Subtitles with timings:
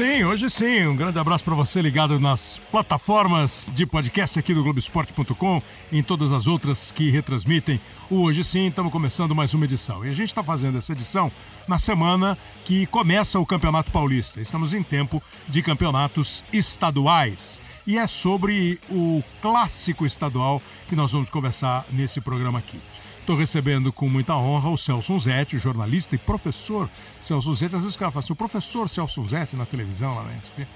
[0.00, 0.86] sim, hoje sim.
[0.86, 5.62] Um grande abraço para você ligado nas plataformas de podcast aqui do Globoesporte.com
[5.92, 7.78] e em todas as outras que retransmitem.
[8.08, 10.02] O Hoje sim, estamos começando mais uma edição.
[10.02, 11.30] E a gente está fazendo essa edição
[11.68, 14.40] na semana que começa o Campeonato Paulista.
[14.40, 17.60] Estamos em tempo de campeonatos estaduais.
[17.86, 22.80] E é sobre o clássico estadual que nós vamos conversar nesse programa aqui.
[23.30, 26.90] Estou recebendo com muita honra o Celso Zetti, jornalista e professor
[27.22, 27.76] Celso Zetti.
[27.76, 30.66] Às vezes o cara fala assim, o professor Celso Zetti na televisão lá na SP.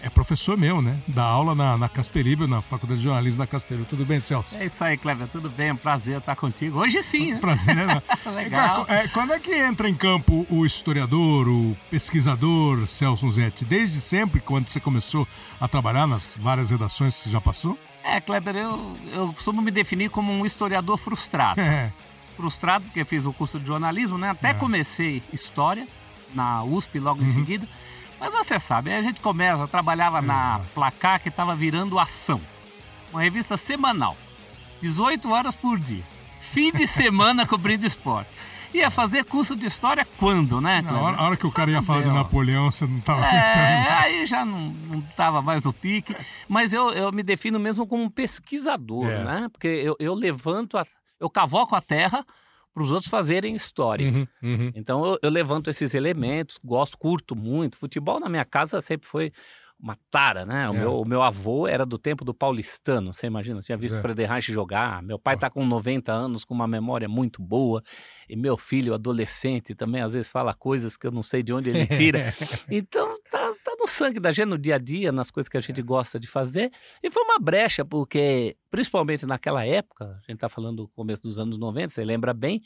[0.00, 0.98] É professor meu, né?
[1.06, 3.86] Dá aula na, na Casperibio, na Faculdade de Jornalismo da Casperibio.
[3.86, 4.56] Tudo bem, Celso?
[4.56, 5.28] É isso aí, Cleber.
[5.28, 5.68] Tudo bem?
[5.68, 6.78] É um prazer estar contigo.
[6.78, 7.38] Hoje sim, né?
[7.38, 8.02] Prazer, né?
[8.34, 8.86] Legal.
[8.88, 13.62] É, quando é que entra em campo o historiador, o pesquisador Celso Zetti?
[13.62, 15.28] Desde sempre, quando você começou
[15.60, 17.78] a trabalhar nas várias redações que você já passou?
[18.04, 21.60] É, Kleber, eu, eu costumo me definir como um historiador frustrado.
[22.36, 24.30] Frustrado porque fiz o curso de jornalismo, né?
[24.30, 24.54] Até é.
[24.54, 25.86] comecei história
[26.34, 27.26] na USP logo uhum.
[27.26, 27.66] em seguida.
[28.20, 30.26] Mas você sabe, a gente começa, trabalhava Exato.
[30.26, 32.40] na Placar que estava virando Ação.
[33.12, 34.16] Uma revista semanal,
[34.82, 36.02] 18 horas por dia.
[36.40, 38.30] Fim de semana cobrindo esporte.
[38.74, 40.82] Ia fazer curso de história quando, né?
[40.82, 43.88] Na hora, a hora que o cara ia falar de Napoleão, você não estava é,
[43.92, 44.74] aí já não
[45.08, 46.14] estava mais no pique.
[46.48, 49.24] Mas eu, eu me defino mesmo como um pesquisador, é.
[49.24, 49.48] né?
[49.52, 50.84] Porque eu, eu levanto, a,
[51.20, 52.26] eu cavoco a terra
[52.74, 54.10] para os outros fazerem história.
[54.10, 54.72] Uhum, uhum.
[54.74, 57.78] Então eu, eu levanto esses elementos, gosto, curto muito.
[57.78, 59.32] Futebol na minha casa sempre foi
[59.84, 60.70] uma tara, né?
[60.70, 60.78] O, é.
[60.78, 63.58] meu, o meu avô era do tempo do paulistano, você imagina?
[63.58, 64.00] Eu tinha visto é.
[64.00, 65.02] Frederich jogar.
[65.02, 67.82] Meu pai está com 90 anos, com uma memória muito boa.
[68.26, 71.68] E meu filho, adolescente, também às vezes fala coisas que eu não sei de onde
[71.68, 72.32] ele tira.
[72.70, 75.60] então, tá, tá no sangue da gente, no dia a dia, nas coisas que a
[75.60, 76.72] gente gosta de fazer.
[77.02, 81.38] E foi uma brecha, porque, principalmente naquela época, a gente está falando do começo dos
[81.38, 82.62] anos 90, você lembra bem,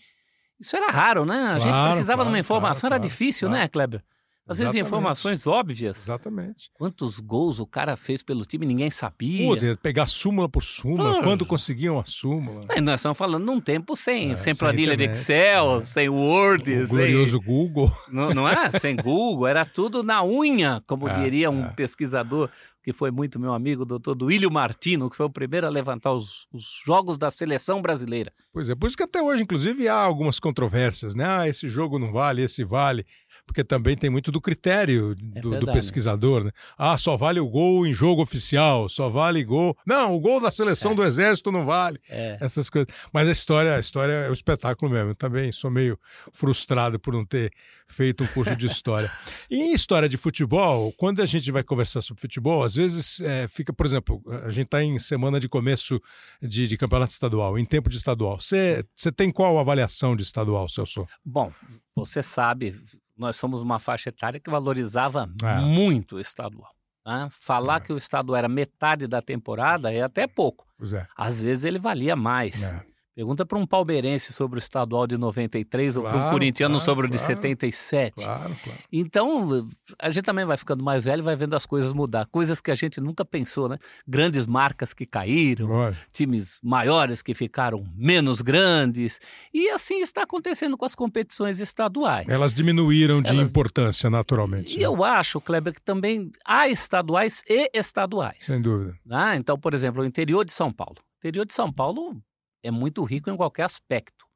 [0.60, 1.34] isso era raro, né?
[1.34, 4.04] A claro, gente precisava claro, de uma informação, claro, era difícil, né, Kleber?
[4.48, 6.04] Às vezes informações óbvias.
[6.04, 6.70] Exatamente.
[6.72, 9.46] Quantos gols o cara fez pelo time ninguém sabia.
[9.46, 12.62] Pô, pegar súmula por súmula, quando conseguiam a súmula.
[12.70, 15.80] É, nós estamos falando num tempo sem, é, sem planilha de Excel, é.
[15.82, 16.62] sem Word.
[16.62, 16.96] O sem...
[16.96, 17.92] glorioso Google.
[18.10, 18.70] Não, não é?
[18.78, 21.68] sem Google, era tudo na unha, como é, diria um é.
[21.70, 22.50] pesquisador
[22.88, 26.12] que foi muito meu amigo, o doutor Duílio Martino, que foi o primeiro a levantar
[26.12, 28.32] os, os, jogos da seleção brasileira.
[28.50, 31.26] Pois é, por isso que até hoje, inclusive, há algumas controvérsias, né?
[31.28, 33.04] Ah, esse jogo não vale, esse vale
[33.48, 36.50] porque também tem muito do critério é do, do, pesquisador, né?
[36.76, 39.74] Ah, só vale o gol em jogo oficial, só vale gol.
[39.86, 40.94] Não, o gol da seleção é.
[40.96, 41.98] do exército não vale.
[42.10, 42.36] É.
[42.42, 42.92] Essas coisas.
[43.10, 45.12] Mas a história, a história é o espetáculo mesmo.
[45.12, 45.98] Eu também sou meio
[46.30, 47.50] frustrado por não ter
[47.88, 49.10] feito um curso de história.
[49.50, 53.48] e em história de futebol, quando a gente vai conversar sobre futebol, às vezes é,
[53.48, 55.98] fica, por exemplo, a gente está em semana de começo
[56.42, 58.38] de, de, campeonato estadual, em tempo de estadual.
[58.38, 58.84] Você
[59.16, 61.06] tem qual avaliação de estadual, Celso?
[61.24, 61.50] Bom,
[61.96, 62.78] você sabe,
[63.18, 65.60] nós somos uma faixa etária que valorizava é.
[65.60, 66.70] muito o estadual.
[67.04, 67.28] Né?
[67.30, 67.80] Falar é.
[67.80, 70.66] que o estadual era metade da temporada é até pouco.
[70.92, 71.06] É.
[71.16, 72.62] Às vezes ele valia mais.
[72.62, 72.84] É.
[73.18, 76.84] Pergunta para um palmeirense sobre o estadual de 93 claro, ou para um corintiano claro,
[76.84, 78.14] sobre o de 77.
[78.14, 78.78] Claro, claro.
[78.92, 79.68] Então,
[79.98, 82.26] a gente também vai ficando mais velho e vai vendo as coisas mudar.
[82.26, 83.76] Coisas que a gente nunca pensou, né?
[84.06, 85.68] Grandes marcas que caíram,
[86.12, 89.20] times maiores que ficaram menos grandes.
[89.52, 92.28] E assim está acontecendo com as competições estaduais.
[92.28, 93.50] Elas diminuíram de Elas...
[93.50, 94.76] importância, naturalmente.
[94.76, 94.86] E né?
[94.86, 98.44] eu acho, Kleber, que também há estaduais e estaduais.
[98.44, 98.96] Sem dúvida.
[99.10, 100.98] Ah, então, por exemplo, o interior de São Paulo.
[101.00, 102.22] O interior de São Paulo
[102.62, 104.26] é muito rico em qualquer aspecto.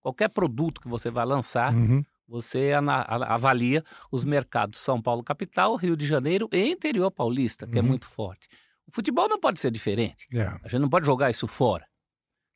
[0.00, 2.04] Qualquer produto que você vai lançar, uhum.
[2.28, 7.80] você avalia os mercados São Paulo capital, Rio de Janeiro e interior paulista, que é
[7.80, 7.86] uhum.
[7.86, 8.48] é muito forte.
[8.86, 10.26] O futebol não pode ser diferente.
[10.32, 10.58] Yeah.
[10.62, 10.66] É.
[10.66, 11.86] A gente não pode jogar isso fora.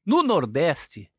[0.05, 1.11] No Nordeste,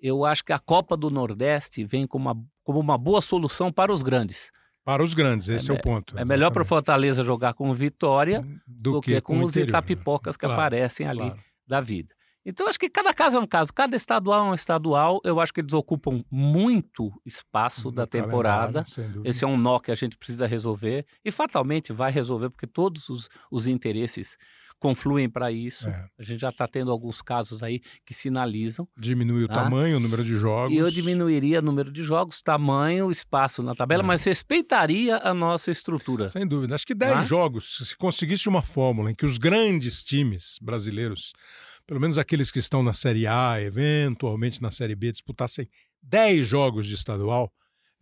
[0.00, 3.92] eu acho que a Copa do Nordeste vem como uma, como uma boa solução para
[3.92, 4.50] os grandes.
[4.84, 6.18] Para os grandes, esse é, é o ponto.
[6.18, 9.68] É melhor para o Fortaleza jogar com Vitória do, do que, que, com, os interior.
[9.70, 11.40] Itapipocas que claro, aparecem ali claro.
[11.66, 12.15] da vida.
[12.48, 15.20] Então, acho que cada caso é um caso, cada estadual é um estadual.
[15.24, 18.84] Eu acho que eles ocupam muito espaço da temporada.
[19.24, 23.08] Esse é um nó que a gente precisa resolver e fatalmente vai resolver, porque todos
[23.08, 24.38] os, os interesses
[24.78, 25.88] confluem para isso.
[25.88, 26.06] É.
[26.18, 28.86] A gente já está tendo alguns casos aí que sinalizam.
[28.96, 29.64] Diminui o tá?
[29.64, 30.72] tamanho, o número de jogos.
[30.72, 34.06] E eu diminuiria o número de jogos, tamanho, espaço na tabela, é.
[34.06, 36.28] mas respeitaria a nossa estrutura.
[36.28, 36.74] Sem dúvida.
[36.74, 37.22] Acho que 10 tá?
[37.22, 41.32] jogos, se conseguisse uma fórmula em que os grandes times brasileiros
[41.86, 45.68] pelo menos aqueles que estão na Série A, eventualmente na Série B, disputassem
[46.02, 47.52] 10 jogos de estadual,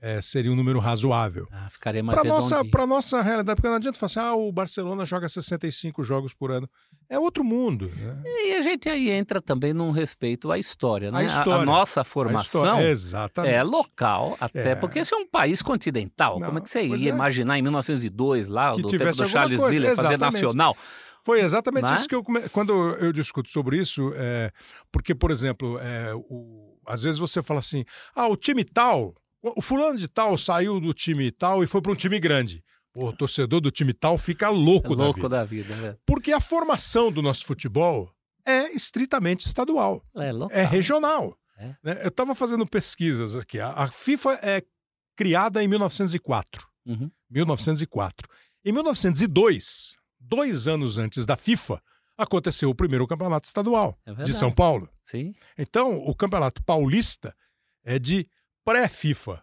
[0.01, 1.49] é, seria um número razoável.
[1.51, 4.53] Ah, ficaria mais Para nossa, para nossa realidade, porque não adianta falar assim, ah, o
[4.53, 6.69] Barcelona joga 65 jogos por ano.
[7.09, 7.91] É outro mundo.
[7.97, 8.23] Né?
[8.25, 11.21] E a gente aí entra também num respeito à história, né?
[11.21, 14.75] A, história, a, a nossa formação a é local, até é.
[14.75, 16.39] porque esse é um país continental.
[16.39, 17.15] Não, Como é que você ia é.
[17.15, 19.63] imaginar em 1902, lá, que do tempo do Charles.
[19.63, 20.77] Miller, fazer nacional?
[21.25, 22.01] Foi exatamente Mas...
[22.01, 22.23] isso que eu
[22.53, 24.53] quando eu discuto sobre isso, é,
[24.93, 27.85] porque por exemplo, é, o, às vezes você fala assim,
[28.15, 29.15] ah, o time tal
[29.55, 32.65] o fulano de tal saiu do time tal e foi para um time grande.
[32.97, 35.69] O torcedor do time tal fica louco, é louco da vida.
[35.69, 35.99] Da vida né?
[36.07, 38.11] Porque a formação do nosso futebol
[38.47, 40.03] é estritamente estadual.
[40.15, 40.57] É, local.
[40.57, 41.37] é regional.
[41.59, 41.75] É.
[41.83, 42.01] Né?
[42.03, 43.59] Eu estava fazendo pesquisas aqui.
[43.59, 44.63] A, FIFA é
[45.17, 46.67] criada em 1904.
[46.87, 47.11] Uhum.
[47.31, 48.29] 1904.
[48.65, 49.97] Em 1902,
[50.29, 51.83] dois anos antes da FIFA,
[52.17, 54.89] aconteceu o primeiro campeonato estadual é de São Paulo.
[55.03, 55.35] Sim.
[55.59, 57.35] Então, o campeonato paulista
[57.85, 58.29] é de
[58.65, 59.43] pré-FIFA,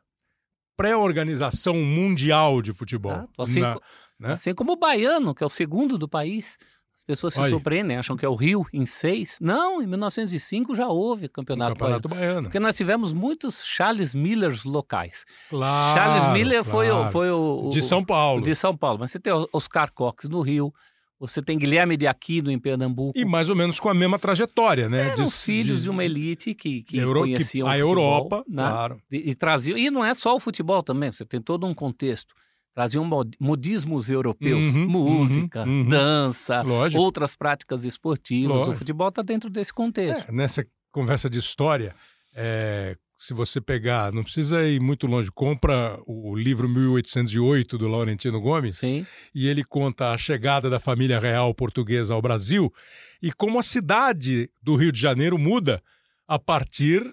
[0.75, 3.30] pré-organização mundial de futebol.
[3.38, 3.80] Assim, na,
[4.19, 4.33] né?
[4.33, 6.57] assim como o baiano, que é o segundo do país.
[7.01, 7.50] As pessoas se Aí.
[7.50, 9.38] surpreendem, acham que é o Rio em seis.
[9.42, 12.25] Não, em 1905 já houve campeonato, campeonato baiano.
[12.25, 12.44] baiano.
[12.44, 15.25] Porque nós tivemos muitos Charles Millers locais.
[15.50, 16.69] Claro, Charles Miller claro.
[16.69, 18.44] foi, o, foi o, o, De São Paulo.
[18.44, 19.00] De São Paulo.
[19.00, 20.71] Mas você tem Oscar Cox no Rio,
[21.19, 23.18] você tem Guilherme de Aquino em Pernambuco.
[23.18, 25.09] E mais ou menos com a mesma trajetória, né?
[25.09, 28.63] Eram de, filhos de, de, uma elite que, que Euro, conheciam a futebol, Europa, né?
[28.63, 29.01] claro.
[29.12, 29.75] E, e traziam.
[29.75, 32.36] E não é só o futebol também, você tem todo um contexto.
[32.73, 33.07] Traziam
[33.39, 35.88] modismos europeus, uhum, música, uhum, uhum.
[35.88, 37.01] dança, Lógico.
[37.01, 38.56] outras práticas esportivas.
[38.56, 38.71] Lógico.
[38.71, 40.29] O futebol está dentro desse contexto.
[40.29, 41.94] É, nessa conversa de história,
[42.33, 48.41] é, se você pegar, não precisa ir muito longe, compra o livro 1808 do Laurentino
[48.41, 49.06] Gomes Sim.
[49.35, 52.73] e ele conta a chegada da família real portuguesa ao Brasil
[53.21, 55.83] e como a cidade do Rio de Janeiro muda
[56.27, 57.12] a partir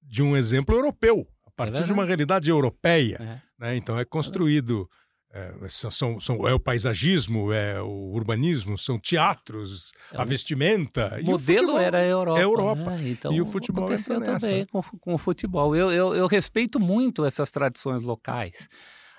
[0.00, 1.26] de um exemplo europeu,
[1.66, 3.18] partir é de uma realidade europeia.
[3.20, 3.64] É.
[3.64, 3.76] Né?
[3.76, 4.88] Então é construído
[5.32, 11.18] é, são, são, é o paisagismo, é o urbanismo, são teatros, é, a vestimenta.
[11.22, 12.38] O modelo era a Europa.
[12.38, 12.90] É a Europa.
[12.96, 13.10] Né?
[13.10, 15.76] Então, e o futebol aconteceu também com, com o futebol.
[15.76, 18.68] Eu, eu, eu, respeito muito essas tradições locais,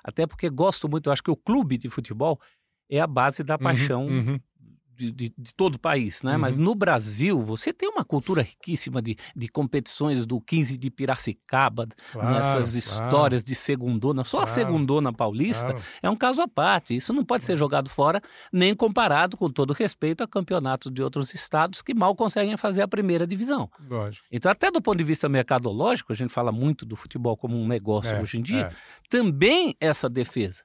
[0.03, 2.37] até porque gosto muito, eu acho que o clube de futebol
[2.89, 4.39] é a base da uhum, paixão uhum, uhum
[5.01, 6.33] de, de, de, todo o país, né?
[6.33, 6.39] Uhum.
[6.39, 11.87] Mas no Brasil, você tem uma cultura riquíssima de, de competições do 15 de Piracicaba,
[12.11, 13.45] claro, nessas histórias claro.
[13.45, 14.23] de segundona.
[14.23, 16.95] Só claro, a segundona paulista é um caso à parte.
[16.95, 18.21] Isso não pode ser jogado fora,
[18.53, 22.87] nem comparado, com todo respeito, a campeonatos de outros estados que mal conseguem fazer a
[22.87, 23.69] primeira divisão.
[23.89, 24.25] Lógico.
[24.31, 27.67] Então, até do ponto de vista mercadológico, a gente fala muito do futebol como um
[27.67, 28.71] negócio é, hoje em dia, é.
[29.09, 30.63] também essa defesa.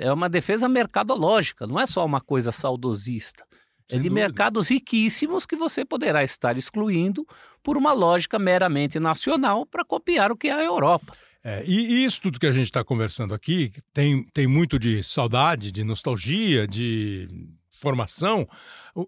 [0.00, 3.44] É uma defesa mercadológica, não é só uma coisa saudosista.
[3.88, 4.26] Sem é de dúvida.
[4.26, 7.26] mercados riquíssimos que você poderá estar excluindo
[7.62, 11.12] por uma lógica meramente nacional para copiar o que é a Europa.
[11.42, 15.70] É, e, isso tudo que a gente está conversando aqui tem, tem muito de saudade,
[15.70, 17.28] de nostalgia, de
[17.70, 18.48] formação,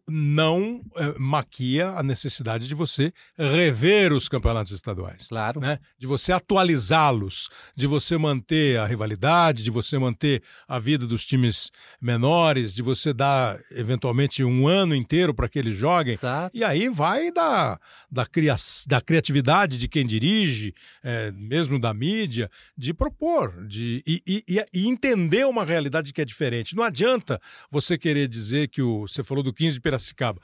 [0.06, 5.28] não é, maquia a necessidade de você rever os campeonatos estaduais.
[5.28, 5.60] Claro.
[5.60, 5.78] Né?
[5.98, 11.70] De você atualizá-los, de você manter a rivalidade, de você manter a vida dos times
[12.00, 16.14] menores, de você dar, eventualmente, um ano inteiro para que eles joguem.
[16.14, 16.56] Exato.
[16.56, 17.78] E aí vai da,
[18.10, 18.56] da, cria
[18.86, 24.86] da criatividade de quem dirige, é, mesmo da mídia, de propor, de, e, e, e
[24.86, 26.76] entender uma realidade que é diferente.
[26.76, 27.40] Não adianta
[27.70, 29.06] você querer dizer que o.
[29.06, 30.40] Você falou do 15 de Piracicaba.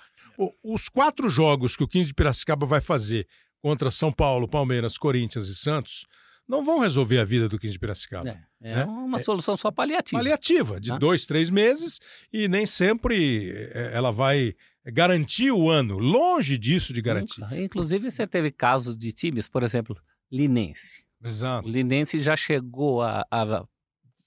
[0.62, 3.26] Os quatro jogos que o 15 de Piracicaba vai fazer
[3.60, 6.06] contra São Paulo, Palmeiras, Corinthians e Santos
[6.46, 8.28] não vão resolver a vida do 15 de Piracicaba.
[8.28, 8.84] É, é né?
[8.84, 10.20] uma solução só paliativa.
[10.20, 10.98] Paliativa, de ah.
[10.98, 12.00] dois, três meses,
[12.32, 15.98] e nem sempre é, ela vai garantir o ano.
[15.98, 17.42] Longe disso de garantir.
[17.52, 19.96] Inclusive, você teve casos de times, por exemplo,
[20.30, 21.04] Linense.
[21.24, 21.66] Exato.
[21.66, 23.64] O Linense já chegou a, a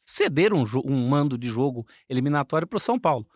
[0.05, 3.27] ceder um, um mando de jogo eliminatório para o São Paulo.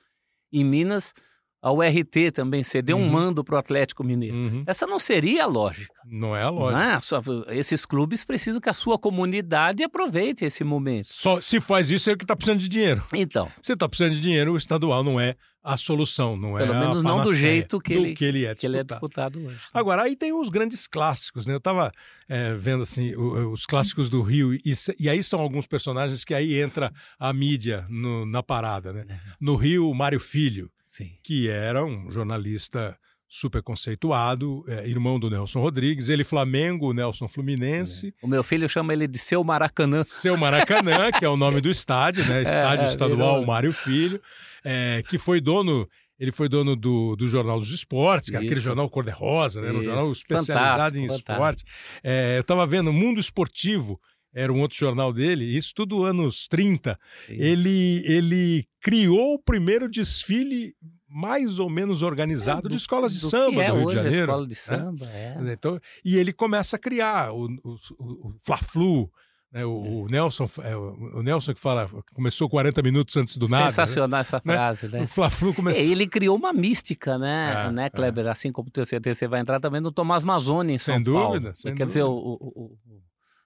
[0.51, 1.13] Em Minas,
[1.61, 3.05] a URT também cedeu uhum.
[3.05, 4.35] um mando para o Atlético Mineiro.
[4.35, 4.63] Uhum.
[4.65, 5.93] Essa não seria a lógica.
[6.05, 6.83] Não é a lógica.
[6.83, 6.99] Não é?
[6.99, 11.07] Só, esses clubes precisam que a sua comunidade aproveite esse momento.
[11.07, 13.03] Só se faz isso é que está precisando de dinheiro.
[13.13, 13.47] Então.
[13.61, 16.79] Se está precisando de dinheiro, o estadual não é a solução, não Pelo é Pelo
[16.79, 19.55] menos não do jeito que, do ele, que, ele, é que ele é disputado hoje.
[19.55, 19.61] Né?
[19.71, 21.53] Agora, aí tem os grandes clássicos, né?
[21.53, 21.91] Eu estava
[22.27, 26.59] é, vendo assim os clássicos do Rio e, e, aí são alguns personagens que aí
[26.59, 29.05] entra a mídia no, na parada, né?
[29.07, 29.19] É.
[29.39, 31.09] No Rio, o Mário Filho, Sim.
[31.23, 32.97] que era um jornalista
[33.29, 38.09] super conceituado, é, irmão do Nelson Rodrigues, ele Flamengo, o Nelson Fluminense.
[38.21, 38.25] É.
[38.25, 40.03] O meu filho chama ele de Seu Maracanã.
[40.03, 42.41] Seu Maracanã, que é o nome do estádio, né?
[42.41, 43.45] É, estádio é, Estadual virou...
[43.45, 44.21] Mário Filho,
[44.65, 45.87] é, que foi dono
[46.19, 49.71] ele foi dono do, do Jornal dos Esportes, que era aquele jornal cor-de-rosa, né?
[49.71, 51.31] um jornal especializado fantástico, em fantástico.
[51.31, 51.65] esporte.
[52.03, 53.99] É, eu estava vendo Mundo Esportivo,
[54.33, 56.97] era um outro jornal dele, isso tudo anos 30.
[57.27, 60.73] Ele, ele criou o primeiro desfile
[61.07, 63.85] mais ou menos organizado é, do, de escolas de do samba que é do Rio
[63.85, 64.17] hoje de Janeiro.
[64.17, 65.37] A escola de samba, né?
[65.49, 65.53] é.
[65.53, 69.11] Então, e ele começa a criar o, o, o Fla-Flu,
[69.51, 69.65] né?
[69.65, 73.65] O, o, Nelson, é, o Nelson que fala, começou 40 minutos antes do nada.
[73.65, 73.69] Né?
[73.71, 74.21] Sensacional né?
[74.21, 75.01] essa frase, né?
[75.03, 75.81] O Fla-Flu começou.
[75.81, 78.25] É, ele criou uma mística, né, é, né Kleber?
[78.27, 78.29] É.
[78.29, 81.33] Assim como tenho certeza você vai entrar também no Tomás Mazzoni em São sem Paulo.
[81.33, 81.85] Dúvida, sem Quer dúvida.
[81.87, 82.77] dizer, o,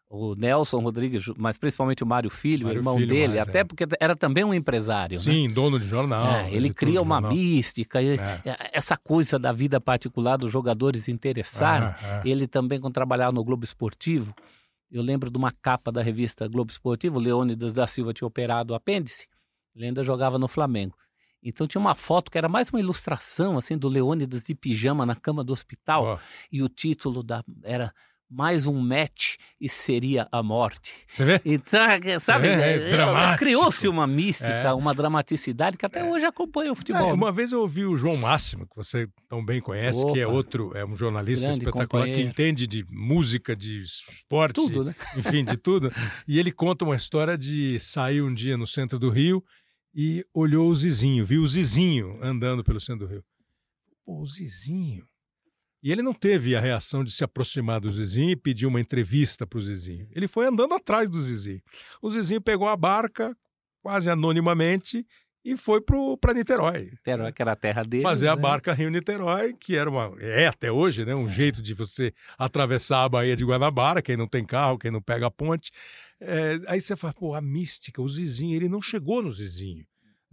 [0.09, 3.63] o, Nelson Rodrigues, mas principalmente o Mário Filho, Mário irmão Filho dele, até é.
[3.63, 5.17] porque era também um empresário.
[5.19, 5.53] Sim, né?
[5.53, 6.25] dono de jornal.
[6.27, 7.33] É, ele cria uma jornal.
[7.33, 8.69] mística, e, É.
[8.71, 11.87] essa coisa da vida particular dos jogadores interessarem.
[11.87, 12.21] É, é.
[12.25, 14.33] Ele também, quando trabalhava no Globo Esportivo,
[14.91, 18.73] eu lembro de uma capa da revista Globo Esportivo, o Leônidas da Silva tinha operado
[18.73, 19.27] o apêndice,
[19.75, 20.95] ele ainda jogava no Flamengo.
[21.43, 25.15] Então tinha uma foto que era mais uma ilustração assim do Leônidas de pijama na
[25.15, 26.19] cama do hospital Ó,
[26.51, 27.93] e o título da era
[28.29, 30.91] mais um match e seria a morte.
[31.07, 31.41] Você vê?
[31.45, 31.79] Então,
[32.19, 33.39] sabe, É, é dramático.
[33.39, 34.73] criou-se uma mística, É.
[34.73, 37.01] uma dramaticidade que até hoje acompanha o futebol.
[37.03, 37.13] É, né?
[37.13, 40.35] uma vez eu ouvi o João Máximo, que você tão bem conhece, que é Opa.
[40.35, 42.29] outro, é um jornalista Grande espetacular que companheiro.
[42.29, 44.95] entende de música, de esporte, Tudo, né?
[45.15, 45.91] enfim, de tudo.
[46.27, 49.43] E ele conta uma história de sair um dia no centro do Rio
[49.93, 53.23] e olhou o Zizinho, viu o Zizinho andando pelo centro do Rio.
[54.05, 55.05] Pô, o Zizinho.
[55.85, 59.45] E ele não teve a reação de se aproximar do Zizinho e pedir uma entrevista
[59.45, 60.07] para o Zizinho.
[60.15, 61.61] Ele foi andando atrás do Zizinho.
[62.01, 63.37] O Zizinho pegou a barca,
[63.83, 65.05] quase anonimamente,
[65.43, 66.89] e foi para Niterói.
[66.89, 68.01] Niterói, que era a terra dele.
[68.01, 68.41] Fazer a né?
[68.41, 70.11] barca Rio-Niterói, que era uma.
[70.19, 71.13] É até hoje, né?
[71.13, 75.03] Um jeito de você atravessar a Baía de Guanabara, quem não tem carro, quem não
[75.03, 75.71] pega a ponte.
[76.19, 79.85] É, aí você fala, pô, a mística, o Zizinho, ele não chegou no Zizinho.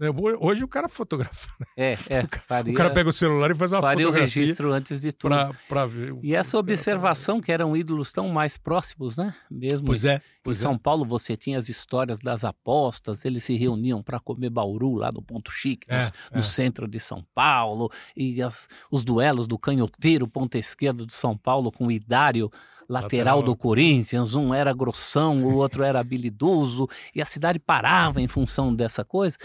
[0.02, 0.08] Né?
[0.40, 1.48] Hoje o cara fotografa.
[1.60, 1.66] né?
[1.76, 2.26] É, é.
[2.48, 5.12] Faria, O cara pega o celular e faz uma faria o fotografia registro antes de
[5.12, 5.34] tudo.
[5.68, 6.12] para ver.
[6.12, 9.32] o- E essa o- observação que eram ídolos tão mais próximos, né?
[9.48, 10.20] Mesmo Pois é.
[10.42, 10.62] Em Pois é.
[10.62, 15.10] São Paulo você tinha as histórias das apostas, eles se reuniam para comer bauru lá
[15.12, 16.42] no Ponto Chique, no, É, no é.
[16.42, 21.70] centro de São Paulo, e as- os duelos do canhoteiro ponta esquerda de São Paulo
[21.70, 22.50] com o Idário,
[22.88, 23.42] lateral, Lateral.
[23.42, 28.68] do Corinthians, um era grossão, o outro era habilidoso, e a cidade parava em função
[28.74, 29.38] dessa coisa.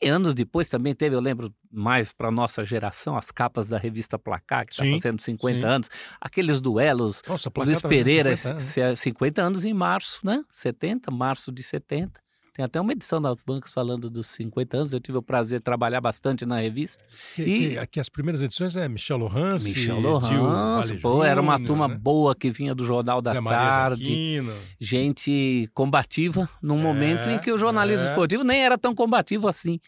[0.00, 4.18] Que anos depois também teve, eu lembro mais para nossa geração, as capas da revista
[4.18, 5.66] Placar, que está fazendo 50 sim.
[5.66, 5.90] anos,
[6.20, 8.64] aqueles duelos Nossa, Luiz tá Pereira, 50 anos.
[8.64, 10.42] se- 50 anos em março, né?
[10.52, 12.23] 70, março de 70.
[12.54, 14.92] Tem até uma edição das bancas falando dos 50 anos.
[14.92, 17.04] Eu tive o prazer de trabalhar bastante na revista.
[17.34, 21.54] Que, E- que- aqui as primeiras edições é Michel Lohance, Michel Vale pô, era uma
[21.54, 21.96] Júnior, turma né?
[21.96, 24.40] boa que vinha do Jornal da Tarde.
[24.80, 28.08] Gente combativa, num momento em que o jornalismo é.
[28.10, 29.80] esportivo nem era tão combativo assim.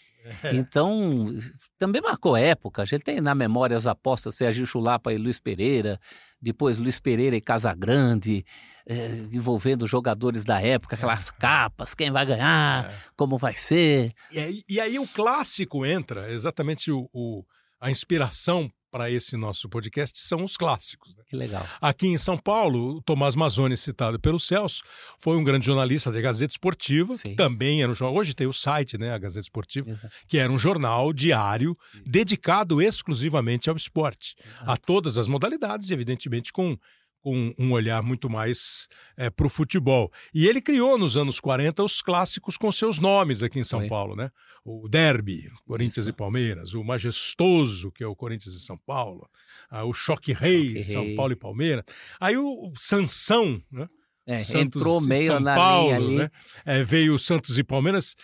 [0.42, 0.56] É.
[0.56, 1.32] Então,
[1.78, 2.82] também marcou época.
[2.82, 6.00] A gente tem na memória as apostas Sergio Chulapa e Luiz Pereira,
[6.42, 8.44] depois Luiz Pereira e Casagrande,
[8.88, 12.94] eh, envolvendo jogadores da época, aquelas capas, quem vai ganhar, É.
[13.16, 14.12] como vai ser.
[14.32, 17.44] E aí, e aí o clássico entra, exatamente o, o-
[17.80, 21.14] a inspiração para esse nosso podcast são os clássicos.
[21.14, 21.22] né?
[21.28, 21.68] Que legal.
[21.82, 24.82] Aqui em São Paulo, o Tomás Mazzoni, citado pelo Celso,
[25.18, 27.34] foi um grande jornalista da Gazeta Esportiva, Sim.
[27.34, 30.14] também era um jornal, hoje tem o site, né, a Gazeta Esportiva, Exato.
[30.26, 32.04] que era um jornal diário Isso.
[32.06, 34.82] dedicado exclusivamente ao esporte, a Exato.
[34.86, 36.78] todas as modalidades, e evidentemente com,
[37.26, 38.86] com um olhar muito mais
[39.34, 40.12] para o futebol.
[40.32, 43.88] E ele criou nos anos 40 os clássicos com seus nomes aqui em São Foi.
[43.88, 44.30] Paulo, né?
[44.64, 46.10] O Derby, Corinthians Isso.
[46.10, 49.28] e Palmeiras, o Majestoso, que é o Corinthians e São Paulo,
[49.68, 51.16] ah, o Choque Rei, Choque São Rei.
[51.16, 51.84] Paulo e Palmeiras.
[52.20, 53.88] Aí o, Sansão, né?
[54.24, 56.16] É, Santos entrou e meio São na Paulo, linha ali.
[56.18, 56.30] né?
[56.64, 58.14] É, veio o Santos e Palmeiras,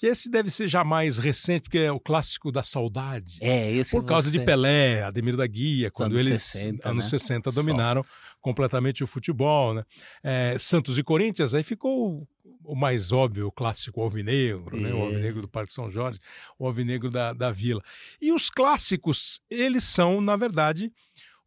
[0.00, 3.36] que esse deve ser já mais recente, porque é o clássico da saudade.
[3.42, 7.04] É, esse Por causa de você- Pelé, Ademir da Guia, quando anos eles, 60, anos
[7.04, 7.10] né?
[7.10, 7.60] 60, Só.
[7.60, 8.02] dominaram
[8.40, 9.74] completamente o futebol.
[9.74, 9.84] Né?
[10.24, 12.26] É, Santos e Corinthians, aí ficou
[12.64, 14.90] o mais óbvio, o clássico alvinegro, né?
[14.94, 16.18] o alvinegro do Parque São Jorge,
[16.58, 17.82] o alvinegro da, da Vila.
[18.22, 20.90] E os clássicos, eles são, na verdade,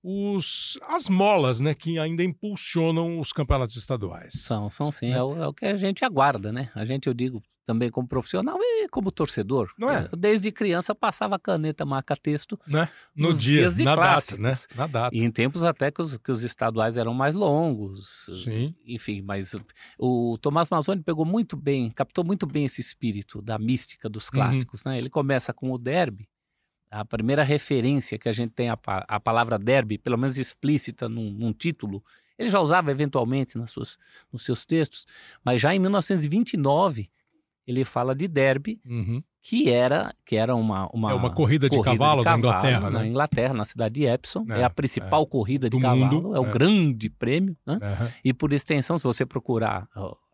[0.03, 4.33] os, as molas né, que ainda impulsionam os campeonatos estaduais.
[4.35, 5.09] São, são sim.
[5.09, 5.17] Né?
[5.17, 6.69] É, o, é o que a gente aguarda, né?
[6.75, 9.71] A gente, eu digo, também como profissional e como torcedor.
[9.77, 10.09] Não é?
[10.11, 12.59] Eu, desde criança passava caneta, marca texto.
[12.67, 12.89] Né?
[13.15, 14.41] No Nos dia, dias de na clássicos.
[14.41, 14.75] data, né?
[14.75, 15.15] Na data.
[15.15, 18.29] E em tempos até que os, que os estaduais eram mais longos.
[18.43, 18.75] Sim.
[18.85, 19.55] Enfim, mas
[19.97, 24.31] o Tomás Mazzoni pegou muito bem, captou muito bem esse espírito da mística dos Uhum.
[24.31, 24.97] clássicos, né?
[24.97, 26.27] Ele começa com o derby.
[26.93, 31.31] A primeira referência que a gente tem a, a palavra derby, pelo menos explícita num,
[31.31, 32.03] num título,
[32.37, 33.97] ele já usava eventualmente nas suas,
[34.31, 35.07] nos seus textos,
[35.43, 37.09] mas já em 1929
[37.65, 39.23] ele fala de derby, Uhum.
[39.41, 43.07] que era, que era uma, uma, É uma corrida de cavalo da Inglaterra, na né?
[43.07, 44.45] Inglaterra, na cidade de Epsom.
[44.49, 46.51] É, É, a principal corrida de cavalo, mundo, é o é.
[46.51, 47.79] grande prêmio, né?
[48.23, 49.87] E por extensão, se você procurar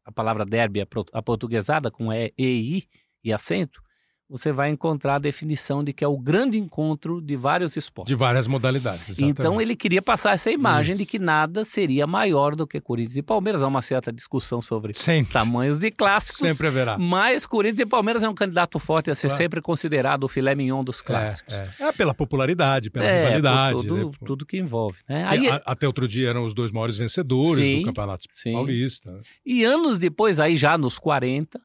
[0.03, 0.81] a palavra derby
[1.13, 2.83] aportuguesada com E, E, I
[3.23, 3.81] e acento,
[4.29, 8.12] você vai encontrar a definição de que é o grande encontro de vários esportes.
[8.12, 9.09] De várias modalidades.
[9.09, 9.39] Exatamente.
[9.39, 11.00] Então ele queria passar essa imagem Isso.
[11.00, 13.63] de que nada seria maior do que Corinthians e Palmeiras.
[13.63, 15.33] Há uma certa discussão sobre sempre.
[15.33, 16.48] tamanhos de clássicos.
[16.48, 16.95] Sempre haverá.
[17.00, 19.38] Mas Corinthians e Palmeiras é um candidato forte a ser claro.
[19.38, 21.55] sempre considerado o filé mignon dos clássicos.
[21.55, 21.88] É, é.
[21.88, 23.77] é pela popularidade, pela é, rivalidade.
[23.77, 24.17] Por tudo, né?
[24.25, 25.00] tudo que envolve.
[25.09, 25.25] Né?
[25.27, 28.53] Aí, a, até outro dia eram os dois maiores vencedores sim, do Campeonato sim.
[28.53, 29.19] Paulista.
[29.43, 31.59] E anos depois, aí já nos 40,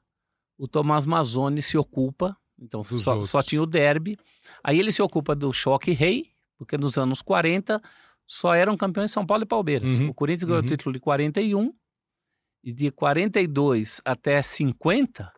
[0.59, 4.17] o Tomás Mazzoni se ocupa então só, só, tinha o derby.
[4.63, 7.83] Aí ele se ocupa do choque rei, porque nos anos 40
[8.27, 9.99] só eram campeões São Paulo e Palmeiras.
[9.99, 10.65] Uhum, o Corinthians ganhou uhum.
[10.65, 11.73] o título de 41
[12.63, 15.31] e de 42 até 50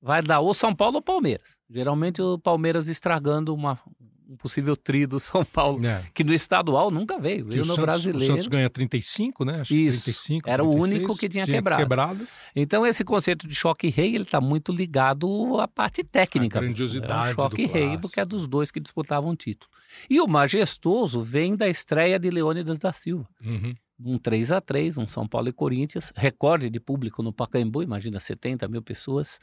[0.00, 1.58] vai dar ou São Paulo ou Palmeiras.
[1.68, 3.80] Geralmente o Palmeiras estragando uma,
[4.28, 6.04] um possível tri do São Paulo, é.
[6.12, 8.32] que no estadual nunca veio, veio no Santos, brasileiro.
[8.32, 9.60] O Santos ganha 35, né?
[9.60, 11.82] Acho Isso, 35, era 36, o único que tinha, tinha quebrado.
[11.82, 12.28] quebrado.
[12.54, 16.58] Então esse conceito de choque rei, ele está muito ligado à parte técnica.
[16.58, 19.70] A grandiosidade é um choque rei, porque é dos dois que disputavam o título.
[20.10, 23.26] E o majestoso vem da estreia de Leônidas da Silva.
[23.42, 23.74] Uhum.
[24.00, 28.20] Um 3 a 3 um São Paulo e Corinthians, recorde de público no Pacaembu, imagina
[28.20, 29.40] 70 mil pessoas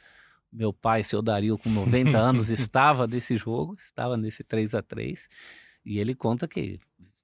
[0.55, 5.27] meu pai, seu Dario, com 90 anos, estava nesse jogo, estava nesse 3 a 3
[5.85, 6.79] e ele conta que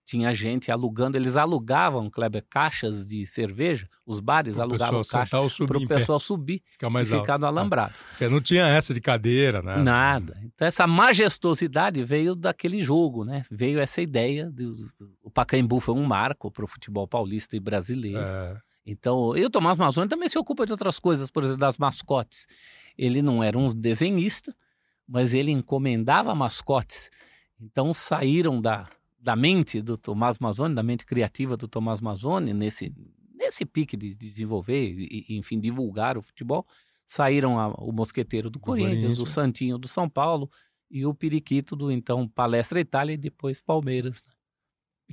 [0.05, 5.77] tinha gente alugando, eles alugavam, Kleber, caixas de cerveja, os bares pro alugavam caixas para
[5.77, 7.23] o pessoal subir ficar mais e alto.
[7.23, 7.93] ficar no alambrado.
[8.19, 9.77] É, não tinha essa de cadeira, né?
[9.77, 10.37] Nada.
[10.43, 13.43] Então essa majestosidade veio daquele jogo, né?
[13.49, 14.91] Veio essa ideia, do,
[15.23, 18.19] o Pacaembu foi um marco para o futebol paulista e brasileiro.
[18.19, 18.57] É.
[18.85, 22.47] Então, e o Tomás Mazzoni também se ocupa de outras coisas, por exemplo, das mascotes.
[22.97, 24.55] Ele não era um desenhista,
[25.07, 27.09] mas ele encomendava mascotes.
[27.59, 32.93] Então saíram da, da mente do Tomás Mazzoni, da mente criativa do Tomás Mazzoni, nesse,
[33.35, 36.65] nesse pique de, desenvolver e, enfim, divulgar o futebol,
[37.07, 40.49] saíram a, o Mosqueteiro do, do Corinthians, Corinthians, o Santinho do São Paulo
[40.89, 44.23] e o Periquito do então Palestra Itália e depois Palmeiras.
[44.27, 44.33] Né?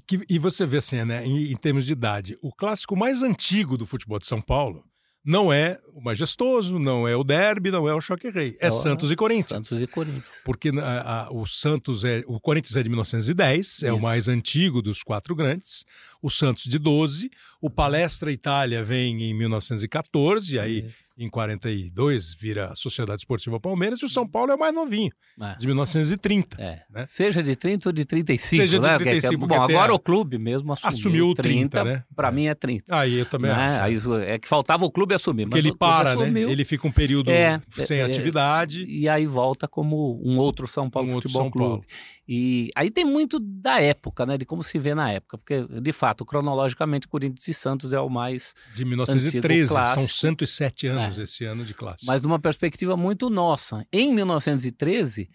[0.07, 3.77] Que, e você vê assim, né, em, em termos de idade, o clássico mais antigo
[3.77, 4.85] do futebol de São Paulo
[5.25, 8.57] não é o majestoso, não é o derby, não é o choque rei.
[8.61, 9.67] É, é Santos e Corinthians.
[9.67, 10.43] Santos e Corinthians.
[10.45, 12.23] Porque a, a, o Santos é.
[12.27, 13.87] O Corinthians é de 1910, Isso.
[13.87, 15.85] é o mais antigo dos quatro grandes.
[16.23, 17.31] O Santos de 12.
[17.61, 21.11] O Palestra Itália vem em 1914, aí Isso.
[21.19, 25.11] em 42 vira a Sociedade Esportiva Palmeiras, e o São Paulo é o mais novinho,
[25.41, 25.57] é.
[25.57, 26.57] de 1930.
[26.63, 26.83] É.
[26.89, 27.05] Né?
[27.07, 28.63] Seja de 30 ou de 35.
[28.63, 28.93] Seja né?
[28.97, 29.45] de 35.
[29.45, 32.05] Bom, agora o clube mesmo assumiu, assumiu 30, 30 né?
[32.15, 32.31] Para é.
[32.31, 32.97] mim é 30.
[32.97, 33.57] Aí eu também né?
[33.57, 34.13] acho.
[34.13, 35.47] Aí, é que faltava o clube assumir.
[35.47, 36.41] Porque ele para, né?
[36.43, 38.85] Ele fica um período é, sem é, atividade.
[38.85, 41.69] E aí volta como um outro São Paulo um Futebol São Clube.
[41.69, 41.85] Paulo.
[42.29, 44.37] E aí tem muito da época, né?
[44.37, 45.39] De como se vê na época.
[45.39, 48.55] Porque, de fato, cronologicamente, Corinthians e Santos é o mais.
[48.75, 51.23] De 1913, são 107 anos é.
[51.23, 52.07] esse ano de classe.
[52.07, 53.87] Mas numa perspectiva muito nossa.
[53.93, 55.29] Em 1913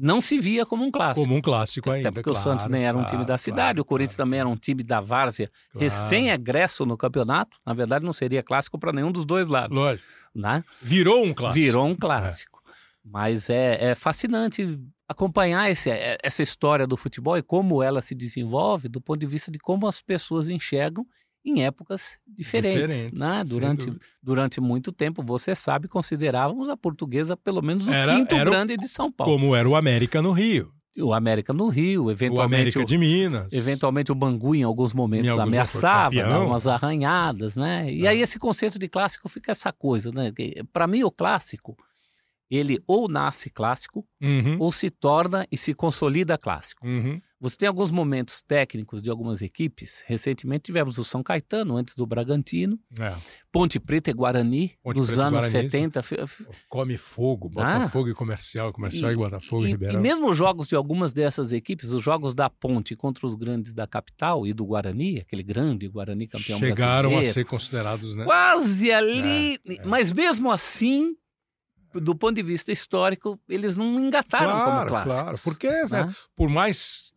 [0.00, 1.20] não se via como um clássico.
[1.20, 2.08] Como um clássico ainda.
[2.08, 4.28] Até porque claro, o Santos nem era um time da cidade, claro, o Corinthians claro.
[4.28, 7.58] também era um time da várzea, recém-egresso no campeonato.
[7.64, 9.76] Na verdade, não seria clássico para nenhum dos dois lados.
[9.76, 10.06] Lógico.
[10.34, 10.64] Né?
[10.80, 11.60] Virou um clássico.
[11.60, 12.62] Virou um clássico.
[12.66, 12.70] É.
[13.04, 18.14] Mas é, é fascinante acompanhar esse, é, essa história do futebol e como ela se
[18.14, 21.04] desenvolve do ponto de vista de como as pessoas enxergam
[21.44, 22.80] em épocas diferentes.
[22.80, 23.42] diferentes né?
[23.46, 28.50] durante, durante muito tempo, você sabe, considerávamos a portuguesa pelo menos o era, quinto era
[28.50, 29.32] grande de São Paulo.
[29.32, 30.70] Como era o América no Rio.
[30.98, 32.76] O América no Rio, eventualmente.
[32.76, 33.52] O América de Minas.
[33.52, 37.90] Eventualmente o Bangu, em alguns momentos, em alguns ameaçava, dava umas arranhadas, né?
[37.90, 38.08] E é.
[38.08, 40.32] aí esse conceito de clássico fica essa coisa, né?
[40.72, 41.76] Para mim, o clássico
[42.50, 44.56] ele ou nasce clássico uhum.
[44.58, 46.84] ou se torna e se consolida clássico.
[46.84, 47.20] Uhum.
[47.40, 50.04] Você tem alguns momentos técnicos de algumas equipes.
[50.06, 52.78] Recentemente tivemos o São Caetano, antes do Bragantino.
[52.98, 53.14] É.
[53.50, 56.02] Ponte Preta e Guarani, Ponte nos Preta anos Guarani, 70.
[56.68, 59.98] Come fogo, Botafogo ah, e Comercial, Comercial e, e Botafogo e, e Ribeirão.
[59.98, 63.72] E mesmo os jogos de algumas dessas equipes, os jogos da Ponte contra os grandes
[63.72, 67.30] da capital e do Guarani, aquele grande Guarani campeão Chegaram brasileiro.
[67.30, 68.24] a ser considerados, né?
[68.24, 69.58] Quase ali.
[69.66, 69.84] É, é.
[69.86, 71.16] Mas mesmo assim
[71.94, 75.20] do ponto de vista histórico, eles não engataram claro, como clássicos.
[75.20, 76.06] Claro, porque né?
[76.06, 76.14] né?
[76.36, 77.12] por mais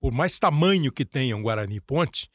[0.00, 2.30] por mais tamanho que tenha um Guarani Ponte,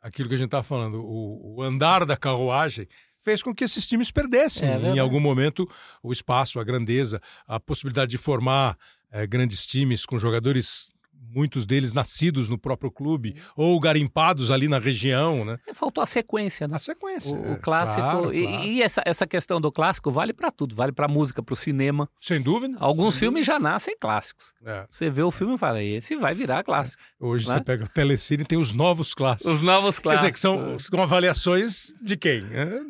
[0.00, 2.86] aquilo que a gente está falando, o, o, andar da carruagem
[3.22, 5.68] fez com que esses times perdessem é em algum momento
[6.02, 8.78] o espaço, a grandeza, a possibilidade de formar
[9.10, 14.78] é, grandes times com jogadores muitos deles nascidos no próprio clube ou garimpados ali na
[14.78, 15.58] região, né?
[15.66, 16.76] É, faltou a sequência, né?
[16.76, 17.34] A sequência.
[17.36, 18.64] O, o clássico claro, e, claro.
[18.64, 22.08] e, essa, essa questão do clássico vale para tudo, vale para música, para o cinema.
[22.20, 22.76] Sem dúvida.
[22.80, 24.52] Alguns sem filmes já nascem clássicos.
[24.64, 24.86] É.
[24.90, 27.02] Você vê o filme e fala, esse vai virar clássico.
[27.18, 27.54] Hoje Né?
[27.54, 29.52] você pega o Telecine e tem os novos clássicos.
[29.54, 30.20] Os novos Quer clássicos.
[30.22, 32.44] dizer, que são, são avaliações de quem?
[32.52, 32.80] É,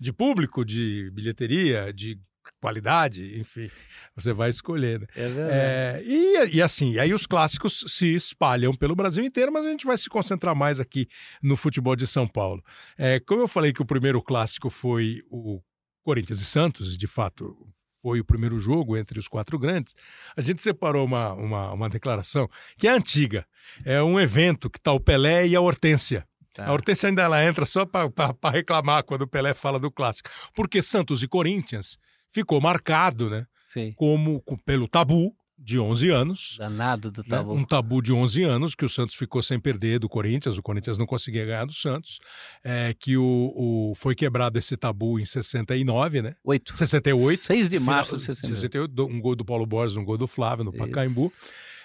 [0.00, 2.18] De público, de bilheteria, de
[2.60, 3.68] qualidade, enfim.
[4.16, 5.06] Você vai escolher, né?
[5.14, 5.52] É verdade.
[5.52, 9.86] É, e, e assim, aí os clássicos se espalham pelo Brasil inteiro, mas a gente
[9.86, 11.08] vai se concentrar mais aqui
[11.42, 12.62] no futebol de São Paulo.
[12.96, 15.60] É, como eu falei que o primeiro clássico foi o
[16.02, 17.56] Corinthians e Santos, de fato
[18.02, 19.94] foi o primeiro jogo entre os quatro grandes,
[20.36, 23.46] a gente separou uma, uma, uma declaração que é antiga.
[23.84, 26.26] É um evento que está o Pelé e a Hortência.
[26.52, 26.66] Tá.
[26.66, 30.28] A Hortência ainda ela entra só para reclamar quando o Pelé fala do clássico.
[30.52, 31.96] Porque Santos e Corinthians
[32.32, 33.46] ficou marcado, né?
[33.66, 33.92] Sim.
[33.96, 36.56] Como com- pelo tabu de 11 anos.
[36.58, 37.28] Danado do né?
[37.28, 37.54] tabu.
[37.54, 40.98] Um tabu de 11 anos que o Santos ficou sem perder do Corinthians, o Corinthians
[40.98, 42.18] não conseguia ganhar do Santos,
[42.64, 46.34] é, que o, o- foi quebrado esse tabu em 69, né?
[46.44, 46.76] Oito.
[46.76, 47.38] 68.
[47.38, 48.56] 6 de março Final- de 68.
[48.56, 50.78] 68, um gol do Paulo Borges, um gol do Flávio no Isso.
[50.78, 51.32] Pacaembu.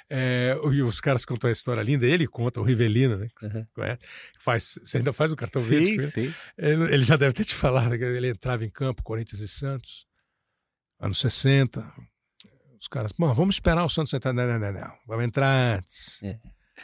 [0.10, 3.28] É, e os caras contam a história linda, ele conta, o Rivelino, né?
[3.44, 3.66] Uhum.
[3.76, 4.00] conhece.
[4.40, 6.30] Faz, você ainda faz o cartão verde com Sim, ele?
[6.30, 6.36] sim.
[6.58, 10.08] Ele, ele já deve ter te falado que ele entrava em campo, Corinthians e Santos,
[11.00, 11.94] anos 60.
[12.80, 14.34] Os caras, vamos esperar o Santos entrar.
[14.34, 14.94] Não, não, não, não.
[15.08, 16.22] Vamos entrar antes.
[16.24, 16.40] É.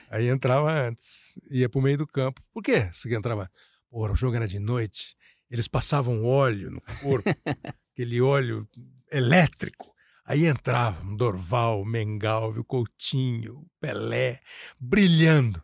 [0.09, 2.41] Aí entrava antes, ia pro meio do campo.
[2.51, 2.89] Por quê?
[2.91, 3.49] Você entrava?
[3.89, 5.15] Pô, o jogo era de noite,
[5.49, 7.29] eles passavam óleo no corpo,
[7.93, 8.67] aquele óleo
[9.11, 9.93] elétrico.
[10.25, 14.39] Aí entrava um Dorval, Mengalvio, Coutinho, Pelé,
[14.79, 15.61] brilhando.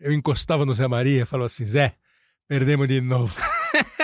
[0.00, 1.94] Eu encostava no Zé Maria e falava assim: Zé,
[2.48, 3.34] perdemos de novo.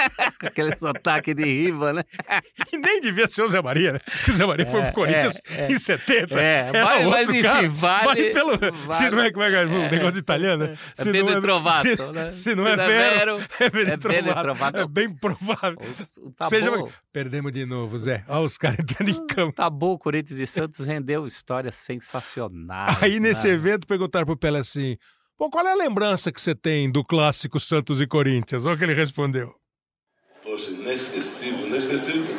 [0.45, 2.05] Com aquele sotaque de riva, né?
[2.73, 3.99] E nem devia ser o Zé Maria, né?
[4.05, 5.73] Porque o Zé Maria foi É, pro Corinthians é, é.
[5.73, 6.41] em 70.
[6.41, 7.69] É, Era mas, mas outro enfim, cara.
[7.69, 8.31] vale.
[8.33, 8.53] pelo.
[8.53, 9.91] Se vale- não é como é que é o É.
[9.91, 10.79] negócio de italiano, né?
[10.99, 12.33] É Se Pedro é, Trovato, se, né?
[12.33, 14.43] se não é Se vero, é é provável.
[14.43, 14.79] Trovato.
[14.79, 15.79] É bem provável.
[15.81, 16.71] O, o tabu, Seja-
[17.13, 18.25] Perdemos de novo, Zé.
[18.29, 19.51] Olha os caras entrando em campo.
[19.51, 23.03] o tabu Corinthians e Santos rendeu histórias sensacionais.
[23.03, 23.55] Aí nesse né?
[23.55, 24.97] evento perguntaram pro Pelé assim:
[25.37, 28.65] Pô, qual é a lembrança que você tem do clássico Santos e Corinthians?
[28.65, 29.55] Olha o que ele respondeu.
[30.55, 32.37] Poxa, inesquecível, inesquecível.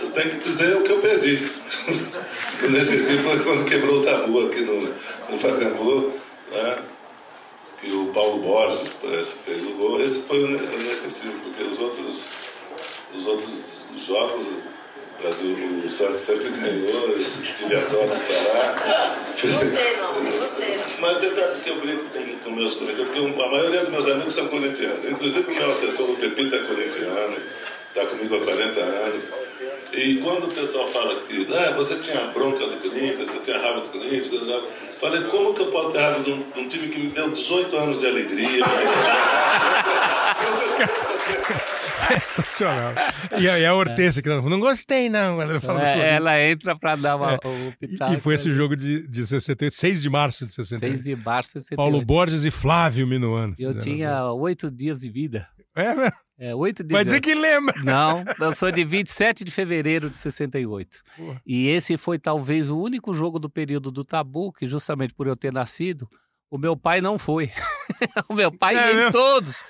[0.00, 1.48] Eu tenho que dizer o que eu perdi.
[2.66, 6.12] inesquecível foi quando quebrou o tabu aqui no, no Pacaembu,
[6.50, 6.82] né?
[7.80, 10.00] Que o Paulo Borges parece fez o gol.
[10.00, 12.24] Esse foi o inesquecível, porque os outros,
[13.14, 14.48] os outros jogos,
[15.22, 19.18] o Brasil, o Santos sempre ganhou, eu tive a sorte de parar.
[19.30, 20.80] Gostei, não, gostei.
[20.98, 24.08] Mas você sabe que eu brinco com, com meus corintianos, porque a maioria dos meus
[24.08, 25.06] amigos são corintianos.
[25.06, 27.36] Inclusive o meu assessor, o Pepito, é corintiano,
[27.88, 29.28] está comigo há 40 anos.
[29.92, 33.80] E quando o pessoal fala que ah, você tinha bronca do Corinthians, você tinha raiva
[33.80, 34.70] do Corinthians, eu
[35.00, 37.30] falei, como que eu posso ter raiva de um, de um time que me deu
[37.30, 38.64] 18 anos de alegria?
[41.94, 42.94] Sensacional.
[43.38, 45.40] E a, e a Hortência que ela falou, não gostei não.
[45.40, 48.14] Ela, fala É, ela entra pra dar uma, o E- pitaco.
[48.14, 51.02] e, foi esse jogo de, de 68, 6 de março de 68.
[51.02, 51.76] 6 de março de 68.
[51.76, 53.54] Paulo Borges e Flávio Minuano.
[53.58, 55.46] Eu tinha oito dias de vida.
[55.76, 55.80] o.
[55.80, 56.10] É, né?
[56.42, 56.92] É, oito dias.
[56.92, 57.80] vai dizer que lembra.
[57.84, 61.00] Não, eu sou de 27 de fevereiro de 68.
[61.16, 61.40] Porra.
[61.46, 65.36] E esse foi talvez o único jogo do período do tabu, que justamente por eu
[65.36, 66.10] ter nascido,
[66.50, 67.52] o meu pai não foi.
[68.28, 69.12] o meu pai É em mesmo?
[69.12, 69.62] todos.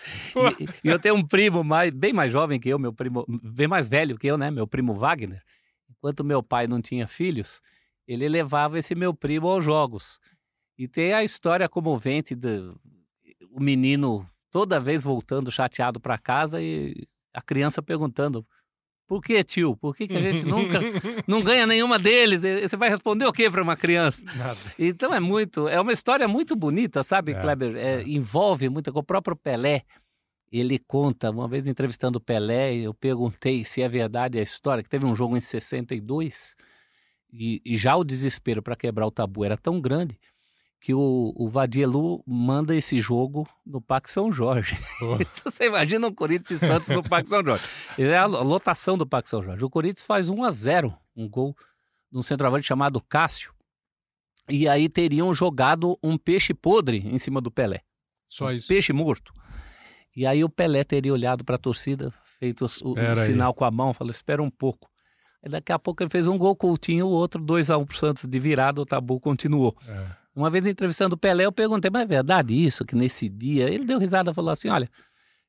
[0.59, 3.69] E, e eu tenho um primo mais, bem mais jovem que eu, meu primo, bem
[3.69, 4.51] mais velho que eu, né?
[4.51, 5.43] Meu primo Wagner.
[5.91, 7.61] Enquanto meu pai não tinha filhos,
[8.09, 10.19] ele levava esse meu primo aos jogos.
[10.79, 12.81] E tem a história comovente do
[13.51, 16.95] o menino toda vez voltando chateado para casa e
[17.35, 18.47] a criança perguntando:
[19.09, 19.75] por que, tio?
[19.77, 20.79] Por que, que a gente nunca
[21.27, 22.45] não ganha nenhuma deles?
[22.45, 24.23] E Você vai responder o quê para uma criança?
[24.37, 24.59] Nada.
[24.79, 27.77] Então é muito, é uma história muito bonita, sabe, É, Kleber?
[27.77, 28.03] É, é.
[28.07, 29.83] Envolve muito, com o próprio Pelé.
[30.53, 34.89] Ele conta, uma vez entrevistando o Pelé, eu perguntei se é verdade a história, que
[34.89, 36.55] teve um jogo em 62
[37.33, 40.19] e, e já o desespero para quebrar o tabu era tão grande
[40.83, 44.77] que o, o Vadielu manda esse jogo no Parque São Jorge.
[44.99, 45.15] Pô.
[45.23, 47.65] então você imagina o Corinthians e Santos no Parque São Jorge.
[47.97, 49.65] É a lotação do Parque São Jorge.
[49.65, 51.57] O Corinthians faz 1 a 0 um gol
[52.11, 53.55] de um centroavante chamado Cássio.
[54.49, 57.83] E aí teriam jogado um peixe podre em cima do Pelé.
[58.29, 58.67] Só um isso.
[58.67, 59.33] Peixe morto.
[60.17, 63.17] E aí o Pelé teria olhado para a torcida, feito o, aí.
[63.19, 64.91] sinal com a mão, falou: espera um pouco.
[65.45, 67.97] Aí daqui a pouco ele fez um gol Coutinho, o outro 2 a 1 pro
[67.97, 69.77] Santos de virada, o tabu continuou.
[69.87, 70.22] É.
[70.35, 72.85] Uma vez entrevistando o Pelé, eu perguntei, mas é verdade isso?
[72.85, 73.69] Que nesse dia.
[73.69, 74.89] Ele deu risada e falou assim: olha,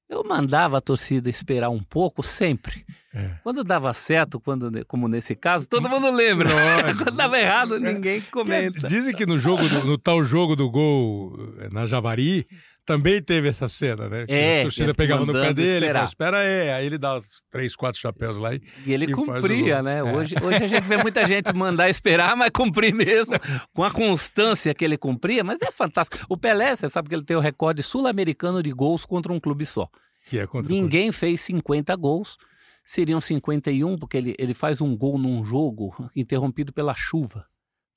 [0.09, 2.85] eu mandava a torcida esperar um pouco sempre.
[3.13, 3.31] É.
[3.43, 6.49] Quando dava certo, quando, como nesse caso, todo mundo lembra.
[7.01, 8.87] quando dava errado, ninguém comenta.
[8.87, 12.45] Dizem que no jogo, do, no tal jogo do gol eh, na Javari,
[12.85, 14.25] também teve essa cena, né?
[14.25, 16.69] Que É, a torcida pegava no pé dele, falava, espera aí.
[16.71, 19.99] Aí ele dá três, quatro chapéus lá e, E ele e cumpria, né?
[19.99, 20.03] É.
[20.03, 23.35] Hoje, hoje a gente vê muita gente mandar esperar, mas cumprir mesmo,
[23.73, 25.43] com a constância que ele cumpria.
[25.43, 26.25] Mas é fantástico.
[26.29, 29.65] O Pelé, você sabe que ele tem o recorde sul-americano de gols contra um clube
[29.65, 29.89] só.
[30.25, 32.37] Que é contra Ninguém fez 50 gols.
[32.85, 37.45] Seriam 51, porque ele, ele faz um gol num jogo interrompido pela chuva.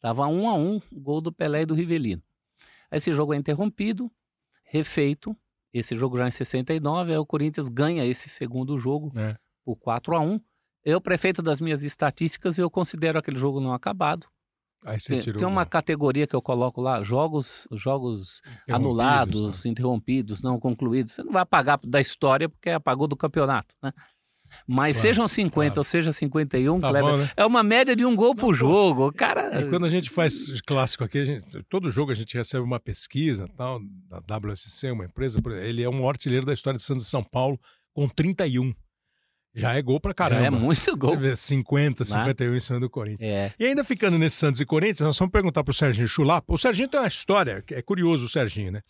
[0.01, 2.23] Tava um a um, gol do Pelé e do Rivelino.
[2.93, 4.09] Esse jogo é interrompido,
[4.77, 5.37] refeito.
[5.73, 9.37] Esse jogo já em 69, aí o Corinthians ganha esse segundo jogo É.
[9.65, 10.41] por 4 a 1
[10.85, 14.27] Eu, prefeito das minhas estatísticas, eu considero aquele jogo não acabado.
[14.85, 15.39] Aí você Tem, tirou.
[15.39, 19.71] tem uma categoria que eu coloco lá, jogos, jogos anulados, né?
[19.71, 21.13] interrompidos, não concluídos.
[21.13, 23.93] Você não vai apagar da história porque apagou do campeonato, né?
[24.67, 25.81] Mas Claro, sejam 50 claro.
[25.81, 27.31] ou seja 51, Tá Kleber, bom, né?
[27.37, 29.13] é uma média de um gol por jogo.
[29.13, 32.79] Cara, E quando a gente faz clássico aqui, gente- todo jogo a gente recebe uma
[32.81, 35.39] pesquisa tal, da WSC, uma empresa.
[35.63, 37.59] Ele é maior artilheiro da história de Santos e São Paulo,
[37.95, 38.73] com 31.
[39.59, 40.41] Já é gol pra caramba.
[40.43, 41.11] já é muito gol.
[41.11, 42.11] Você vê 50, Né?
[42.11, 43.29] 51 em cima do Corinthians.
[43.31, 43.53] É.
[43.59, 46.53] E ainda ficando nesse Santos e Corinthians, nós vamos perguntar pro Serginho Chulapa.
[46.53, 48.81] O Serginho tem uma história, que é curioso o Serginho, né?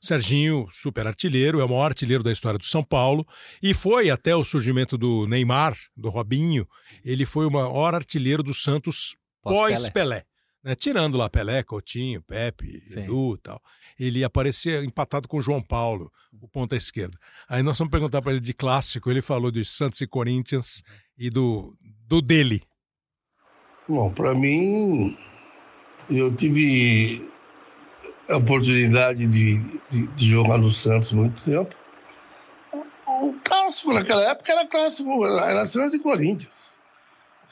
[0.00, 3.26] Serginho, super artilheiro, é o maior artilheiro da história do São Paulo
[3.62, 6.66] e foi até o surgimento do Neymar, do Robinho,
[7.04, 10.24] ele foi o maior artilheiro do Santos Pós-Pelé.
[10.62, 10.74] Né?
[10.74, 13.04] Tirando lá Pelé, Coutinho, Pepe, Sim.
[13.04, 13.62] Edu e tal.
[13.98, 17.16] Ele aparecia empatado com o João Paulo, o ponta esquerda.
[17.48, 20.82] Aí nós vamos perguntar para ele de clássico, ele falou dos Santos e Corinthians
[21.18, 22.62] e do, do dele.
[23.88, 25.16] Bom, para mim,
[26.08, 27.28] eu tive
[28.28, 29.58] a oportunidade de,
[29.90, 31.74] de, de jogar no Santos muito tempo.
[33.22, 36.71] O clássico naquela época era clássico, era Santos e Corinthians.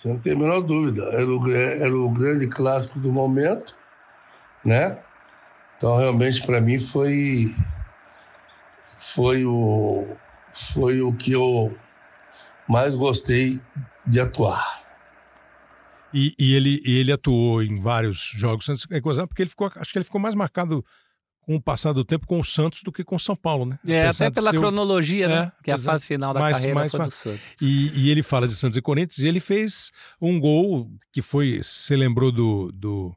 [0.00, 1.04] Você não tem a menor dúvida.
[1.12, 3.76] Era o, era o grande clássico do momento,
[4.64, 4.98] né?
[5.76, 7.54] Então, realmente, para mim, foi,
[8.98, 10.06] foi, o,
[10.54, 11.76] foi o que eu
[12.66, 13.60] mais gostei
[14.06, 14.80] de atuar.
[16.14, 19.98] E, e ele, ele atuou em vários jogos antes, é porque ele ficou, acho que
[19.98, 20.82] ele ficou mais marcado
[21.50, 23.76] com o passar do tempo com o Santos do que com o São Paulo, né?
[23.84, 25.52] É, Apesar até pela o- cronologia, né?
[25.58, 25.94] É, que a exato.
[25.94, 27.54] fase final da Mais- carreira mais foi do Santos.
[27.60, 31.60] E, e ele fala de Santos e Corinthians e ele fez um gol que foi,
[31.62, 33.12] você lembrou do, do,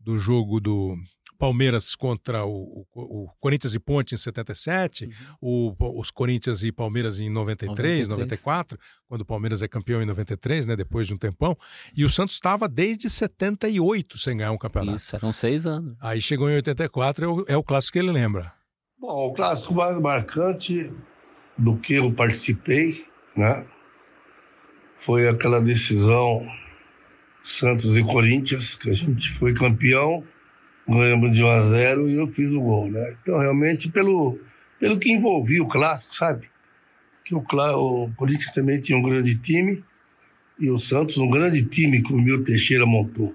[0.00, 0.96] do jogo do
[1.38, 5.06] Palmeiras contra o, o, o Corinthians e Ponte em 77,
[5.40, 5.74] Uhum.
[5.78, 8.08] o, os Corinthians e Palmeiras em 93, 93.
[8.08, 11.56] 94, quando o Palmeiras é campeão em 93, né, depois de um tempão,
[11.96, 14.96] e o Santos estava desde 78 sem ganhar um campeonato.
[14.96, 15.96] Isso, eram seis anos.
[16.00, 18.52] Aí chegou em 84, é o, é o clássico que ele lembra.
[18.98, 20.92] Bom, o clássico mais marcante
[21.58, 23.04] do que eu participei,
[23.36, 23.66] né?
[24.96, 26.46] Foi aquela decisão
[27.42, 30.24] Santos e Corinthians, que a gente foi campeão,
[30.88, 33.16] ganhamos de 1 a 0 e eu fiz o gol, né?
[33.22, 34.38] Então, realmente, pelo,
[34.78, 36.48] pelo que envolvia o clássico, sabe?
[37.24, 39.82] Que o, o Corinthians também tinha um grande time
[40.58, 43.34] e o Santos um grande time que o Mil Teixeira montou.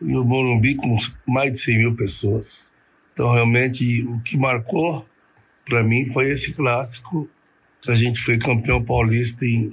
[0.00, 0.96] E o Morumbi com
[1.28, 2.70] mais de 100 mil pessoas.
[3.12, 5.06] Então, realmente, o que marcou
[5.64, 7.28] para mim foi esse clássico
[7.80, 9.72] que a gente foi campeão paulista em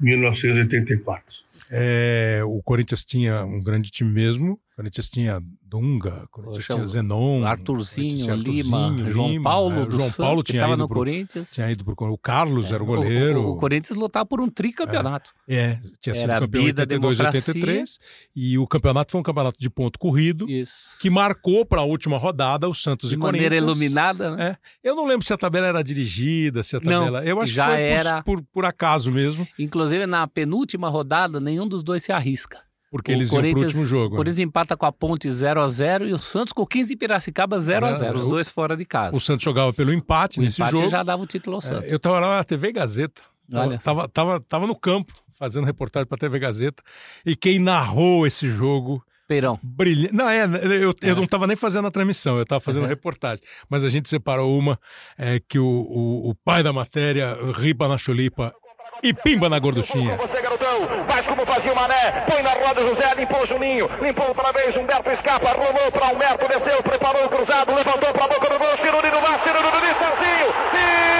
[0.00, 1.34] 1984.
[1.70, 4.52] É, o Corinthians tinha um grande time mesmo.
[4.72, 9.44] O Corinthians tinha Dunga, o Corinthians Poxa, tinha Zenon, Arthurzinho, tinha Lima, Arthurzinho, João Lima,
[9.50, 11.52] Paulo é, do João Santos, Paulo que estava no pro, Corinthians.
[11.52, 13.42] tinha ido pro o Carlos era o O- goleiro.
[13.42, 15.32] O, o Corinthians lutava por um tricampeonato.
[15.46, 17.50] É, tinha sido Era a campeão em Bida, 82, democracia.
[17.52, 17.98] 83
[18.34, 20.96] e o campeonato foi um campeonato de ponto corrido Isso.
[20.98, 23.76] que marcou para a última rodada o Santos De e maneira Corinthians.
[23.78, 24.56] iluminada, né?
[24.82, 24.88] É.
[24.88, 27.24] Eu não lembro se a tabela era dirigida, se a Não, tabela.
[27.24, 28.22] eu acho já que foi por- era.
[28.22, 32.58] por, por acaso mesmo, Inclusive, na penúltima rodada, nenhum dos dois se arrisca.
[32.90, 34.06] porque O eles Corinthians- último jogo.
[34.06, 34.16] O né?
[34.16, 37.94] Corinthians empata com a Ponte 0x0 e o Santos com 15 em Piracicaba 0x0.
[37.94, 39.16] Zero a Os dois fora de casa.
[39.16, 40.88] O Santos jogava pelo empate o nesse empate jogo.
[40.88, 41.92] já dava o título ao É, Santos.
[41.92, 43.22] eu tava lá na TV Gazeta.
[43.52, 43.78] Olha.
[43.78, 46.82] tava, tava, tava no campo fazendo reportagem para TV Gazeta.
[47.24, 49.58] E quem narrou esse jogo Peirão.
[49.62, 50.12] brilhante.
[50.14, 50.44] Não, é,
[50.82, 52.88] eu, eu não estava nem fazendo a transmissão, eu estava fazendo Uhum.
[52.88, 53.42] reportagem.
[53.68, 54.76] Mas a gente separou uma
[55.16, 58.52] é, que o, o, o pai da matéria ripa na chulipa
[59.02, 60.16] e pimba na gorduchinha.
[60.16, 64.28] Você, garotão, faz como fazia o Mané, põe na roda José, limpou o Juninho, limpou
[64.28, 68.48] outra vez, Humberto escapa, rolou para Humberto, desceu, preparou o cruzado, levantou para a boca
[68.48, 71.19] do gol, Ciruri no mar, Ciruri no Sozinho, e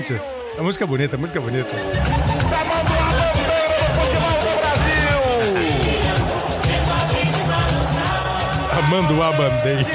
[0.00, 0.36] Corinthians.
[0.58, 1.68] A música é bonita, a música é bonita.
[8.78, 9.90] Amando a bandeira.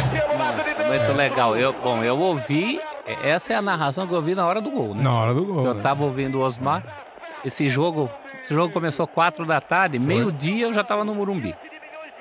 [0.87, 1.57] Muito legal.
[1.57, 2.79] Eu, bom, eu ouvi.
[3.23, 5.03] Essa é a narração que eu ouvi na hora do gol, né?
[5.03, 5.65] Na hora do gol.
[5.65, 5.81] Eu né?
[5.81, 6.83] tava ouvindo o Osmar.
[7.43, 8.09] Esse jogo,
[8.41, 11.55] esse jogo começou quatro da tarde, meio-dia eu já tava no Morumbi.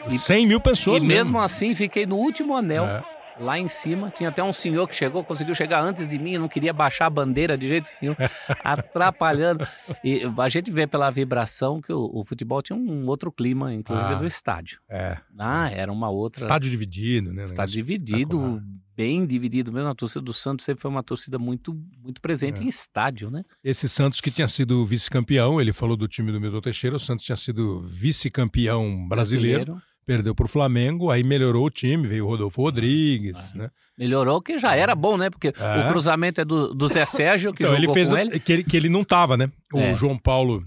[0.08, 1.02] E, 100 mil pessoas.
[1.02, 2.84] E mesmo, assim fiquei no último anel.
[2.84, 3.02] É.
[3.40, 6.48] Lá em cima, tinha até um senhor que chegou, conseguiu chegar antes de mim, não
[6.48, 8.14] queria baixar a bandeira de jeito nenhum,
[8.62, 9.66] atrapalhando.
[10.02, 14.14] E a gente vê pela vibração que o, o futebol tinha um outro clima, inclusive
[14.14, 14.18] Ah.
[14.18, 14.78] do estádio.
[14.88, 15.18] É.
[15.38, 16.40] Ah, era uma outra.
[16.40, 17.44] Estádio dividido, né?
[17.44, 18.62] Estádio dividido,
[18.96, 19.88] bem dividido mesmo.
[19.88, 22.64] A torcida do Santos sempre foi uma torcida muito, muito presente É.
[22.64, 23.42] em estádio, né?
[23.62, 27.24] Esse Santos que tinha sido vice-campeão, ele falou do time do Milton Teixeira, o Santos
[27.24, 32.62] tinha sido vice-campeão brasileiro, perdeu para o Flamengo, aí melhorou o time, veio o Rodolfo
[32.62, 33.70] Rodrigues, né?
[33.98, 35.30] Melhorou que já era bom, né?
[35.30, 35.86] Porque É.
[35.86, 38.38] o cruzamento é do, do Zé Sérgio, que Então, jogou ele fez ele.
[38.40, 39.50] Que, ele, que ele não tava, né?
[39.72, 39.94] O É.
[39.94, 40.64] João Paulo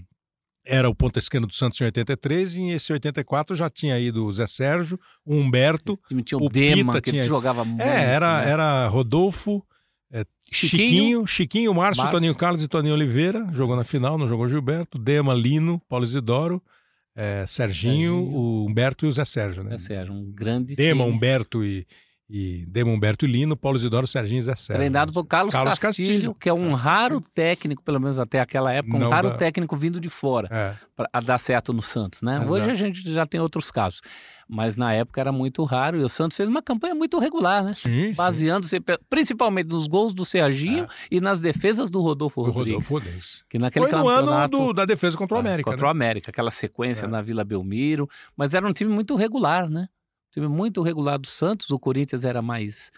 [0.66, 4.26] era o ponta esquerda do Santos em 83 e em esse 84 já tinha ido
[4.26, 5.98] o Zé Sérgio, o Humberto.
[6.24, 7.80] Tinha o, o Dema, Pita que tinha- jogava muito.
[7.80, 8.50] É, era, né?
[8.50, 9.62] era Rodolfo,
[10.12, 12.18] é, Chiquinho, Chiquinho, Chiquinho, Márcio, Márcio.
[12.18, 13.46] Toninho Carlos e Toninho Oliveira.
[13.52, 14.98] Jogou na final, não jogou Gilberto.
[14.98, 16.62] Dema, Lino, Paulo Isidoro,
[17.18, 18.14] é, Serginho, Serginho.
[18.14, 19.70] o Humberto e o Zé Sérgio, né?
[19.76, 21.16] Zé Sérgio, um grande Dema, time.
[21.16, 21.84] Humberto e,
[22.30, 24.74] e Dema, Humberto e Lino, Paulo Isidoro, Serginho e Zé Sérgio.
[24.80, 26.34] Treinado por Carlos, Carlos Castilho, Castilho.
[26.34, 29.36] que é um Carlos raro técnico, pelo menos até aquela época, um Não raro dá-
[29.36, 32.36] técnico vindo de fora É, para dar certo no Santos, né?
[32.36, 32.50] Exato.
[32.52, 34.02] Hoje a gente já tem outros casos,
[34.46, 37.72] mas na época era muito raro e o Santos fez uma campanha muito regular, né?
[38.14, 42.88] Baseando-se principalmente nos gols do Serginho e nas defesas do Rodolfo Do Rodrigues.
[42.88, 43.44] Rodolfo Rodrigues.
[43.48, 45.70] Que naquele Foi no ano do- da defesa contra o É, América.
[45.70, 45.88] Contra né?
[45.88, 47.08] o América, aquela sequência É.
[47.08, 48.08] na Vila Belmiro.
[48.36, 49.88] Mas era um time muito regular, né?
[50.32, 51.70] Time muito regular do Santos.
[51.70, 52.90] O Corinthians era mais.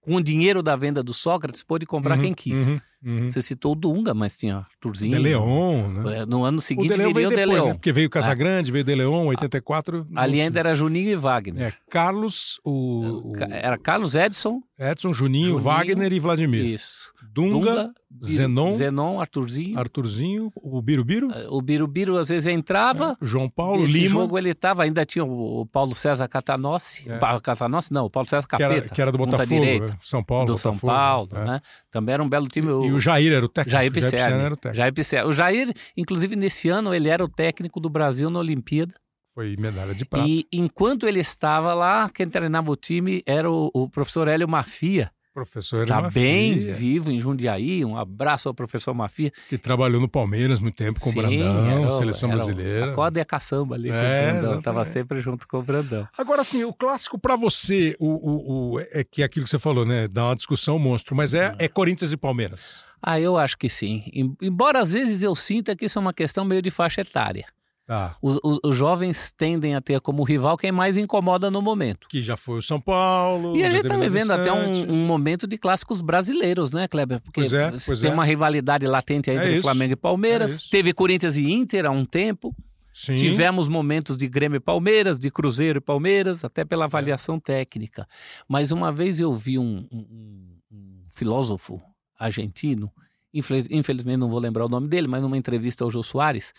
[0.00, 2.68] Com o dinheiro da venda do Sócrates, pôde comprar Uhum, quem quis.
[2.68, 3.28] uhum, uhum.
[3.28, 5.16] Você citou o Dunga, mas tinha Arthurzinho.
[5.16, 6.18] De Leon, né?
[6.18, 7.66] É, No ano O seguinte De Leon viria veio o De depois, Leon.
[7.68, 7.74] né?
[7.74, 10.06] Porque veio o Casagrande, veio o De Leon, 84.
[10.10, 11.62] não Ali ainda era Juninho e Wagner.
[11.68, 14.60] É, Carlos, o, o Ca- Era Carlos Edson.
[14.78, 16.64] Edson, Juninho, Juninho, Wagner e Vladimir.
[16.64, 17.10] Isso.
[17.32, 19.78] Dunga, Biro- Zenon, Zenon, Arthurzinho.
[19.78, 23.16] Arthurzinho, o Birubiru, O Birubiru às vezes entrava.
[23.20, 27.06] João Paulo, Esse Lima, jogo ele tava, ainda tinha o o Paulo César Catanossi.
[27.10, 27.18] É.
[27.40, 28.72] Catanossi não, o Paulo César que, Capeta.
[28.74, 29.98] era, que era do Botafogo, direita?
[30.02, 30.46] São Paulo.
[30.46, 31.44] do São Botafogo, Paulo, é.
[31.44, 31.60] né?
[31.90, 32.68] Também era um belo time.
[32.68, 33.70] E o Jair era o técnico.
[33.76, 34.42] Jair Pisserni Pisserni.
[34.42, 34.76] era o técnico.
[34.76, 35.28] Jair Pisserni.
[35.28, 38.94] O Jair, inclusive, nesse ano, ele era o técnico do Brasil na Olimpíada.
[39.34, 40.26] Foi medalha de prata.
[40.26, 45.10] E enquanto ele estava lá, quem treinava o time era o, o professor Hélio Mafia.
[45.40, 47.84] Professor Está bem vivo em Jundiaí.
[47.84, 49.30] Um abraço ao professor Mafia.
[49.50, 52.92] Que trabalhou no Palmeiras muito tempo com Sim, o Brandão, era seleção era brasileira.
[52.92, 54.38] A corda e a caçamba ali com É, o Brandão.
[54.38, 54.58] exatamente.
[54.60, 56.08] Estava sempre junto com o Brandão.
[56.16, 59.58] Agora, assim, o clássico pra você, o, o, o- é que é aquilo que você
[59.58, 60.08] falou, né?
[60.08, 61.56] Dá uma discussão monstro, mas é, Hum.
[61.58, 62.82] é Corinthians e Palmeiras.
[63.02, 64.04] Ah, eu acho que sim.
[64.14, 67.44] Em- Embora às vezes eu sinta que isso é uma questão meio de faixa etária.
[67.86, 68.16] Tá.
[68.20, 72.08] Os, os- os jovens tendem a ter como rival quem mais incomoda no momento.
[72.08, 73.56] Que já foi o São Paulo.
[73.56, 77.20] E a gente está vivendo até um, um momento de clássicos brasileiros, né, Kleber?
[77.20, 78.12] Porque Pois é, pois tem é.
[78.12, 80.66] uma rivalidade latente aí É entre isso, Flamengo e Palmeiras.
[80.66, 80.70] é.
[80.70, 82.52] Teve Corinthians e Inter há um tempo.
[82.92, 83.14] Sim.
[83.14, 88.08] Tivemos momentos de Grêmio e Palmeiras, de Cruzeiro e Palmeiras, até pela avaliação técnica.
[88.48, 91.80] Mas uma vez eu vi um, um- um filósofo
[92.18, 92.90] argentino,
[93.38, 96.52] infelizmente não vou lembrar o nome dele, mas numa entrevista ao Jô Soares,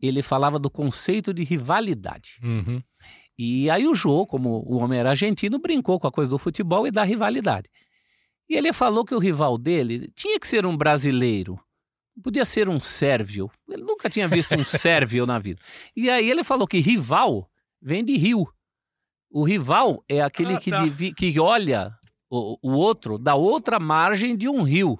[0.00, 2.38] ele falava do conceito de rivalidade.
[2.42, 2.82] Uhum.
[3.38, 6.86] E aí o Jô, como o homem era argentino, brincou com a coisa do futebol
[6.86, 7.68] e da rivalidade.
[8.48, 11.58] E ele falou que o rival dele tinha que ser um brasileiro.
[12.22, 13.50] Podia ser um sérvio.
[13.68, 15.60] Ele nunca tinha visto um sérvio na vida.
[15.96, 17.48] E aí ele falou que rival
[17.80, 18.46] vem de rio.
[19.30, 20.84] O rival é aquele Ah, que, tá.
[20.84, 21.90] divi- que olha
[22.30, 24.98] o, o outro da outra margem de um rio.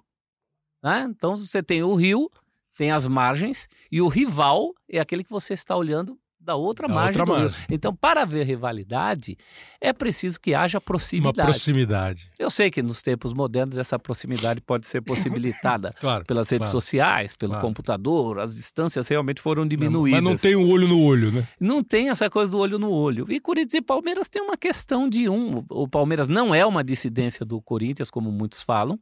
[0.83, 1.07] Né?
[1.09, 2.31] Então você tem o rio,
[2.77, 6.95] tem as margens, e o rival é aquele que você está olhando da outra Da
[6.95, 7.59] margem outra do margem.
[7.61, 7.67] rio.
[7.71, 9.37] Então, para haver rivalidade,
[9.81, 11.37] é preciso que haja Uma proximidade.
[11.49, 12.29] proximidade.
[12.39, 15.01] Eu sei que nos tempos modernos essa proximidade pode ser
[15.41, 16.25] possibilitada Claro.
[16.25, 16.81] pelas redes claro.
[16.81, 17.67] sociais, pelo Claro.
[17.67, 20.21] computador, as distâncias realmente foram diminuídas.
[20.21, 21.47] Mas não tem um olho no olho, né?
[21.61, 23.27] Não tem essa coisa do olho no olho.
[23.31, 25.65] E Corinthians e Palmeiras tem uma questão de um.
[25.71, 28.99] O Palmeiras não é uma dissidência do Corinthians, como muitos falam,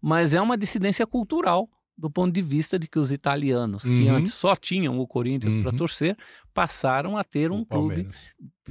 [0.00, 4.16] mas é uma dissidência cultural, do ponto de vista de que os italianos, que Uhum.
[4.16, 5.76] antes só tinham o Corinthians para Uhum.
[5.76, 6.16] torcer,
[6.52, 8.06] passaram a ter um clube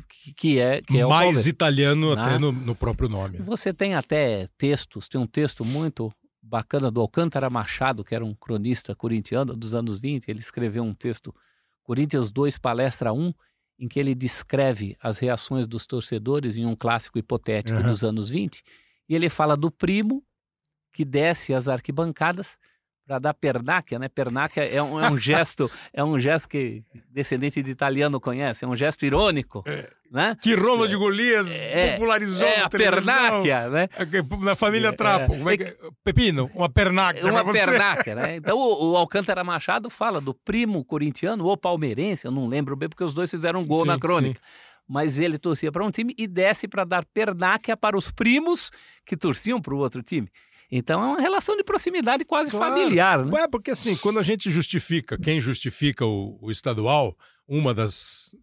[0.07, 2.39] que, que é, que é o Mais italiano até Né?
[2.39, 3.39] no, no próprio nome.
[3.39, 8.35] Você tem até textos, tem um texto muito bacana do Alcântara Machado, que era um
[8.35, 10.27] cronista corintiano dos anos 20.
[10.29, 11.33] Ele escreveu um texto,
[11.81, 13.33] Corinthians 2, palestra 1,
[13.79, 17.89] em que ele descreve as reações dos torcedores em um clássico hipotético Aham.
[17.89, 18.63] dos anos 20.
[19.09, 20.23] E ele fala do primo
[20.93, 22.57] que desce as arquibancadas
[23.05, 24.09] para dar pernáquia, né?
[24.09, 28.67] Pernáquia é um, é um gesto, é um gesto que descendente de italiano conhece, é
[28.67, 29.87] um gesto irônico, é.
[30.11, 30.35] né?
[30.41, 33.89] Que Roma de Golias é, popularizou é, a pernáquia, né?
[34.39, 35.75] Na família Trapo, como é que...
[36.03, 38.35] Pepino, uma pernáquia Uma pernáquia, né?
[38.37, 42.89] Então o, o, Alcântara Machado fala do primo corintiano ou palmeirense, eu não lembro bem
[42.89, 44.39] porque os dois fizeram um gol sim, na crônica.
[44.43, 44.74] Sim.
[44.87, 48.71] Mas ele torcia para um time e desce para dar pernáquia para os primos
[49.05, 50.29] que torciam para o outro time.
[50.71, 52.75] Então é uma relação de proximidade quase claro.
[52.75, 53.25] familiar.
[53.25, 53.41] Né?
[53.41, 57.15] É, porque assim, quando a gente justifica, quem justifica o, o estadual,
[57.47, 58.35] uma das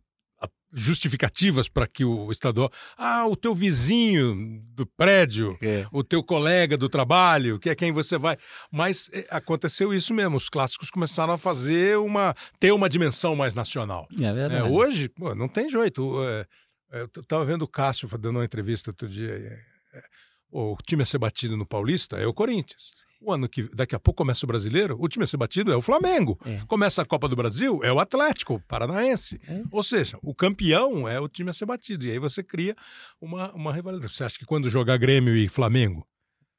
[0.73, 2.71] justificativas para que o estadual.
[2.97, 5.87] Ah, o teu vizinho do prédio, é.
[5.93, 8.37] o teu colega do trabalho, que é quem você vai.
[8.71, 10.37] Mas é, aconteceu isso mesmo.
[10.37, 12.35] Os clássicos começaram a fazer uma.
[12.59, 14.07] ter uma dimensão mais nacional.
[14.15, 14.55] É verdade.
[14.55, 16.23] É, hoje, pô, não tem jeito.
[16.23, 16.47] É,
[16.93, 19.33] eu estava vendo o Cássio dando uma entrevista outro dia.
[19.33, 20.03] É,
[20.53, 22.91] o time a ser batido no Paulista é o Corinthians.
[22.93, 23.07] Sim.
[23.23, 25.77] O ano que daqui a pouco começa o Brasileiro, o time a ser batido é
[25.77, 26.39] o Flamengo.
[26.45, 26.61] É.
[26.67, 29.41] Começa a Copa do Brasil, é o Atlético Paranaense.
[29.49, 29.63] É.
[29.71, 32.05] Ou seja, o campeão é o time a ser batido.
[32.05, 32.77] E aí você cria
[33.21, 34.13] uma, uma rivalidade.
[34.13, 36.07] Você acha que quando jogar Grêmio e Flamengo,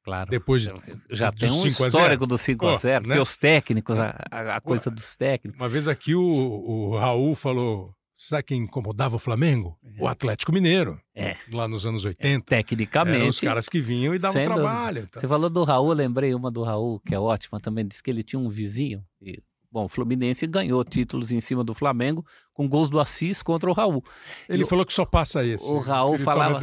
[0.02, 0.28] Claro.
[0.28, 0.68] Depois de,
[1.08, 3.14] já de tem um histórico do 5 a 0 né?
[3.14, 5.62] Tem os técnicos, a, a coisa dos técnicos.
[5.62, 9.76] Uma vez aqui o, o Raul falou: Sabe quem incomodava o Flamengo?
[9.98, 11.00] O Atlético Mineiro.
[11.14, 11.36] É.
[11.52, 12.26] Lá nos anos 80.
[12.26, 13.16] É, tecnicamente.
[13.16, 15.06] Eram os caras que vinham e davam trabalho.
[15.08, 15.20] Então.
[15.20, 17.86] Você falou do Raul, lembrei uma do Raul, que é ótima também.
[17.86, 19.04] Disse que ele tinha um vizinho.
[19.20, 23.68] E, bom, o Fluminense ganhou títulos em cima do Flamengo com gols do Assis contra
[23.68, 24.02] o Raul.
[24.48, 25.68] Ele e falou que só passa esse.
[25.68, 26.60] O Raul falava.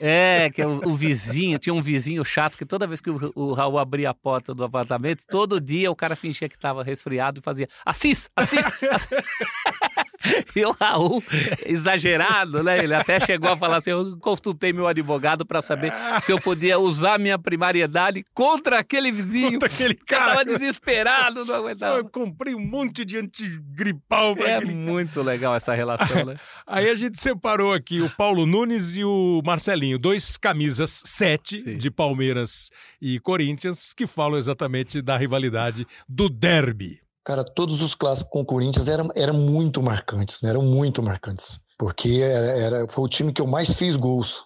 [0.00, 3.52] É, que o, o, vizinho, tinha um vizinho chato que toda vez que o, o,
[3.52, 7.42] Raul abria a porta do apartamento, todo dia o cara fingia que estava resfriado e
[7.42, 8.66] fazia Assis, Assis.
[8.90, 9.18] Assis.
[10.54, 11.22] E o Raul,
[11.64, 12.82] exagerado, né?
[12.82, 16.78] Ele até chegou a falar assim: eu consultei meu advogado para saber se eu podia
[16.78, 19.52] usar minha primariedade contra aquele vizinho.
[19.52, 20.22] Contra aquele cara.
[20.24, 21.98] Que tava desesperado, não aguentava.
[21.98, 25.26] Eu comprei um monte de antigripal pra É muito cara.
[25.26, 26.36] legal essa relação, né?
[26.66, 31.90] Aí a gente separou aqui o Paulo Nunes e o Marcelinho, dois camisas sete de
[31.90, 37.00] Palmeiras e Corinthians, que falam exatamente da rivalidade do derby.
[37.24, 40.50] Cara, todos os clássicos com o Corinthians eram, eram muito marcantes, né?
[40.50, 41.60] eram muito marcantes.
[41.78, 44.44] Porque era, era, foi o time que eu mais fiz gols.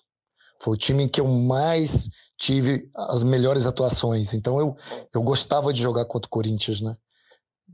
[0.60, 4.34] Foi o time que eu mais tive as melhores atuações.
[4.34, 4.76] Então eu,
[5.14, 6.96] eu gostava de jogar contra o Corinthians, né?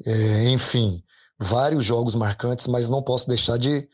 [0.05, 1.03] É, enfim,
[1.39, 3.89] vários jogos marcantes, mas não posso deixar de,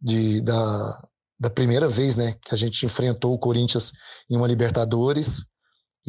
[0.00, 3.92] de da, da primeira vez, né, que a gente enfrentou o Corinthians
[4.28, 5.44] em uma Libertadores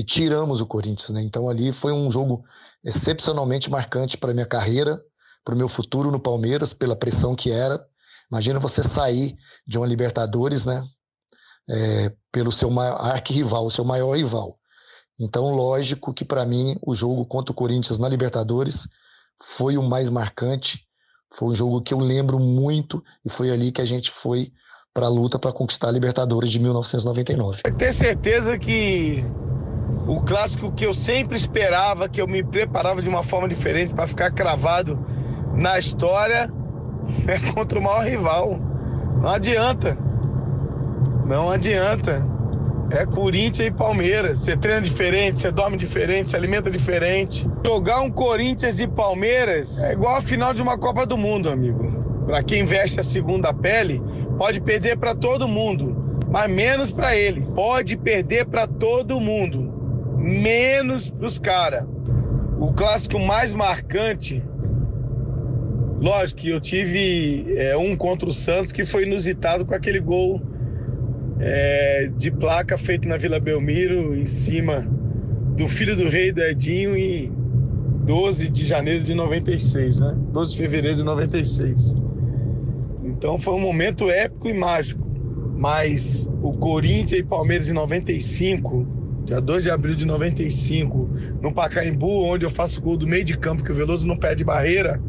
[0.01, 1.21] e tiramos o Corinthians, né?
[1.21, 2.43] Então ali foi um jogo
[2.83, 4.99] excepcionalmente marcante para minha carreira,
[5.45, 7.79] para o meu futuro no Palmeiras, pela pressão que era.
[8.31, 10.83] Imagina você sair de uma Libertadores, né?
[11.69, 14.57] É, pelo seu arquirrival, o seu maior rival.
[15.19, 18.87] Então, lógico que para mim o jogo contra o Corinthians na Libertadores
[19.39, 20.79] foi o mais marcante.
[21.31, 24.51] Foi um jogo que eu lembro muito e foi ali que a gente foi
[24.95, 27.61] para a luta para conquistar a Libertadores de 1999.
[27.77, 29.23] Ter certeza que
[30.07, 34.07] o clássico que eu sempre esperava, que eu me preparava de uma forma diferente para
[34.07, 34.99] ficar cravado
[35.55, 36.51] na história,
[37.27, 38.59] é contra o maior rival.
[39.21, 39.97] Não adianta.
[41.25, 42.25] Não adianta.
[42.89, 44.39] É Corinthians e Palmeiras.
[44.39, 47.47] Você treina diferente, você dorme diferente, se alimenta diferente.
[47.65, 52.25] Jogar um Corinthians e Palmeiras é igual a final de uma Copa do Mundo, amigo.
[52.25, 54.01] Para quem veste a segunda pele,
[54.37, 57.53] pode perder para todo mundo, mas menos para eles.
[57.53, 59.80] Pode perder para todo mundo
[60.17, 61.85] menos pros caras.
[62.59, 64.43] O clássico mais marcante,
[65.99, 70.41] lógico que eu tive é, um contra o Santos que foi inusitado com aquele gol
[71.39, 74.87] é, de placa feito na Vila Belmiro em cima
[75.55, 77.31] do filho do rei do Edinho em
[78.05, 80.15] 12 de janeiro de 96, né?
[80.31, 81.95] 12 de fevereiro de 96.
[83.03, 85.01] Então foi um momento épico e mágico.
[85.57, 89.00] Mas o Corinthians e Palmeiras em 95
[89.31, 91.09] dia 2 de abril de 95,
[91.41, 94.43] no Pacaembu, onde eu faço gol do meio de campo, que o Veloso não perde
[94.43, 95.01] barreira.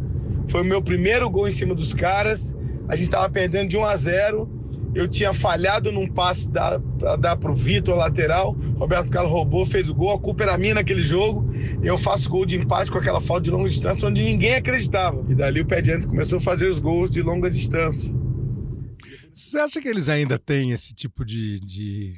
[0.46, 2.54] Foi o meu primeiro gol em cima dos caras.
[2.88, 4.62] A gente estava perdendo de 1 a 0.
[4.94, 8.56] Eu tinha falhado num passe para dar para o Vitor, lateral.
[8.76, 10.12] Roberto Carlos roubou, fez o gol.
[10.12, 11.52] A culpa era minha naquele jogo.
[11.82, 15.24] Eu faço gol de empate com aquela falta de longa distância, onde ninguém acreditava.
[15.28, 18.14] E dali o pé diante começou a fazer os gols de longa distância.
[19.32, 22.14] Você acha que eles ainda têm esse tipo de, de,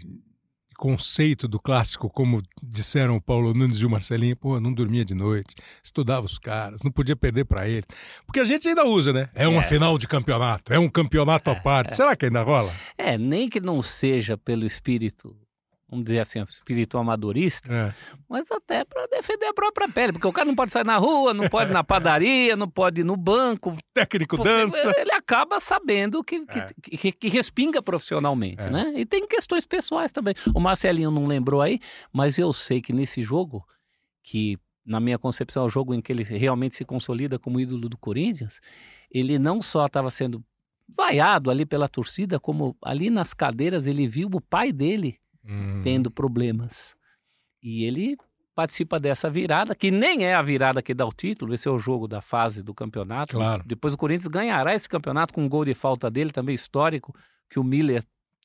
[0.74, 5.14] conceito do clássico, como disseram o Paulo Nunes e o Marcelinho, pô, não dormia de
[5.14, 7.84] noite, estudava os caras, não podia perder para ele.
[8.26, 9.28] Porque a gente ainda usa, né?
[9.34, 9.64] É uma é.
[9.64, 11.92] final de campeonato, é um campeonato à parte.
[11.92, 11.94] É.
[11.94, 12.72] Será que ainda rola?
[12.98, 15.36] É, nem que não seja pelo espírito
[15.88, 17.94] vamos dizer assim, espírito amadorista, é.
[18.28, 21.32] mas até para defender a própria pele, porque o cara não pode sair na rua,
[21.32, 23.70] não pode ir na padaria, não pode ir no banco.
[23.70, 24.92] O técnico dança.
[24.98, 26.66] Ele acaba sabendo que, que, é.
[26.82, 28.70] que, que respinga profissionalmente, é.
[28.70, 28.92] né?
[28.96, 30.34] E tem questões pessoais também.
[30.54, 31.78] O Marcelinho não lembrou aí,
[32.12, 33.64] mas eu sei que nesse jogo,
[34.22, 37.88] que na minha concepção é o jogo em que ele realmente se consolida como ídolo
[37.88, 38.60] do Corinthians,
[39.10, 40.44] ele não só estava sendo
[40.88, 45.80] vaiado ali pela torcida, como ali nas cadeiras ele viu o pai dele hum.
[45.82, 46.96] tendo problemas.
[47.62, 48.16] E ele
[48.54, 51.78] participa dessa virada, que nem é a virada que dá o título, esse é o
[51.78, 53.36] jogo da fase do campeonato.
[53.36, 53.64] Claro.
[53.66, 57.14] Depois o Corinthians ganhará esse campeonato com um gol de falta dele, também histórico,
[57.50, 58.02] que o Miller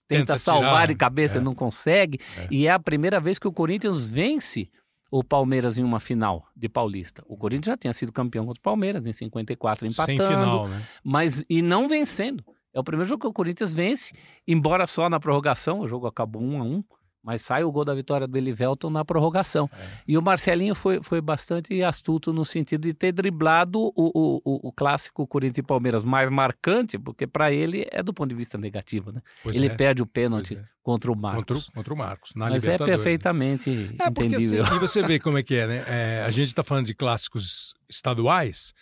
[0.07, 1.41] tenta, tenta salvar de cabeça é.
[1.41, 2.19] e não consegue.
[2.37, 2.47] É.
[2.49, 4.69] E é a primeira vez que o Corinthians vence
[5.11, 7.23] o Palmeiras em uma final de Paulista.
[7.27, 10.81] O Corinthians já tinha sido campeão contra o Palmeiras em 54, empatando, Sem final, né?
[11.03, 12.43] mas e não vencendo.
[12.73, 14.13] É o primeiro jogo que o Corinthians vence,
[14.47, 16.83] embora só na prorrogação, o jogo acabou 1 a 1
[17.23, 19.69] mas sai o gol da vitória do Elivelton na prorrogação.
[19.73, 19.87] É.
[20.07, 24.69] E o Marcelinho foi, foi bastante astuto no sentido de ter driblado o, o, o,
[24.69, 28.57] o clássico Corinthians e Palmeiras mais marcante, porque para ele é do ponto de vista
[28.57, 29.21] negativo, né?
[29.43, 29.75] Pois ele é.
[29.75, 30.63] perde o pênalti é.
[30.81, 31.65] contra o Marcos.
[31.65, 34.63] Contra, contra o Marcos, Mas é perfeitamente é, entendível.
[34.63, 35.83] Assim, e você vê como é que é, né?
[35.87, 38.73] É, a gente está falando de clássicos estaduais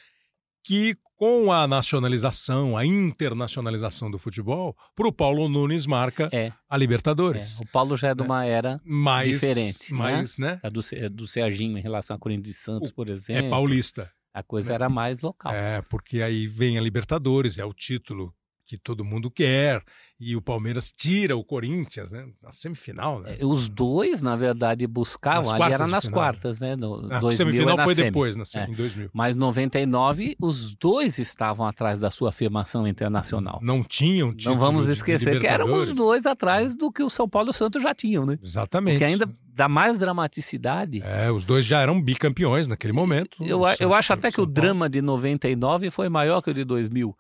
[0.67, 6.51] que com a nacionalização, a internacionalização do futebol, para o Paulo Nunes marca é.
[6.69, 7.61] a Libertadores.
[7.61, 7.63] É.
[7.63, 8.49] O Paulo já é de uma é.
[8.49, 9.93] era mais, diferente.
[9.93, 10.59] Mais, né?
[10.61, 10.69] né?
[10.69, 13.47] do, do Serginho em relação a Corinthians e Santos, o, por exemplo.
[13.47, 14.11] É paulista.
[14.33, 14.75] A coisa né?
[14.75, 15.53] era mais local.
[15.53, 18.35] É, porque aí vem a Libertadores, é o título
[18.67, 19.81] que todo mundo quer,
[20.19, 22.27] e o Palmeiras tira o Corinthians, né?
[22.43, 23.37] Na semifinal, né?
[23.39, 26.75] É, os dois, na verdade, buscavam, ali era nas final, quartas, né?
[26.75, 28.07] No, a 2000 semifinal foi semi.
[28.07, 28.65] depois, na, é.
[28.65, 29.09] em 2000.
[29.13, 33.59] Mas 99, os dois estavam atrás da sua afirmação internacional.
[33.63, 37.29] Não tinham título Não vamos esquecer que eram os dois atrás do que o São
[37.29, 38.37] Paulo e o Santos já tinham, né?
[38.43, 38.97] Exatamente.
[38.97, 41.01] Que ainda dá mais dramaticidade.
[41.03, 43.37] É, os dois já eram bicampeões naquele momento.
[43.41, 47.15] Eu, eu acho até que o drama de 99 foi maior que o de 2000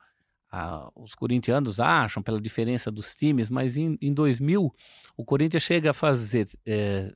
[0.51, 4.73] ah, os corintianos acham pela diferença dos times, mas em, em 2000
[5.17, 7.11] o Corinthians chega a fazer é,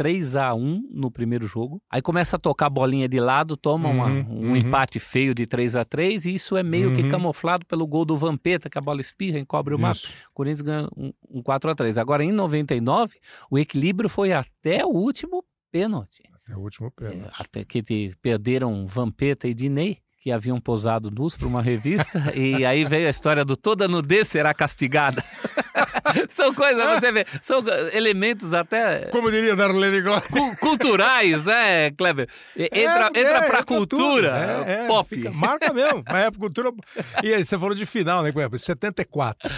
[0.00, 1.82] 3 a 1 no primeiro jogo.
[1.90, 4.56] Aí começa a tocar a bolinha de lado, toma uhum, uma, um uhum.
[4.56, 6.94] empate feio de 3 a 3 e isso é meio uhum.
[6.94, 10.00] que camuflado pelo gol do Vampeta, que a bola espirra, encobre o mapa.
[10.30, 13.18] O Corinthians ganha um, um 4 a 3 Agora, em 99,
[13.50, 16.22] o equilíbrio foi até o último pênalti.
[16.32, 17.26] Até o último pênalti.
[17.26, 22.32] É, até que te, perderam Vampeta e Dinei que haviam posado nus para uma revista
[22.36, 25.24] e aí veio a história do toda nudez será castigada.
[26.28, 29.06] são coisas, você vê, são elementos até...
[29.06, 30.28] Como diria Darlene Glória.
[30.60, 32.28] culturais, né, Kleber?
[32.54, 35.08] Entra, é, entra é, pra cultura, é, é, pop.
[35.08, 36.70] Fica, marca mesmo, mas é cultura...
[37.22, 39.50] E aí, você falou de final, né, 74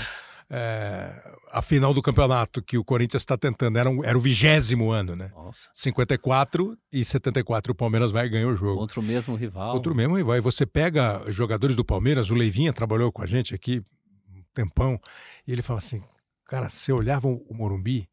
[0.55, 3.79] é, a final do campeonato que o Corinthians está tentando.
[3.79, 5.33] Era, um, era o vigésimo ano, né?
[5.35, 5.71] Nossa.
[5.73, 8.79] 54 e 74 o Palmeiras vai e ganha o jogo.
[8.79, 9.73] Contra o mesmo rival.
[9.73, 10.37] Contra o mesmo rival.
[10.37, 13.83] E você pega jogadores do Palmeiras, o Leivinha trabalhou com a gente aqui
[14.29, 15.01] um tempão,
[15.47, 16.03] e ele fala assim,
[16.45, 18.07] cara, você olhava o Morumbi,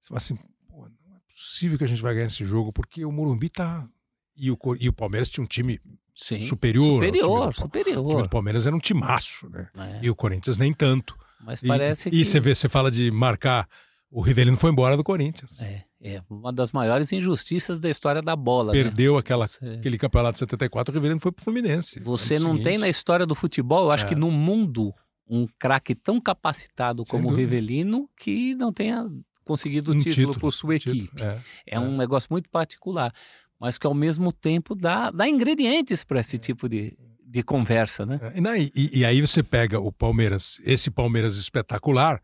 [0.00, 0.34] você fala assim,
[0.68, 3.88] Pô, não é possível que a gente vai ganhar esse jogo, porque o Morumbi tá...
[4.38, 5.80] E o, e o Palmeiras tinha um time
[6.14, 6.96] Sim, superior.
[6.96, 8.04] Superior, superior.
[8.04, 9.70] O time do Palmeiras era um timaço, né?
[9.74, 10.00] É.
[10.02, 11.16] E o Corinthians nem tanto.
[11.44, 12.16] Mas parece e, que.
[12.18, 13.68] E você vê, você fala de marcar.
[14.10, 15.60] O Rivelino foi embora do Corinthians.
[15.60, 18.72] É, é uma das maiores injustiças da história da bola.
[18.72, 18.82] Né?
[18.82, 19.20] Perdeu né?
[19.20, 19.64] aquela, você...
[19.66, 22.00] aquele campeonato de 74, o Rivelino foi pro Fluminense.
[22.00, 22.64] Você não seguinte.
[22.64, 24.08] tem na história do futebol, eu acho é.
[24.08, 24.94] que no mundo,
[25.28, 27.36] um craque tão capacitado Sem como dúvida.
[27.36, 29.06] o Rivelino que não tenha
[29.44, 31.10] conseguido o um título, título, por sua equipe.
[31.20, 31.98] É, é, um é.
[31.98, 33.12] negócio muito particular,
[33.58, 36.96] mas que ao mesmo tempo dá, dá ingredientes para esse tipo de,
[37.26, 38.20] de conversa, né?
[38.22, 42.22] É, e, e, aí você pega o Palmeiras, esse Palmeiras espetacular,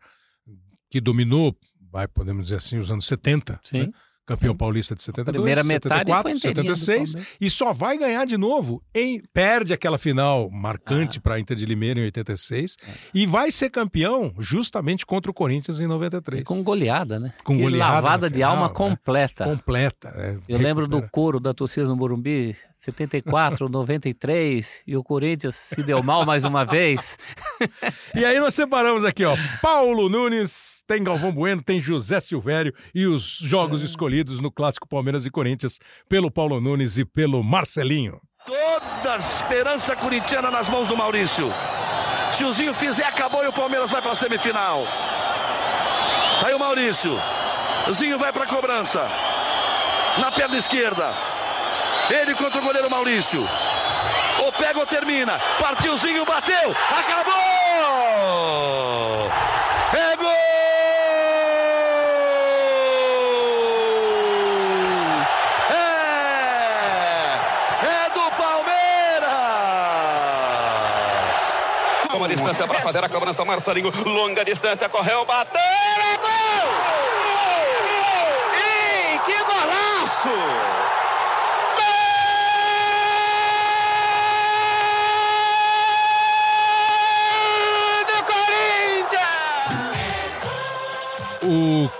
[0.89, 1.55] que dominou,
[1.91, 3.87] vai, podemos dizer assim, os anos 70, Sim.
[3.87, 3.89] Né?
[4.25, 8.81] campeão paulista de 72, primeira metade 74, foi 76 e só vai ganhar de novo
[8.95, 11.21] em perde aquela final marcante ah.
[11.21, 12.91] para Inter de Limeira em 86 é.
[13.13, 16.41] e vai ser campeão justamente contra o Corinthians em 93.
[16.41, 17.33] E com goleada, né?
[17.43, 18.73] Com que goleada lavada de alma né?
[18.73, 19.43] completa.
[19.43, 20.13] Completa.
[20.15, 20.37] É.
[20.47, 26.03] Eu lembro do coro da torcida no Morumbi, 74, 93, e o Corinthians se deu
[26.03, 27.17] mal mais uma vez.
[28.13, 33.05] e aí nós separamos aqui, ó, Paulo Nunes, tem Galvão Bueno, tem José Silvério e
[33.05, 33.85] os jogos é.
[33.85, 35.79] escolhidos no clássico Palmeiras e Corinthians
[36.09, 38.19] pelo Paulo Nunes e pelo Marcelinho.
[38.45, 41.49] Toda a esperança corintiana nas mãos do Maurício.
[42.33, 44.85] Se o Zinho fizer, acabou e o Palmeiras vai para a semifinal.
[46.43, 47.17] Aí o Maurício.
[47.93, 49.09] Zinho vai para a cobrança.
[50.19, 51.32] Na perna esquerda.
[52.09, 53.47] Ele contra o goleiro Maurício.
[54.39, 55.39] Ou pega ou termina.
[55.59, 56.75] Partiuzinho, bateu.
[56.99, 57.33] Acabou!
[59.93, 60.27] É gol!
[65.71, 65.75] É!
[67.85, 68.73] É do Palmeiras!
[72.13, 73.91] Uma distância para fazer a cobrança, Marcelinho.
[74.05, 75.72] Longa distância, correu, bateu!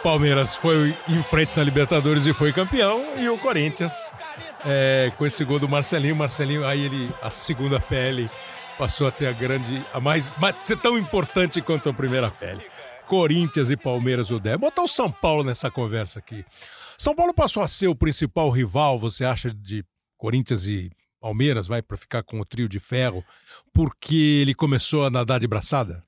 [0.03, 4.13] Palmeiras foi em frente na Libertadores e foi campeão, e o Corinthians,
[4.65, 8.29] é, com esse gol do Marcelinho, Marcelinho, aí ele, a segunda pele,
[8.77, 12.61] passou a ter a grande, a mais, mais ser tão importante quanto a primeira pele.
[13.07, 14.57] Corinthians e Palmeiras, o Dé.
[14.57, 16.43] Botar o São Paulo nessa conversa aqui.
[16.97, 19.85] São Paulo passou a ser o principal rival, você acha, de
[20.17, 20.91] Corinthians e
[21.21, 23.23] Palmeiras, vai para ficar com o trio de ferro,
[23.71, 26.03] porque ele começou a nadar de braçada?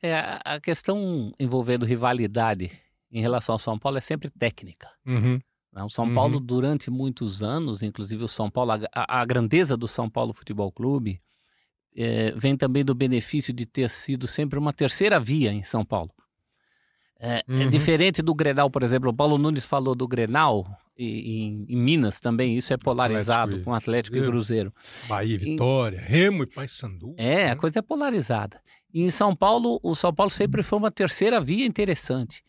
[0.00, 2.70] É, a questão envolvendo rivalidade
[3.10, 4.88] em relação ao São Paulo é sempre técnica.
[5.06, 5.40] Uhum.
[5.72, 6.44] O São Paulo, uhum.
[6.44, 11.20] durante muitos anos, inclusive o São Paulo, a, a grandeza do São Paulo Futebol Clube
[11.96, 16.10] é, vem também do benefício de ter sido sempre uma terceira via em São Paulo.
[17.20, 17.62] É, é uhum.
[17.62, 19.10] é, diferente do Grenal, por exemplo.
[19.10, 22.56] O Paulo Nunes falou do Grenal e, em, em, Minas também.
[22.56, 24.74] Isso é polarizado Atlético com Atlético e, e Cruzeiro.
[25.06, 27.14] Bahia, Vitória, e, Remo e Paysandu.
[27.16, 27.50] É, né?
[27.50, 28.60] a coisa é polarizada.
[28.92, 32.42] E em São Paulo, o São Paulo sempre foi uma terceira via interessante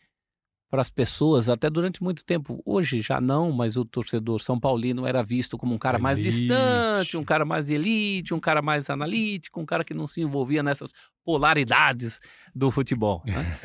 [0.72, 2.62] para as pessoas, até durante muito tempo.
[2.64, 6.02] Hoje já não, mas o torcedor São Paulino era visto como um cara elite.
[6.02, 10.22] mais distante, um cara mais elite, um cara mais analítico, um cara que não se
[10.22, 10.90] envolvia nessas
[11.22, 12.22] polaridades
[12.54, 13.22] do futebol.
[13.26, 13.58] Né?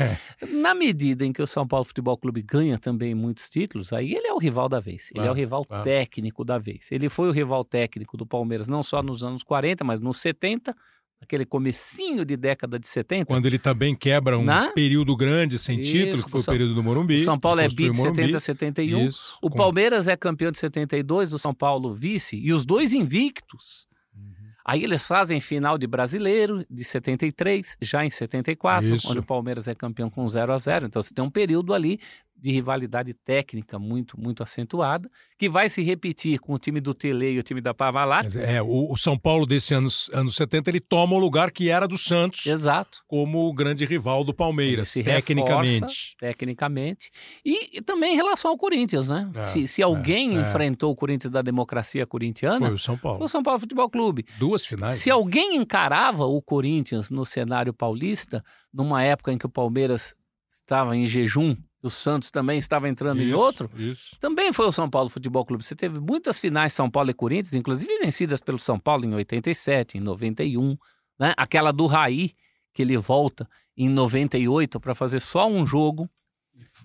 [0.51, 4.27] Na medida em que o São Paulo Futebol Clube ganha também muitos títulos, aí ele
[4.27, 5.09] é o rival da vez.
[5.15, 5.85] Ele é o rival claro.
[5.85, 6.91] técnico da vez.
[6.91, 10.75] Ele foi o rival técnico do Palmeiras não só nos anos 40, mas nos 70
[11.21, 13.25] aquele comecinho de década de 70.
[13.25, 14.71] Quando ele também quebra um Na?
[14.71, 16.53] período grande sem Isso, título, que foi o São...
[16.53, 17.15] período do Morumbi.
[17.15, 19.07] O São Paulo é bi de 70 a 71.
[19.07, 19.57] Isso, o com...
[19.57, 23.87] Palmeiras é campeão de 72, o São Paulo vice, e os dois invictos.
[24.15, 24.23] Uhum.
[24.65, 29.09] Aí eles fazem final de brasileiro de 73, já em 74, Isso.
[29.09, 31.99] onde o Palmeiras é campeão com 0 a 0 Então você tem um período ali
[32.39, 37.31] de rivalidade técnica muito, muito acentuada, que vai se repetir com o time do Tele
[37.31, 38.35] e o time da Parmalat.
[38.35, 41.87] É, o, o, São Paulo desse anos, anos 70, ele toma o lugar que era
[41.87, 42.45] do Santos.
[42.45, 42.99] Exato.
[43.07, 45.73] Como o grande rival do Palmeiras, tecnicamente.
[45.73, 47.09] Reforça, tecnicamente.
[47.43, 49.29] E, e, também em relação ao Corinthians, né?
[49.33, 50.41] É, se, se alguém é, é.
[50.41, 52.67] enfrentou o Corinthians da democracia corintiana...
[52.67, 53.17] Foi o São Paulo.
[53.17, 54.25] Foi o São Paulo Futebol Clube.
[54.37, 54.95] Duas finais.
[54.95, 60.13] Se, se alguém encarava o Corinthians no cenário paulista, numa época em que o Palmeiras
[60.49, 64.17] estava em jejum o Santos também estava entrando isso, em outro, isso.
[64.19, 65.63] também foi o São Paulo Futebol Clube.
[65.63, 69.97] Você teve muitas finais São Paulo e Corinthians, inclusive vencidas pelo São Paulo em 87,
[69.97, 70.77] em 91,
[71.19, 71.33] né?
[71.37, 72.33] Aquela do Raí,
[72.73, 76.09] que ele volta em 98 para fazer só um jogo.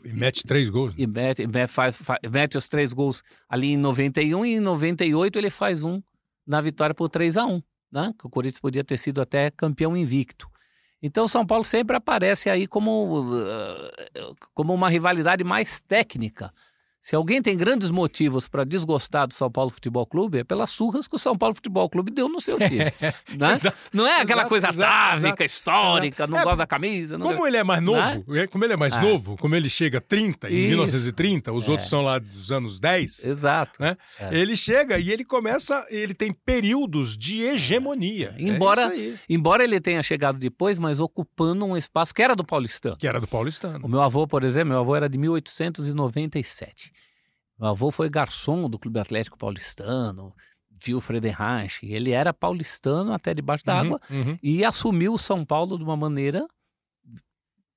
[0.05, 0.91] E mete três gols.
[0.91, 1.05] Né?
[1.05, 5.39] E mete, mete, faz, faz, mete os três gols ali em 91 e em 98
[5.39, 6.03] ele faz um
[6.47, 7.63] na vitória por 3 a 1
[7.93, 8.15] né?
[8.19, 10.49] Que o Corinthians podia ter sido até campeão invicto.
[11.03, 16.53] Então, São Paulo sempre aparece aí como, uh, como uma rivalidade mais técnica
[17.03, 21.09] se alguém tem grandes motivos para desgostar do São Paulo Futebol Clube, é pelas surras
[21.09, 22.79] que o São Paulo Futebol Clube deu no seu time.
[23.37, 23.51] né?
[23.51, 27.19] Exato, não é aquela exato, coisa atávica, histórica, não é, gosta da camisa.
[27.19, 28.47] como ele é mais novo, né?
[28.47, 29.01] como ele é mais é.
[29.01, 30.69] novo, como ele chega 30, em Isso.
[30.69, 31.71] 1930, os é.
[31.73, 33.25] outros são lá dos anos 10.
[33.25, 33.83] Exato.
[33.83, 33.97] Né?
[34.21, 34.39] É.
[34.39, 38.33] Ele chega e ele começa, ele tem períodos de hegemonia.
[38.39, 38.93] É embora,
[39.29, 42.97] embora ele tenha chegado depois, mas ocupando um espaço que era do paulistano.
[42.97, 43.85] Que era do paulistano.
[43.85, 46.92] O meu avô, por exemplo, meu avô era de 1897.
[47.63, 50.35] Meu avô foi garçom do Clube Atlético Paulistano,
[50.85, 51.87] viu Friedenreich.
[51.87, 54.39] Ele era paulistano até debaixo d'água uhum, uhum.
[54.43, 56.45] e assumiu o São Paulo de uma maneira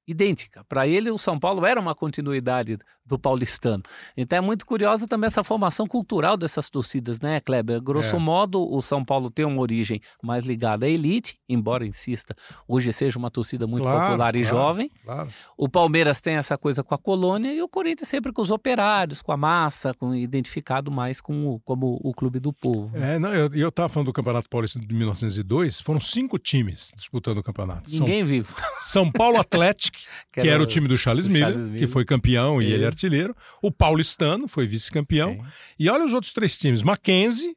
[0.08, 0.64] idêntica.
[0.66, 3.84] Para ele, o São Paulo era uma continuidade do paulistano.
[4.18, 7.80] Então é muito curiosa também essa formação cultural dessas torcidas, né, Kleber?
[7.82, 8.20] Grosso é.
[8.20, 12.36] modo, o São Paulo tem uma origem mais ligada à elite, embora insista,
[12.68, 14.92] hoje seja uma torcida muito claro, popular e claro, jovem.
[15.04, 15.30] Claro.
[15.56, 19.22] O Palmeiras tem essa coisa com a colônia e o Corinthians sempre com os operários,
[19.22, 22.98] com a massa, com identificado mais com o, como o clube do povo.
[22.98, 27.44] É, não, eu estava falando do Campeonato Paulista de 1902, foram cinco times disputando o
[27.44, 27.92] campeonato.
[27.92, 28.56] Ninguém São, vivo.
[28.80, 29.95] São Paulo Atlético,
[30.32, 32.68] que, que, era o time do Charles, do Miller, Charles Miller, que foi campeão e,
[32.68, 33.36] e ele é artilheiro.
[33.62, 35.38] O Paulistano foi vice-campeão.
[35.80, 36.84] E olha os outros três times.
[36.84, 37.56] Mackenzie,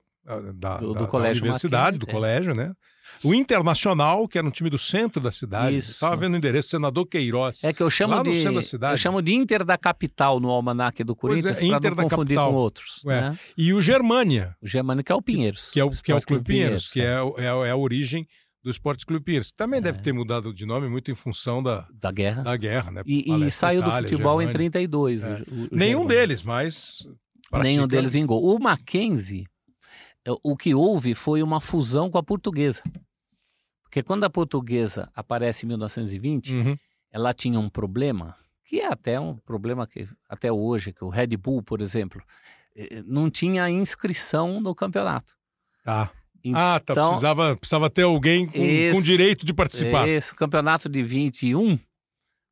[0.55, 2.12] da, do, do da, colégio da universidade, do é.
[2.12, 2.72] colégio, né?
[3.24, 5.76] O Internacional, que era um time do centro da cidade.
[5.76, 7.64] Estava vendo o endereço, senador Queiroz.
[7.64, 11.61] É que eu chamo de eu chamo de Inter da Capital no almanaque do Corinthians
[11.61, 12.51] é, para não confundir capital.
[12.53, 13.05] com outros.
[13.07, 13.09] É.
[13.09, 13.39] Né?
[13.57, 14.55] E o Germânia.
[14.62, 15.70] O Germânia que é o Pinheiros.
[15.70, 18.26] Que é o, que é o Clube Pinheiros, Pinheiros, que é, é, é a origem
[18.69, 19.51] do Esporte Clube Pinheiros.
[19.51, 19.81] Também é.
[19.81, 22.43] deve ter mudado de nome muito em função da, da guerra.
[22.43, 23.03] Da guerra, né?
[23.07, 24.51] E, e saiu Itália, do futebol Germânia.
[24.51, 25.23] em 32.
[25.23, 25.43] É.
[25.51, 27.09] O, o Nenhum deles, mas.
[27.51, 27.66] Pratica...
[27.66, 28.45] Nenhum deles vingou.
[28.45, 29.47] O Mackenzie,
[30.23, 32.83] é, o que houve foi uma fusão com a portuguesa.
[33.85, 36.77] Porque quando a portuguesa aparece em 1920, Uhum.
[37.11, 41.29] ela tinha um problema, que é até um problema que até hoje, que o Red
[41.39, 42.23] Bull, por exemplo,
[42.77, 45.33] eh, não tinha inscrição no campeonato.
[45.83, 46.12] Tá.
[46.55, 46.93] Ah, tá.
[46.93, 50.09] Então- Precisava, precisava ter alguém com, com Esse- direito de participar.
[50.09, 51.78] Esse campeonato de 21,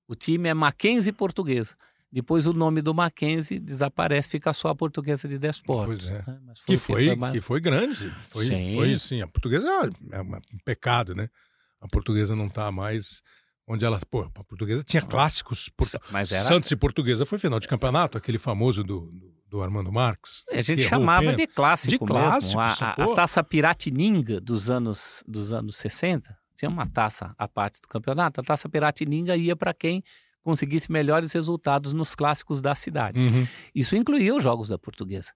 [0.08, 1.74] o time é Mackenzie Portuguesa.
[2.12, 6.08] Depois o nome do Mackenzie desaparece, fica só a portuguesa de Desportos.
[6.08, 6.22] Pois é.
[6.26, 6.38] né?
[6.46, 8.10] Mas Que foi, mais- que foi grande.
[8.30, 8.74] Foi, Sim.
[8.74, 9.20] foi sim.
[9.20, 9.66] A portuguesa
[10.12, 11.28] é uma- um pecado, né?
[11.80, 13.22] A portuguesa não tá mais
[13.68, 14.00] onde ela.
[14.10, 15.68] Pô, a portuguesa tinha clássicos.
[15.76, 15.86] Por...
[16.10, 19.92] Mas era- Santos e Portuguesa foi final de campeonato, aquele famoso do, do, do Armando
[19.92, 20.44] Marques.
[20.52, 22.84] A gente chamava de clássico, De clássico, mesmo.
[22.84, 27.86] A, a- taça Piratininga dos anos, dos anos 60 tinha uma taça à parte do
[27.88, 28.40] campeonato.
[28.40, 30.02] A taça Piratininga ia para quem
[30.42, 33.18] conseguisse melhores resultados nos clássicos da cidade.
[33.20, 33.46] Uhum.
[33.74, 35.32] Isso incluía os jogos da portuguesa.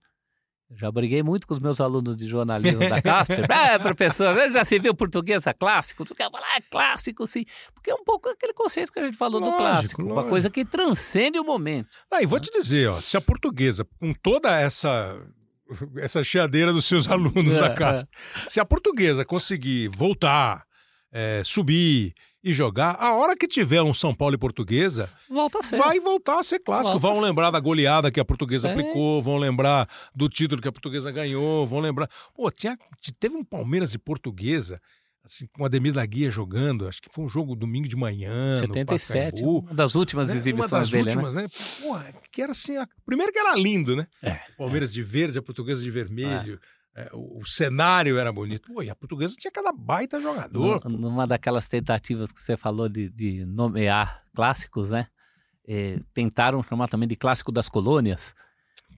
[0.76, 3.44] Já briguei muito com os meus alunos de jornalismo da Casper.
[3.50, 6.04] Ah, professor, já se viu portuguesa clássico?
[6.04, 7.44] Tu quer falar, ah, clássico sim.
[7.74, 10.02] Porque é um pouco aquele conceito que a gente falou Lógico, do clássico.
[10.02, 10.30] Uma lógico.
[10.30, 11.88] coisa que transcende o momento.
[12.10, 15.20] Ah, e vou te dizer, ó, se a portuguesa, com toda essa
[15.98, 18.08] essa cheadeira dos seus alunos É, da casa,
[18.48, 20.64] se a portuguesa conseguir voltar,
[21.12, 25.62] é, subir e jogar, a hora que tiver um São Paulo e portuguesa, Volta a
[25.62, 25.76] ser.
[25.76, 26.98] vai voltar a ser clássico.
[26.98, 27.28] Volta vão ser.
[27.28, 28.74] lembrar da goleada que a portuguesa Sim.
[28.74, 32.08] aplicou, vão lembrar do título que a portuguesa ganhou, vão lembrar.
[32.34, 32.78] Pô, tinha,
[33.18, 34.80] teve um Palmeiras e portuguesa.
[35.22, 38.54] Assim, com o Ademir da Guia jogando, acho que foi um jogo domingo de manhã.
[38.54, 40.36] no 77, Pacaembu uma das últimas né?
[40.36, 41.42] exibições Uma das dele, últimas, né?
[41.42, 41.48] né?
[41.82, 42.88] Porra, que era assim, a...
[43.04, 44.06] primeiro que era lindo, né?
[44.22, 46.54] É, Palmeiras de verde, a portuguesa de vermelho.
[46.54, 46.79] é,
[47.12, 48.72] o, o cenário era bonito.
[48.72, 50.80] Pô, e a portuguesa tinha cada baita jogador.
[50.88, 55.06] Nu- Numa daquelas tentativas que você falou de, de nomear clássicos, né?
[55.68, 58.34] Eh, tentaram chamar também de clássico das colônias.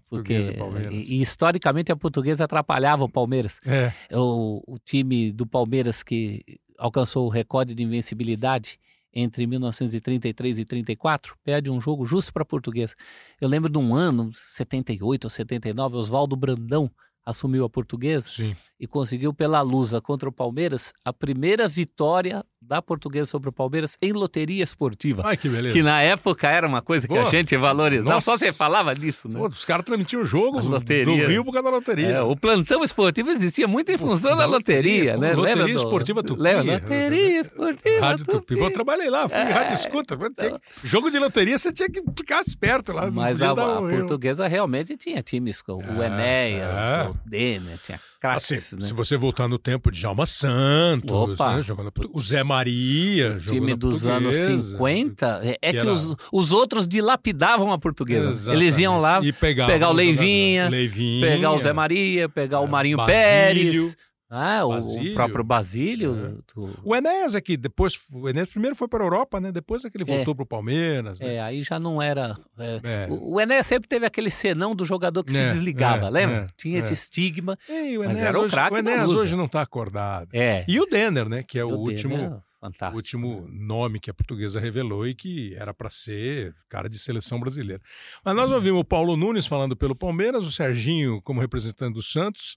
[0.08, 0.92] Porque, Portuguesa e Palmeiras.
[0.94, 3.60] e, e historicamente a portuguesa atrapalhava o Palmeiras.
[3.66, 3.92] É.
[4.16, 6.42] O, o time do Palmeiras que
[6.78, 8.78] alcançou o recorde de invencibilidade
[9.14, 12.94] entre 1933 e 34 perde um jogo justo para a portuguesa.
[13.40, 16.90] Eu lembro de um ano, 78 ou 79, Oswaldo Brandão
[17.24, 18.56] assumiu a portuguesa Sim.
[18.80, 23.96] e conseguiu pela Lusa contra o Palmeiras a primeira vitória da portuguesa sobre o Palmeiras
[24.00, 25.22] em loteria esportiva.
[25.24, 25.72] Ai, que beleza.
[25.72, 28.20] Que na época era uma coisa que Pô, a gente valorizava.
[28.20, 28.44] Só nossa.
[28.46, 29.38] você falava disso, né?
[29.38, 31.04] Pô, os caras transmitiam o jogo do- loteria.
[31.04, 32.06] do Rio por causa da loteria.
[32.08, 35.32] É, o plantão esportivo existia muito em função da, da loteria, loteria, né?
[35.34, 36.40] loteria Lembra do- esportiva Tupi.
[36.42, 36.72] Lembra?
[36.74, 38.58] Loteria esportiva Rádio Tupi.
[38.58, 39.42] Eu trabalhei lá, fui É.
[39.50, 40.16] rádio escuta.
[40.16, 43.10] que- Jogo de loteria, você tinha que ficar esperto lá.
[43.10, 47.11] Mas a, a portuguesa realmente tinha times o É, Enéas, é.
[47.12, 48.86] O Denner, tinha Assim, craques, né?
[48.86, 53.74] Se você voltar no tempo de Djalma Santos, né, jogando o Zé Maria, O time
[53.74, 54.70] dos anos portuguesa.
[54.72, 58.28] 50, é, é que era- os, os outros dilapidavam a portuguesa.
[58.30, 58.62] Exatamente.
[58.64, 60.68] Eles iam lá E pegar o Leivinha.
[60.68, 63.14] Leivinha, pegar o Zé Maria, pegar o É, Marinho Basílio.
[63.16, 63.96] Pérez,
[64.34, 66.12] ah, o- o, próprio Basílio.
[66.14, 66.54] É.
[66.54, 69.52] do- O Enéas aqui, depois, o Enéas primeiro foi para a Europa, né?
[69.52, 70.16] Depois é que ele É.
[70.16, 71.20] voltou para o Palmeiras.
[71.20, 71.34] Né?
[71.34, 72.36] É, aí já não era.
[72.58, 73.06] é, É.
[73.10, 76.36] O, o Enéas sempre teve aquele senão do jogador que se É, desligava, é, lembra?
[76.36, 76.94] é, Tinha esse é.
[76.94, 77.58] estigma.
[77.68, 80.28] Ei, o Mas Enéas, era o craque o Enéas hoje não está acordado.
[80.32, 80.64] É.
[80.66, 81.42] E o Denner, né?
[81.42, 82.96] Que é o, o último, Denner, fantástico.
[82.96, 87.82] último nome que a portuguesa revelou e que era para ser cara de seleção brasileira.
[88.24, 92.54] Mas nós ouvimos o Paulo Nunes falando pelo Palmeiras, o Serginho como representante do Santos,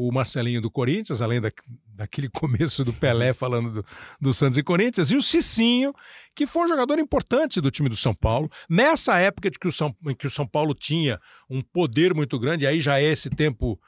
[0.00, 1.50] o Marcelinho do Corinthians, além da,
[1.94, 3.84] daquele começo do Pelé falando do,
[4.20, 5.92] do Santos e Corinthians, e o Cicinho,
[6.36, 9.72] que foi um jogador importante do time do São Paulo, nessa época de que o
[9.72, 11.18] São, em que o São Paulo tinha
[11.50, 13.78] um poder muito grande, aí já é esse tempo.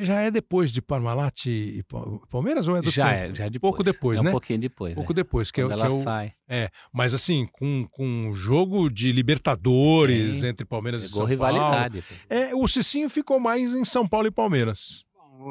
[0.00, 3.32] Já é depois de Parmalat e Pa- Palmeiras ou é do Já tempo?
[3.32, 3.70] é, já é depois.
[3.72, 4.30] Pouco depois, é né?
[4.30, 4.94] Um pouquinho depois.
[4.94, 5.14] Pouco é.
[5.14, 6.02] depois, que é, Quando que ela é o.
[6.02, 6.32] sai.
[6.48, 10.46] É, mas assim, com, com um jogo de Libertadores Sim.
[10.48, 11.30] entre Palmeiras e São Paulo.
[11.30, 12.02] rivalidade.
[12.30, 15.04] É, o Cicinho ficou mais em São Paulo e Palmeiras.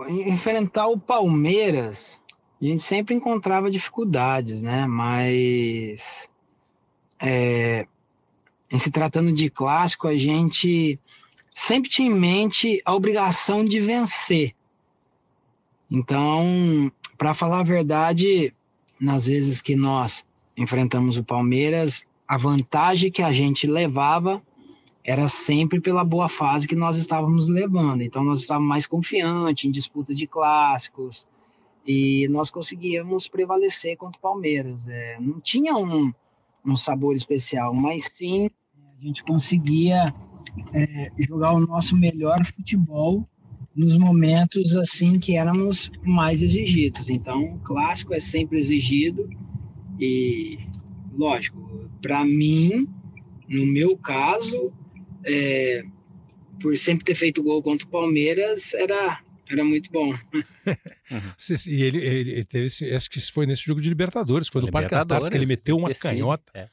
[0.10, 2.22] Enfrentar o Palmeiras,
[2.62, 4.86] a gente sempre encontrava dificuldades, né?
[4.86, 6.30] Mas
[7.20, 7.86] é,
[8.72, 11.00] em se tratando de clássico, a gente
[11.54, 14.56] sempre tinha em mente a obrigação de vencer.
[15.90, 18.54] Então, para falar a verdade,
[19.00, 20.26] nas vezes que nós
[20.56, 24.42] enfrentamos o Palmeiras, a vantagem que a gente levava
[25.04, 28.02] era sempre pela boa fase que nós estávamos levando.
[28.02, 31.28] Então nós estávamos mais confiantes em disputa de clássicos
[31.86, 34.88] e nós conseguíamos prevalecer contra o Palmeiras.
[34.88, 36.14] É, não tinha um,
[36.66, 38.50] um sabor especial, mas sim
[39.00, 40.14] a gente conseguia
[40.74, 43.28] é, jogar o nosso melhor futebol
[43.76, 47.10] nos momentos assim que éramos mais exigidos.
[47.10, 49.28] Então, o clássico é sempre exigido
[50.00, 50.60] e,
[51.18, 52.88] lógico, para mim,
[53.48, 54.72] no meu caso,
[55.26, 55.84] é,
[56.62, 60.14] por sempre ter feito gol contra o Palmeiras, era Era muito bom.
[61.68, 64.72] e ele, ele, ele teve esse, acho que foi nesse jogo de Libertadores, foi no
[64.72, 66.52] Parque Antártico, que ele meteu uma canhota.
[66.54, 66.68] É.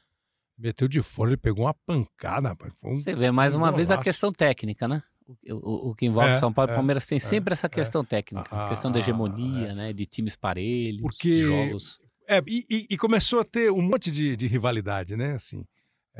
[0.57, 2.55] Meteu de fora, ele pegou uma pancada.
[2.83, 5.03] Um, Você vê mais uma vez a questão técnica, né?
[5.47, 7.67] O, o, o que envolve é, São Paulo e é, Palmeiras tem é, sempre essa
[7.67, 7.69] é.
[7.69, 9.93] questão técnica, a, questão da hegemonia, né?
[9.93, 11.99] De times parelhos, Porque, jogos.
[12.27, 15.33] É, e, e, começou a ter um monte de, de rivalidade, né?
[15.33, 15.65] Assim,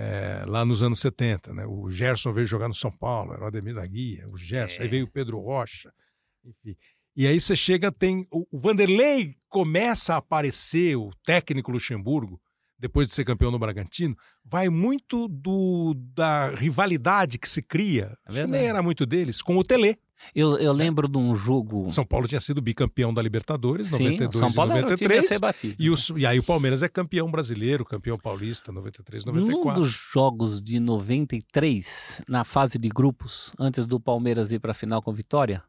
[0.02, 1.66] é, lá nos anos 70, né?
[1.66, 4.88] O Gerson veio jogar no São Paulo, era o Ademir da Guia, o Gerson, aí
[4.88, 5.92] veio o Pedro Rocha,
[6.46, 6.78] enfim.
[7.18, 8.26] E aí você chega, tem.
[8.32, 12.40] O, Vanderlei começa a aparecer, o técnico Luxemburgo,
[12.78, 18.32] depois de ser campeão no Bragantino, vai muito do, da rivalidade que se cria, é
[18.32, 19.98] que nem era muito deles, com o Telê.
[20.36, 21.90] Eu, eu lembro de um jogo.
[21.90, 25.26] São Paulo tinha sido bicampeão da Libertadores, Sim, 92 São Paulo e 93.
[25.26, 29.26] Era o batido, e, o, e aí o Palmeiras é campeão brasileiro, campeão paulista, 93,
[29.26, 29.68] 94.
[29.68, 34.76] Num dos jogos de 93, na fase de grupos, antes do Palmeiras ir para a
[34.76, 35.64] final com vitória,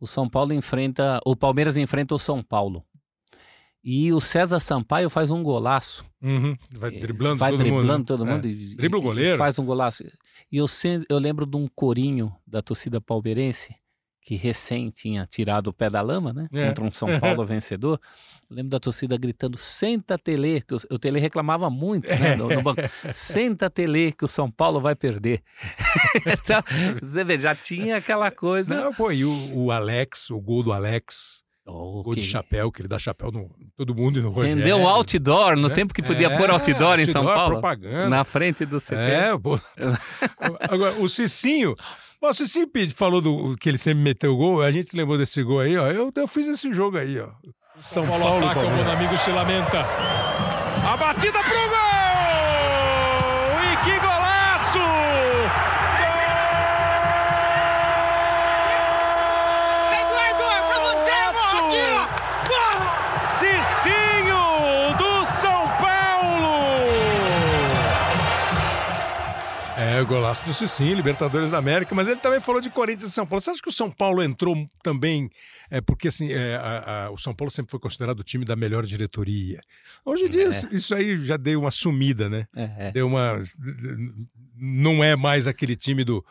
[0.00, 1.20] o São Paulo enfrenta.
[1.24, 2.84] O Palmeiras enfrenta o São Paulo.
[3.82, 6.04] E o César Sampaio faz um golaço.
[6.20, 6.56] Uhum.
[6.72, 8.06] Vai driblando vai todo driblando mundo.
[8.06, 8.46] todo mundo.
[8.46, 8.50] É.
[8.50, 9.34] E, Dribla o goleiro.
[9.36, 10.04] E faz um golaço.
[10.50, 10.66] E eu,
[11.08, 13.74] eu lembro de um corinho da torcida palmeirense,
[14.22, 16.48] que recém tinha tirado o pé da lama, né?
[16.52, 16.68] É.
[16.68, 17.98] Contra um São Paulo vencedor.
[18.50, 22.36] Eu lembro da torcida gritando: senta Tele, que o, o Tele reclamava muito, né?
[22.36, 22.82] No, no banco.
[23.12, 25.42] Senta Tele, que o São Paulo vai perder.
[26.26, 26.62] então,
[27.00, 28.74] você vê, já tinha aquela coisa.
[28.74, 32.80] Não, pô, e o, o Alex, o gol do Alex Oh, Gol de chapéu, que
[32.80, 34.56] ele dá chapéu no todo mundo e no Rogério.
[34.56, 35.70] Rendeu um outdoor, no é?
[35.70, 37.52] tempo que podia é, pôr outdoor, outdoor em São Paulo.
[37.52, 38.08] propaganda.
[38.08, 38.94] Na frente do CT.
[38.94, 39.60] É, pô.
[40.68, 41.76] Agora, o Cicinho...
[42.20, 45.76] o Cicinho falou do, que ele sempre meteu gol, a gente lembrou desse gol aí,
[45.76, 45.88] ó.
[45.88, 47.28] Eu, eu fiz esse jogo aí, ó.
[47.78, 49.80] São Paulo, Paulo ataca, o amigo se lamenta.
[49.80, 51.87] A batida pro gol!
[69.98, 73.12] É, o golaço do Cicinho, Libertadores da América, mas ele também falou de Corinthians e
[73.12, 73.42] São Paulo.
[73.42, 75.28] Você acha que o São Paulo entrou também,
[75.68, 78.54] é, porque assim, é, a, a, o São Paulo sempre foi considerado o time da
[78.54, 79.60] melhor diretoria.
[80.04, 80.50] Hoje em dia, é.
[80.70, 82.46] isso aí já deu uma sumida, né?
[82.54, 82.92] É, é.
[82.92, 83.42] Deu uma.
[84.56, 86.24] Não é mais aquele time do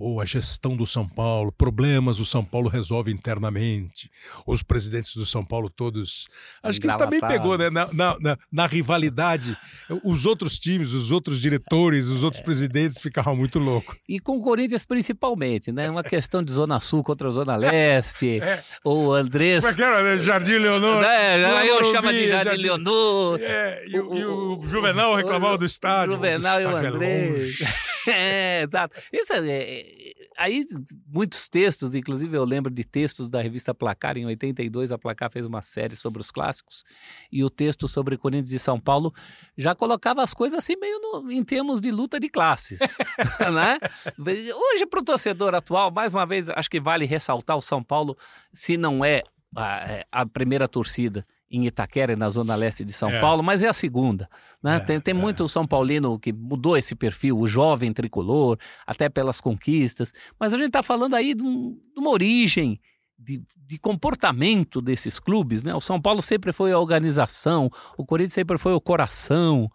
[0.00, 4.10] ou a gestão do São Paulo, problemas o São Paulo resolve internamente,
[4.46, 6.26] os presidentes do São Paulo todos.
[6.62, 7.68] Acho que isso também pegou, né?
[7.68, 9.54] Na, na, na, na, rivalidade,
[10.02, 12.44] os outros times, os outros diretores, os outros é.
[12.44, 13.94] presidentes ficavam muito loucos.
[14.08, 15.90] E com o Corinthians principalmente, né?
[15.90, 18.62] Uma questão de Zona Sul contra Zona Leste, é.
[18.82, 19.62] ou Andrés.
[19.62, 20.22] Como é que era, né?
[20.22, 21.04] Jardim Leonor.
[21.04, 22.62] É, aí eu chamo de Jardim, Jardim...
[22.62, 23.38] Leonor.
[23.38, 26.14] É, e, o, e o, o Juvenal reclamava do estádio.
[26.14, 27.58] O Juvenal e o Andrés.
[28.08, 28.98] É, exato.
[29.12, 29.89] Isso é, é
[30.36, 30.64] aí
[31.06, 35.44] muitos textos, inclusive eu lembro de textos da revista Placar, em 82 a Placar fez
[35.46, 36.84] uma série sobre os clássicos,
[37.30, 39.12] e o texto sobre Corinthians e São Paulo
[39.56, 42.80] já colocava as coisas assim meio no, em termos de luta de classes,
[43.52, 43.78] né?
[44.18, 48.16] Hoje para o torcedor atual, mais uma vez, acho que vale ressaltar o São Paulo,
[48.52, 49.22] se não é
[49.54, 53.20] a, é, a primeira torcida, em Itaquera, na zona leste de São é.
[53.20, 54.28] Paulo, mas é a segunda.
[54.62, 54.76] Né?
[54.76, 55.16] É, tem tem é.
[55.16, 60.12] muito São Paulino que mudou esse perfil, o jovem tricolor, até pelas conquistas.
[60.38, 62.80] Mas a gente está falando aí de, um, de uma origem
[63.18, 65.64] de, de, comportamento desses clubes.
[65.64, 65.74] Né?
[65.74, 69.70] O São Paulo sempre foi a organização, o Corinthians sempre foi o coração.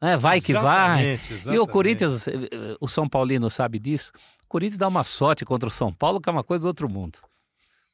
[0.00, 0.16] Né?
[0.16, 1.04] Vai exatamente, que vai.
[1.12, 1.56] Exatamente.
[1.56, 4.10] E o Corinthians, eh, eh, o São Paulino sabe disso.
[4.44, 6.88] O Corinthians dá uma sorte contra o São Paulo, que é uma coisa do outro
[6.88, 7.18] mundo.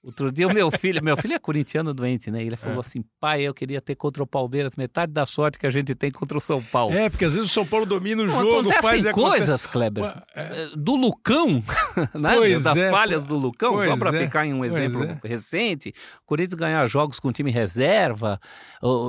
[0.06, 2.40] Outro dia o meu filho, meu filho é corintiano doente, né?
[2.40, 2.80] Ele falou é.
[2.80, 6.12] assim, pai, eu queria ter contra o Palmeiras metade da sorte que a gente tem
[6.12, 6.94] contra o São Paulo.
[6.94, 10.22] É, porque às vezes o São Paulo domina o Não, jogo, faz e coisas, Kleber.
[10.32, 10.68] É.
[10.76, 11.60] Do Lucão,
[12.14, 12.36] né?
[12.36, 15.18] Pois das é, falhas do Lucão, só para é, ficar em um exemplo é.
[15.24, 15.92] recente,
[16.22, 18.38] o Corinthians ganhar jogos com time reserva,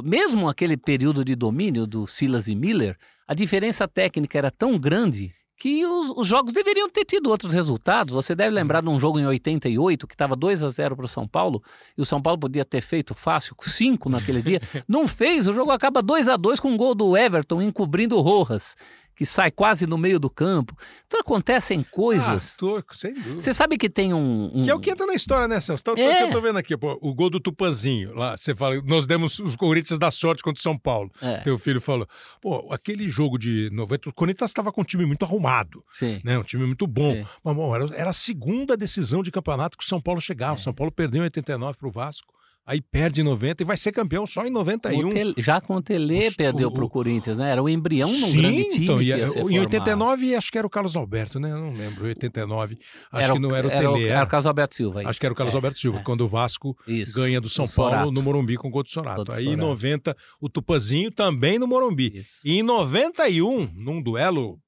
[0.03, 5.31] mesmo aquele período de domínio do Silas e Miller, a diferença técnica era tão grande
[5.57, 8.13] que os, os, jogos deveriam ter tido outros resultados.
[8.13, 11.07] Você deve lembrar de um jogo em 88 que estava 2 a 0 para o
[11.09, 11.63] São Paulo
[11.97, 14.61] e o São Paulo podia ter feito fácil 5 naquele dia.
[14.87, 18.21] Não fez, o jogo acaba 2 a 2 com um gol do Everton encobrindo o
[18.21, 18.75] Rojas
[19.17, 20.77] que sai quase no meio do campo.
[21.07, 22.53] Então acontecem coisas.
[22.53, 23.39] Ah, tô, sem dúvida.
[23.39, 25.83] Você sabe que tem um, um, Que é o que entra na história, né, Celso?
[25.83, 26.21] Tá é.
[26.21, 28.13] eu tô vendo aqui, pô, o gol do Tupanzinho.
[28.13, 31.11] Lá, você fala, nós demos os Corinthians da sorte contra o São Paulo.
[31.19, 31.37] É.
[31.37, 32.07] Teu filho falou,
[32.39, 35.83] pô, aquele jogo de 90, o Corinthians estava com um time muito arrumado.
[35.91, 36.21] Sim.
[36.23, 37.15] Né, um time muito bom.
[37.15, 37.25] Sim.
[37.43, 40.53] Mas, bom, era, era, a segunda decisão de campeonato que o São Paulo chegava.
[40.53, 40.57] É.
[40.57, 42.36] O São Paulo perdeu em 89 pro Vasco.
[42.67, 45.07] Aí perde em 90 e vai ser campeão só em 91.
[45.07, 47.49] O Tele- já com o Tele perdeu para o Corinthians, né?
[47.49, 49.59] Era o embrião num Sim, grande time então, que e- ia ser em formado.
[49.61, 51.49] 89 acho que era o Carlos Alberto, né?
[51.49, 52.77] Eu não lembro, 89.
[53.11, 54.07] Acho Era que não era o era Tele.
[54.09, 54.99] Era o Carlos Alberto Silva.
[54.99, 55.05] aí.
[55.07, 56.03] Acho que era o Carlos É, Alberto Silva, é.
[56.03, 58.11] quando o Vasco Isso, ganha do São Paulo Sorato.
[58.11, 59.23] no Morumbi com o do Sorato.
[59.23, 59.67] Do Aí em Sorato.
[59.67, 62.21] 90, o Tupazinho também no Morumbi.
[62.45, 64.59] E em 91, num duelo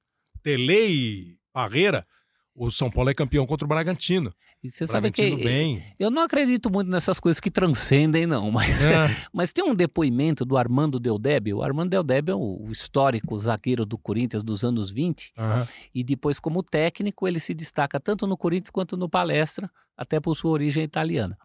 [0.42, 2.06] Tele e Parreira,
[2.54, 4.32] o São Paulo é campeão contra o Bragantino.
[4.62, 5.82] E você sabe que bem.
[5.98, 8.50] eu não acredito muito nessas coisas que transcendem, não.
[8.52, 9.08] Mas, É.
[9.32, 11.58] mas tem um depoimento do Armando Deldébio.
[11.58, 15.32] O Armando Deldébio é o histórico zagueiro do Corinthians dos anos 20.
[15.38, 15.66] Aham.
[15.94, 20.36] E depois, como técnico, ele se destaca tanto no Corinthians quanto no Palestra, até por
[20.36, 21.38] sua origem italiana.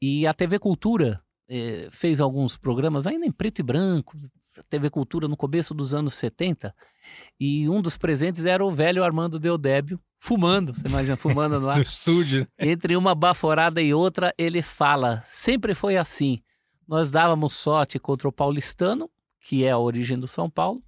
[0.00, 4.16] E a TV Cultura eh, fez alguns programas ainda em preto e branco,
[4.62, 6.74] TV Cultura no começo dos anos 70,
[7.38, 11.76] e um dos presentes era o velho Armando Deodébio, fumando, você imagina, fumando no ar.
[11.78, 12.46] No estúdio.
[12.58, 16.42] Entre uma baforada e outra, ele fala: sempre foi assim.
[16.86, 20.82] Nós dávamos sorte contra o paulistano, que é a origem do São Paulo.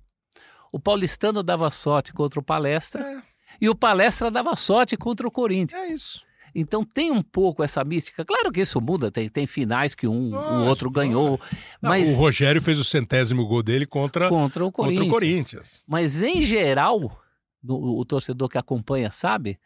[0.72, 3.22] O paulistano dava sorte contra o palestra.
[3.60, 5.80] E o palestra dava sorte contra o Corinthians.
[5.80, 6.25] É isso.
[6.58, 8.24] Então tem um pouco essa mística.
[8.24, 11.38] Claro que isso muda, tem, tem finais que um, o outro ganhou.
[11.82, 15.00] Não, Mas O Rogério fez o centésimo gol dele contra, contra o Corinthians.
[15.00, 15.84] contra o Corinthians.
[15.86, 17.20] Mas em geral,
[17.62, 19.58] no- o torcedor que acompanha sabe,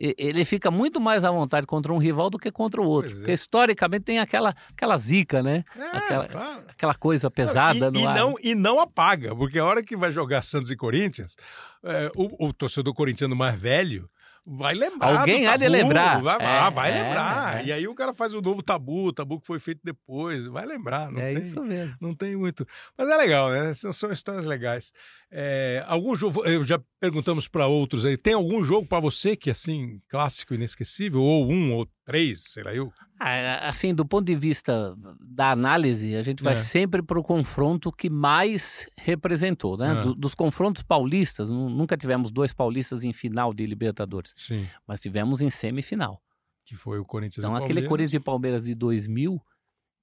[0.00, 3.12] ele fica muito mais à vontade contra um rival do que contra o outro.
[3.12, 3.16] É.
[3.16, 5.64] Porque historicamente tem aquela, aquela zica, né?
[5.92, 6.64] aquela, claro.
[6.68, 8.14] aquela coisa pesada e, no e ar.
[8.16, 11.36] não, e não apaga, porque a hora que vai jogar Santos e Corinthians,
[11.84, 14.08] é, o, o torcedor corintiano mais velho
[14.48, 15.20] vai lembrar.
[15.20, 16.22] Alguém há de lembrar.
[16.22, 17.60] Vai, É, vai é, lembrar.
[17.60, 17.66] é.
[17.66, 20.64] E aí o cara faz o novo tabu, o tabu que foi feito depois, vai
[20.64, 21.10] lembrar.
[21.10, 21.94] Não É tem, isso mesmo.
[22.00, 22.66] Não tem muito.
[22.96, 23.74] Mas é legal, né?
[23.74, 24.92] São, são histórias legais.
[25.30, 29.50] É, algum jogo, eu já perguntamos para outros aí, tem algum jogo para você que
[29.50, 31.20] assim, clássico, inesquecível?
[31.20, 32.90] Ou um, ou três, sei lá eu?
[33.20, 36.56] Ah, Assim, do ponto de vista da análise, a gente vai É.
[36.56, 39.98] sempre para o confronto que mais representou, né?
[39.98, 40.00] É.
[40.00, 44.66] Do- dos confrontos paulistas, nu- nunca tivemos dois paulistas em final de Libertadores, Sim.
[44.86, 46.22] mas tivemos em semifinal.
[46.64, 47.88] Que foi o Corinthians Então, e aquele Palmeiras.
[47.88, 49.40] Corinthians e Palmeiras de 2000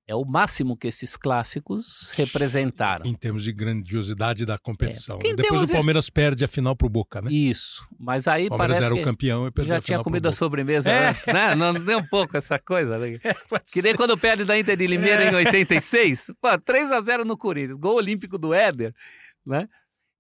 [0.08, 3.06] é o máximo que esses clássicos representaram.
[3.10, 5.18] Em termos de grandiosidade da competição.
[5.18, 7.32] porque em Depois o Palmeiras perde a final pro Boca, né?
[7.32, 7.88] Isso.
[8.00, 10.32] Mas aí Palmeiras parece era que o campeão e perdeu já a tinha comido a
[10.32, 11.10] sobremesa É.
[11.10, 11.56] antes, né?
[11.56, 13.18] Não tem um pouco essa coisa, né?
[13.50, 15.32] pode que nem quando perde da Inter de Limeira É.
[15.32, 16.32] em 86.
[16.40, 17.80] Pô, 3x0 no Corinthians.
[17.80, 18.94] Gol olímpico do Éder,
[19.46, 19.68] né?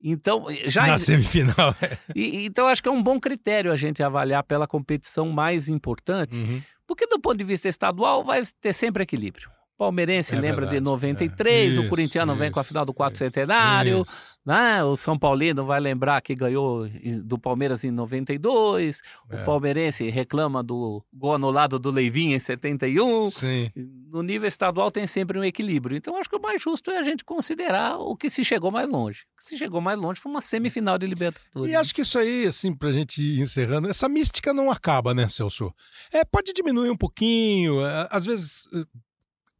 [0.07, 0.85] Então, já...
[0.85, 1.75] Na semifinal.
[2.15, 6.37] E- então, acho que é um bom critério a gente avaliar pela competição mais importante,
[6.39, 6.61] Uhum.
[6.85, 9.49] porque do ponto de vista estadual vai ter sempre equilíbrio.
[9.77, 11.79] Palmeirense É lembra verdade, de 93, é.
[11.81, 14.37] o corintiano vem com a Isso, final do quarto centenário, Isso.
[14.45, 14.83] né?
[14.83, 16.87] o São Paulino vai lembrar que ganhou
[17.23, 19.41] do Palmeiras em 92, É.
[19.41, 23.29] o palmeirense reclama do gol anulado do Leivinho em 71.
[23.31, 23.69] Sim.
[24.09, 25.97] No nível estadual tem sempre um equilíbrio.
[25.97, 28.89] Então acho que o mais justo é a gente considerar o que se chegou mais
[28.89, 29.25] longe.
[29.33, 31.71] O que se chegou mais longe foi uma semifinal de Libertadores.
[31.71, 35.27] E acho que isso aí, assim, pra gente ir encerrando, essa mística não acaba, né,
[35.27, 35.73] Celso?
[36.13, 37.85] É, pode diminuir um pouquinho.
[37.85, 38.83] é, Às vezes eh,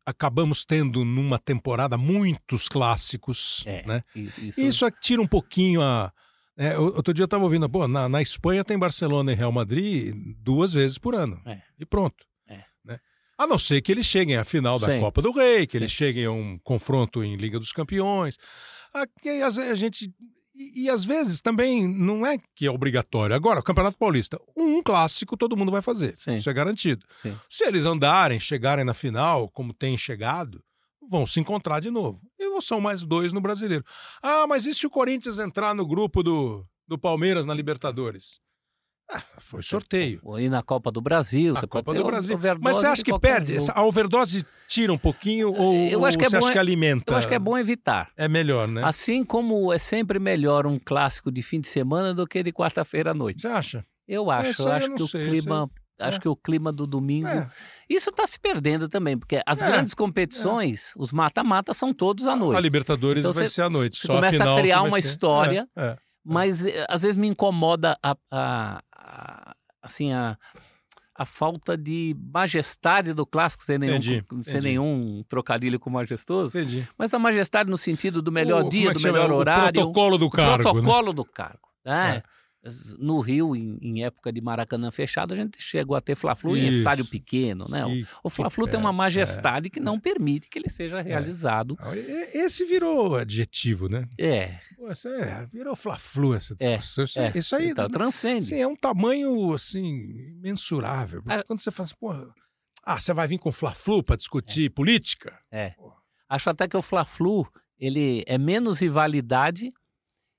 [0.06, 4.04] acabamos tendo numa temporada muitos clássicos, né?
[4.16, 6.12] Isso, Isso, tira um pouquinho a.
[6.58, 10.16] É, outro dia eu estava ouvindo, pô, na, na Espanha tem Barcelona e Real Madrid
[10.38, 11.42] duas vezes por ano.
[11.46, 11.62] É.
[11.78, 12.26] E pronto.
[12.86, 13.00] Né?
[13.38, 15.00] A não ser que eles cheguem à final da Sim.
[15.00, 18.38] Copa do Rei, que eles cheguem a um confronto em Liga dos Campeões.
[18.94, 20.14] Aqui a gente.
[20.56, 23.36] E, e às vezes também não é que é obrigatório.
[23.36, 26.16] Agora, o Campeonato Paulista, um clássico todo mundo vai fazer.
[26.38, 27.06] Isso é garantido.
[27.16, 27.38] Sim.
[27.50, 30.64] Se eles andarem, chegarem na final, como tem chegado,
[31.10, 32.22] vão se encontrar de novo.
[32.40, 33.84] E não são mais dois no brasileiro.
[34.22, 38.40] Ah, mas e se o Corinthians entrar no grupo do, do Palmeiras na Libertadores?
[39.10, 40.20] Ah, foi sorteio.
[40.24, 42.40] Ou ir na Copa do Brasil, você Copa do Brasil.
[42.60, 43.60] Mas você acha que perde?
[43.60, 43.72] jogo.
[43.76, 46.60] A overdose tira um pouquinho ou, Eu acho ou que é você bom, acha que
[46.60, 47.14] alimenta?
[47.14, 48.10] Eu acho que é bom evitar.
[48.18, 48.82] É melhor, né?
[48.84, 53.12] Assim como é sempre melhor um clássico de fim de semana do que de quarta-feira
[53.12, 53.42] à noite.
[53.44, 53.86] Você acha?
[54.08, 54.64] Eu acho.
[54.64, 55.70] Eu acho eu que o sei, clima.
[55.98, 56.22] Acho É.
[56.22, 57.28] que o clima do domingo.
[57.30, 57.48] É.
[57.90, 59.68] Isso está se perdendo também, porque as É.
[59.68, 62.58] grandes competições, os mata-mata são todos à noite.
[62.58, 64.00] A Libertadores Então vai você- ser à noite.
[64.00, 65.98] Você a começa a que criar uma ser- história, É, é.
[66.24, 70.38] mas eh, às vezes me incomoda a, a- a- assim a,
[71.16, 74.68] a falta de majestade do clássico, sem nenhum, Entendi, sem entendi.
[74.68, 76.58] nenhum trocadilho com majestoso.
[76.58, 76.88] Entendi.
[76.98, 79.14] Mas a majestade no sentido do melhor O- dia, é do chama?
[79.20, 79.74] melhor O horário.
[79.74, 80.64] protocolo do o cargo, né?
[80.64, 81.60] protocolo do cargo.
[81.86, 82.24] né?
[82.98, 86.68] No Rio, em, em época de Maracanã fechado, a gente chegou a ter Fla-Flu em
[86.68, 87.84] estádio pequeno, né?
[88.24, 88.94] O- Fla-Flu tem é, uma é.
[88.94, 91.78] majestade que não permite que ele seja realizado.
[91.94, 94.08] E- Esse virou adjetivo, né?
[94.20, 94.60] É.
[94.92, 97.04] Isso é, virou fla-flu essa É, discussão.
[97.06, 97.32] isso, é.
[97.36, 98.46] isso aí Então, transcende.
[98.46, 99.86] Sim, é um tamanho assim
[100.40, 101.22] imensurável.
[101.22, 102.34] Porque Quando você fala assim, pô,
[102.84, 105.38] Ah, você vai vir com Fla-Flu para discutir política?
[105.52, 105.74] É.
[106.30, 107.48] Acho até que o Fla-Flu,
[107.80, 109.72] ele é menos rivalidade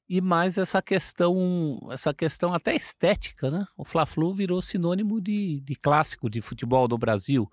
[0.09, 3.67] e mais essa questão, essa questão até estética, né?
[3.77, 7.51] O Fla-Flu virou sinônimo de, de clássico de futebol do Brasil.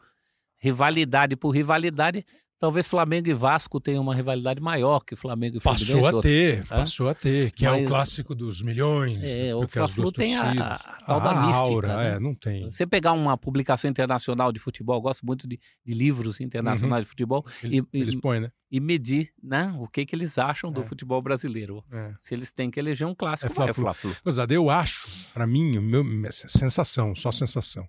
[0.57, 2.25] Rivalidade por rivalidade,
[2.63, 5.95] Talvez Flamengo e Vasco tenham uma rivalidade maior que Flamengo e Fluminense.
[5.95, 9.21] Passou a ter, passou a ter, que Mas, é o clássico dos milhões.
[9.21, 11.67] É, o Fla-Flu tem a, a, tal da a mística.
[11.67, 12.11] Aura, né?
[12.11, 12.63] é, não tem.
[12.63, 17.03] Você pegar uma publicação internacional de futebol, eu gosto muito de, de livros internacionais uhum.
[17.03, 17.45] de futebol.
[17.61, 18.51] Eles, e, eles põem, né?
[18.71, 20.73] E medir né, o que, que eles acham é.
[20.73, 21.83] do futebol brasileiro.
[21.91, 22.13] É.
[22.17, 23.89] Se eles têm que eleger um clássico, é Fla-Flu.
[23.89, 27.85] É Fla Fla eu acho, para mim, meu, sensação, só sensação,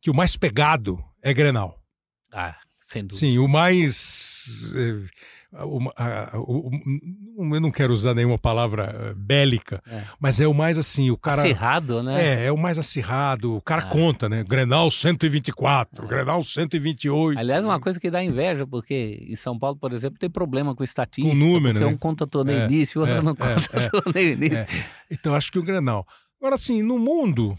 [0.00, 1.78] que o mais pegado é Grenal.
[2.32, 2.56] Ah,
[2.94, 3.18] sem dúvida.
[3.18, 4.72] Sim, o mais.
[4.76, 6.70] Eh, o, a, o,
[7.36, 10.02] o, eu não quero usar nenhuma palavra eh, bélica, é.
[10.18, 11.38] mas é o mais assim, o cara.
[11.38, 12.42] Acirrado, né?
[12.42, 13.56] É, é o mais acirrado.
[13.56, 13.90] O cara ah.
[13.90, 14.44] conta, né?
[14.44, 16.08] Grenal 124, é.
[16.08, 17.38] Grenal 128.
[17.38, 20.82] Aliás, uma coisa que dá inveja, porque em São Paulo, por exemplo, tem problema com
[20.82, 21.36] estatística.
[21.36, 21.94] Com número, porque né?
[21.94, 24.58] um conta torneio é, início, o outro é, não é, conta é, início.
[24.58, 24.66] É.
[25.10, 26.06] Então, acho que o Grenal.
[26.40, 27.56] Agora, assim, no mundo,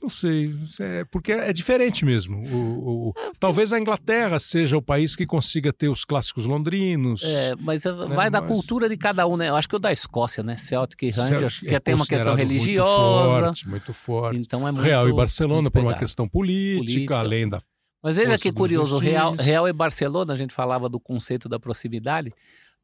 [0.00, 2.42] não sei, é, porque é diferente mesmo.
[2.48, 7.22] O, o, talvez a Inglaterra seja o país que consiga ter os clássicos londrinos.
[7.22, 7.92] É, mas né?
[8.08, 8.50] vai da mas...
[8.50, 9.48] cultura de cada um, né?
[9.48, 10.56] Eu acho que o da Escócia, né?
[10.56, 13.32] Celtic e Rangers, que é tem uma questão religiosa.
[13.32, 14.40] Muito forte, muito forte.
[14.40, 17.18] Então é muito, Real e Barcelona por uma questão política, política.
[17.18, 17.62] além da.
[18.02, 22.32] Mas veja que curioso, Real, Real e Barcelona, a gente falava do conceito da proximidade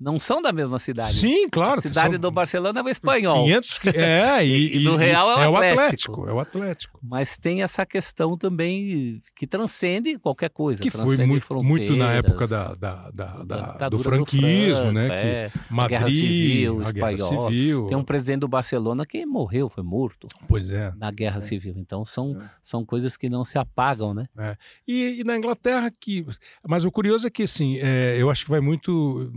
[0.01, 1.14] não são da mesma cidade.
[1.14, 1.80] Sim, claro.
[1.80, 2.20] A cidade são...
[2.20, 3.44] do Barcelona é o espanhol.
[3.46, 5.72] 500, é, e, e do Real é o, é Atlético.
[5.72, 6.28] o Atlético.
[6.28, 7.01] É o Atlético.
[7.03, 10.80] Mas tem essa questão também que transcende qualquer coisa.
[10.80, 15.09] Que foi muito, muito na época da, da, da, da do franquismo, do Franco, né?
[15.11, 17.86] É, que Madrid, Guerra Civil, a Guerra Civil.
[17.86, 20.28] Tem um presidente do Barcelona que morreu, foi morto.
[20.46, 20.92] Pois é.
[20.96, 21.40] Na Guerra é.
[21.40, 21.74] Civil.
[21.76, 22.49] Então são, é.
[22.62, 24.26] são coisas que não se apagam, né?
[24.38, 24.57] É.
[24.86, 26.24] E, e, na Inglaterra que...
[26.66, 29.32] Mas o curioso é que, assim, é, eu acho que vai muito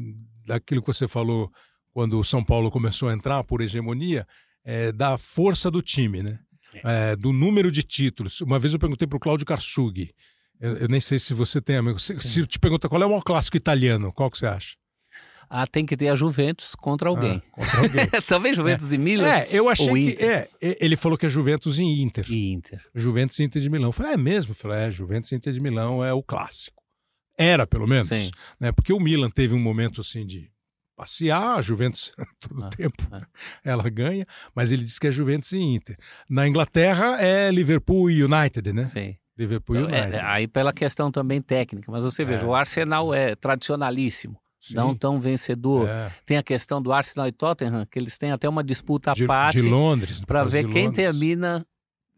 [0.45, 1.51] daquilo que você falou
[1.93, 4.25] quando o São Paulo começou a entrar por hegemonia,
[4.63, 6.39] é, da força do time, né?
[6.73, 7.11] É.
[7.11, 8.39] É, do número de títulos.
[8.41, 10.09] Uma vez eu perguntei para o Cláudio Karsug,
[10.59, 13.09] eu, eu, nem sei se você tem amigo, se, se te pergunta qual é o
[13.09, 14.75] maior clássico italiano, qual que você acha?
[15.53, 17.43] Ah, tem que ter a Juventus contra alguém.
[17.51, 18.07] Ah, contra alguém.
[18.25, 18.95] Talvez Juventus é.
[18.95, 19.27] e Milan.
[19.27, 20.23] É, eu achei que.
[20.23, 22.25] É, ele falou que é Juventus e Inter.
[22.31, 22.81] E Inter.
[22.95, 23.89] Juventus e Inter de Milão.
[23.89, 24.51] Eu falei, é mesmo?
[24.51, 26.80] Eu falei, é, Juventus e Inter de Milão é o clássico.
[27.41, 28.07] Era, pelo menos.
[28.07, 28.29] Sim.
[28.59, 28.71] Né?
[28.71, 30.51] Porque o Milan teve um momento assim de
[30.95, 33.25] passear, a Juventus todo ah, tempo ah.
[33.63, 35.97] ela ganha, mas ele diz que é Juventus e Inter.
[36.29, 38.83] Na Inglaterra é Liverpool e United, né?
[38.83, 39.17] Sim.
[39.35, 40.15] Liverpool e então, United.
[40.15, 42.45] É, aí pela questão também técnica, mas você veja, é.
[42.45, 44.39] o Arsenal é tradicionalíssimo.
[44.59, 44.75] Sim.
[44.75, 45.89] Não tão vencedor.
[45.89, 46.11] É.
[46.23, 49.25] Tem a questão do Arsenal e Tottenham, que eles têm até uma disputa à de,
[49.25, 49.59] parte.
[49.59, 50.21] De Londres.
[50.21, 51.03] Para ver quem Londres.
[51.03, 51.65] termina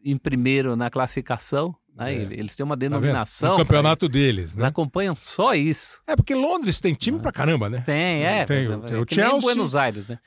[0.04, 2.14] em primeiro na classificação né?
[2.14, 2.16] É.
[2.30, 3.50] Eles têm uma denominação.
[3.50, 4.62] Tá o campeonato deles, né?
[4.62, 6.00] Eles acompanham só isso.
[6.06, 7.82] É porque Londres tem time pra caramba, né?
[7.84, 8.44] Tem, é.
[8.44, 9.40] Tem, tem, tem o Chelsea.
[9.40, 10.18] Buenos Aires, né?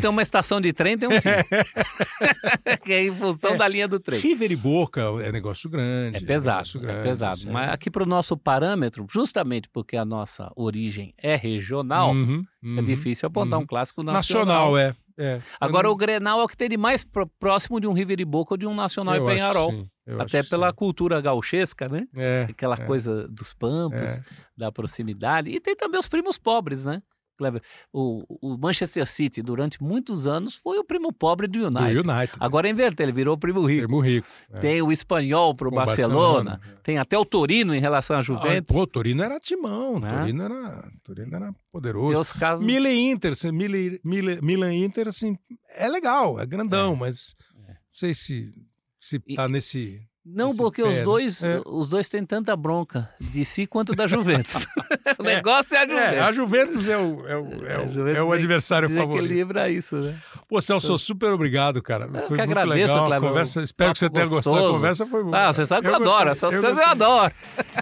[0.00, 1.34] Tem uma estação de trem, tem um time.
[2.84, 3.56] que é em função é.
[3.56, 4.20] da linha do trem.
[4.20, 6.18] River e Boca é negócio grande.
[6.18, 7.40] É pesado, é, grande, é pesado.
[7.50, 12.78] Mas aqui para o nosso parâmetro, justamente porque a nossa origem é regional, uhum, uhum,
[12.78, 13.64] é difícil apontar uhum.
[13.64, 14.74] um clássico nacional.
[14.74, 14.94] Nacional, é.
[15.18, 15.40] é.
[15.60, 17.06] Agora, o Grenal é o que tem de mais
[17.38, 19.86] próximo de um River e Boca ou de um Nacional Eu e Penharol.
[20.18, 20.74] Até pela sim.
[20.74, 22.06] cultura gauchesca, né?
[22.14, 22.84] É, Aquela é.
[22.84, 24.22] coisa dos pampas, É.
[24.54, 25.50] da proximidade.
[25.50, 27.02] E tem também os primos pobres, né?
[27.36, 27.62] Clever.
[27.92, 31.98] O, o Manchester City, durante muitos anos, foi o primo pobre do Do United.
[32.08, 32.36] United.
[32.40, 33.86] Agora inverteu, ele virou o primo rico.
[33.86, 34.26] Primo rico.
[34.52, 34.58] é.
[34.60, 38.74] Tem o espanhol Com o Barcelona, Barcelona, tem até o Torino em relação à Juventus.
[38.76, 40.16] Ah, pô, Torino era timão, Né?
[40.18, 42.12] Torino, era, Torino era poderoso.
[42.12, 42.64] tem os casos.
[42.64, 45.36] Milan e Inter, assim, Milan, Milan, Milan e Inter, assim,
[45.76, 46.96] é legal, é grandão, É.
[46.96, 47.34] mas
[47.66, 48.52] não sei se,
[49.00, 50.00] se E- tá nesse...
[50.26, 51.60] Não, esse porque os dois, É.
[51.66, 54.66] os dois têm tanta bronca de si quanto da Juventus.
[55.18, 56.12] o negócio é a Juventus.
[56.14, 59.12] É, a Juventus é o, é o, é o, é o adversário favorito.
[59.22, 60.16] Desequilibra isso, né?
[60.48, 62.06] Pô, Celso, super obrigado, cara.
[62.06, 63.62] Eu Foi que muito agradeço, legal a conversa.
[63.62, 64.56] Espero que você tenha gostado.
[64.56, 64.74] A gostoso.
[64.74, 66.30] conversa foi Ah, você sabe que eu, gostei, adoro.
[66.30, 66.90] Essas coisas eu gostei.
[66.90, 67.34] adoro.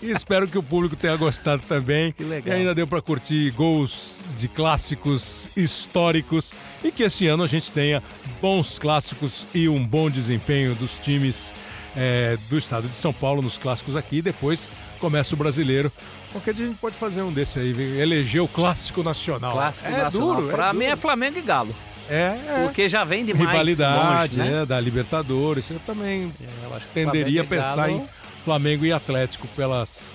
[0.02, 2.10] E espero que o público tenha gostado também.
[2.12, 2.56] Que legal.
[2.56, 6.52] E ainda deu para curtir gols de clássicos históricos
[6.82, 8.02] e que esse ano a gente tenha
[8.40, 11.54] bons clássicos e um bom desempenho dos times
[11.96, 14.18] é, do estado de São Paulo nos clássicos aqui.
[14.18, 15.90] E depois começa o brasileiro.
[16.32, 19.52] Qualquer dia a gente pode fazer um desse aí, eleger o clássico nacional.
[19.52, 20.34] Clássico é nacional.
[20.36, 21.00] duro, pra é mim é duro.
[21.00, 21.74] Flamengo e Galo.
[22.08, 22.14] É,
[22.48, 22.62] é.
[22.64, 24.62] Porque já vem de mais rivalidade longe, né?
[24.62, 25.70] é, da Libertadores.
[25.70, 26.32] Eu também
[26.64, 28.04] Eu acho que tenderia a pensar Galo- em
[28.44, 30.10] Flamengo e Atlético pelas,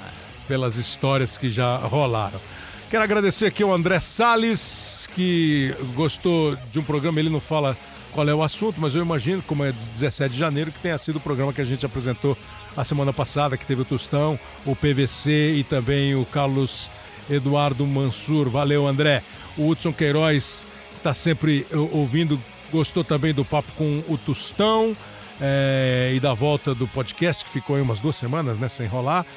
[0.48, 2.40] pelas histórias que já rolaram.
[2.90, 7.76] Quero agradecer aqui ao André Salles, que gostou de um programa, ele não fala
[8.18, 10.98] qual é o assunto, mas eu imagino, como é de 17 de janeiro, que tenha
[10.98, 12.36] sido o programa que a gente apresentou
[12.76, 16.90] a semana passada, que teve o Tostão, o PVC e também o Carlos
[17.30, 18.50] Eduardo Mansur.
[18.50, 19.22] Valeu, André.
[19.56, 20.66] O Hudson Queiroz
[20.96, 22.42] está sempre ouvindo,
[22.72, 24.98] gostou também do papo com o Tostão
[25.40, 29.28] é, e da volta do podcast, que ficou aí umas duas semanas, né, sem rolar.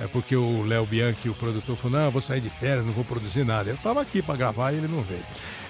[0.00, 2.92] É porque o Léo Bianchi, o produtor, falou: não, eu vou sair de férias, não
[2.92, 3.70] vou produzir nada.
[3.70, 5.22] Eu estava aqui para gravar e ele não veio.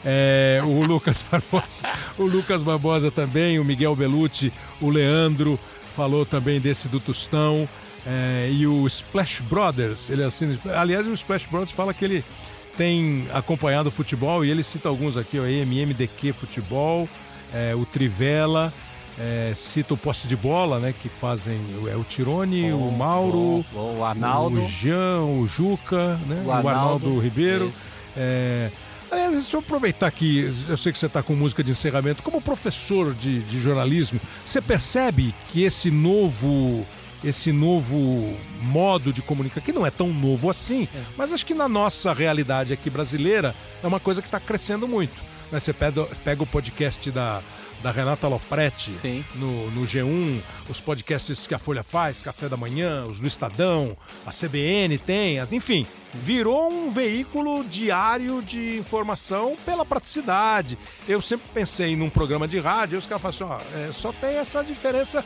[0.05, 5.59] É, o Lucas Barbosa, o Lucas Barbosa também, o Miguel Belucci, o Leandro
[5.97, 7.69] falou também desse do Tostão.
[8.07, 10.59] É, e o Splash Brothers, ele assina.
[10.77, 12.23] Aliás, o Splash Brothers fala que ele
[12.77, 17.09] tem acompanhado o futebol e ele cita alguns aqui, o MMDQ Futebol,
[17.53, 18.73] é, o Trivela,
[19.19, 20.95] é, cita o posse de bola, né?
[21.01, 21.59] Que fazem
[21.91, 26.43] é, o Tirone, o Mauro, o Arnaldo, o Jean, o Juca, né?
[26.45, 27.73] O, Arnaldo, o Arnaldo Ribeiro.
[28.17, 28.71] É,
[29.15, 32.23] aliás, deixa eu aproveitar que eu sei que você está com música de encerramento.
[32.23, 36.87] Como professor de, de jornalismo, você percebe que esse novo
[37.23, 41.03] esse novo modo de comunicar, que não é tão novo assim, é.
[41.17, 45.15] mas acho que na nossa realidade aqui brasileira é uma coisa que está crescendo muito.
[45.51, 45.59] Né?
[45.59, 47.41] Você pega, pega o podcast da,
[47.83, 53.05] da Renata Lopretti no, no G1, os podcasts que a Folha faz, Café da Manhã,
[53.05, 53.97] os do Estadão,
[54.27, 60.79] a CBN tem, enfim, virou um veículo diário de informação pela praticidade.
[61.09, 64.13] Eu sempre pensei num programa de rádio, e os caras falam assim, ó, é, só
[64.13, 65.25] tem essa diferença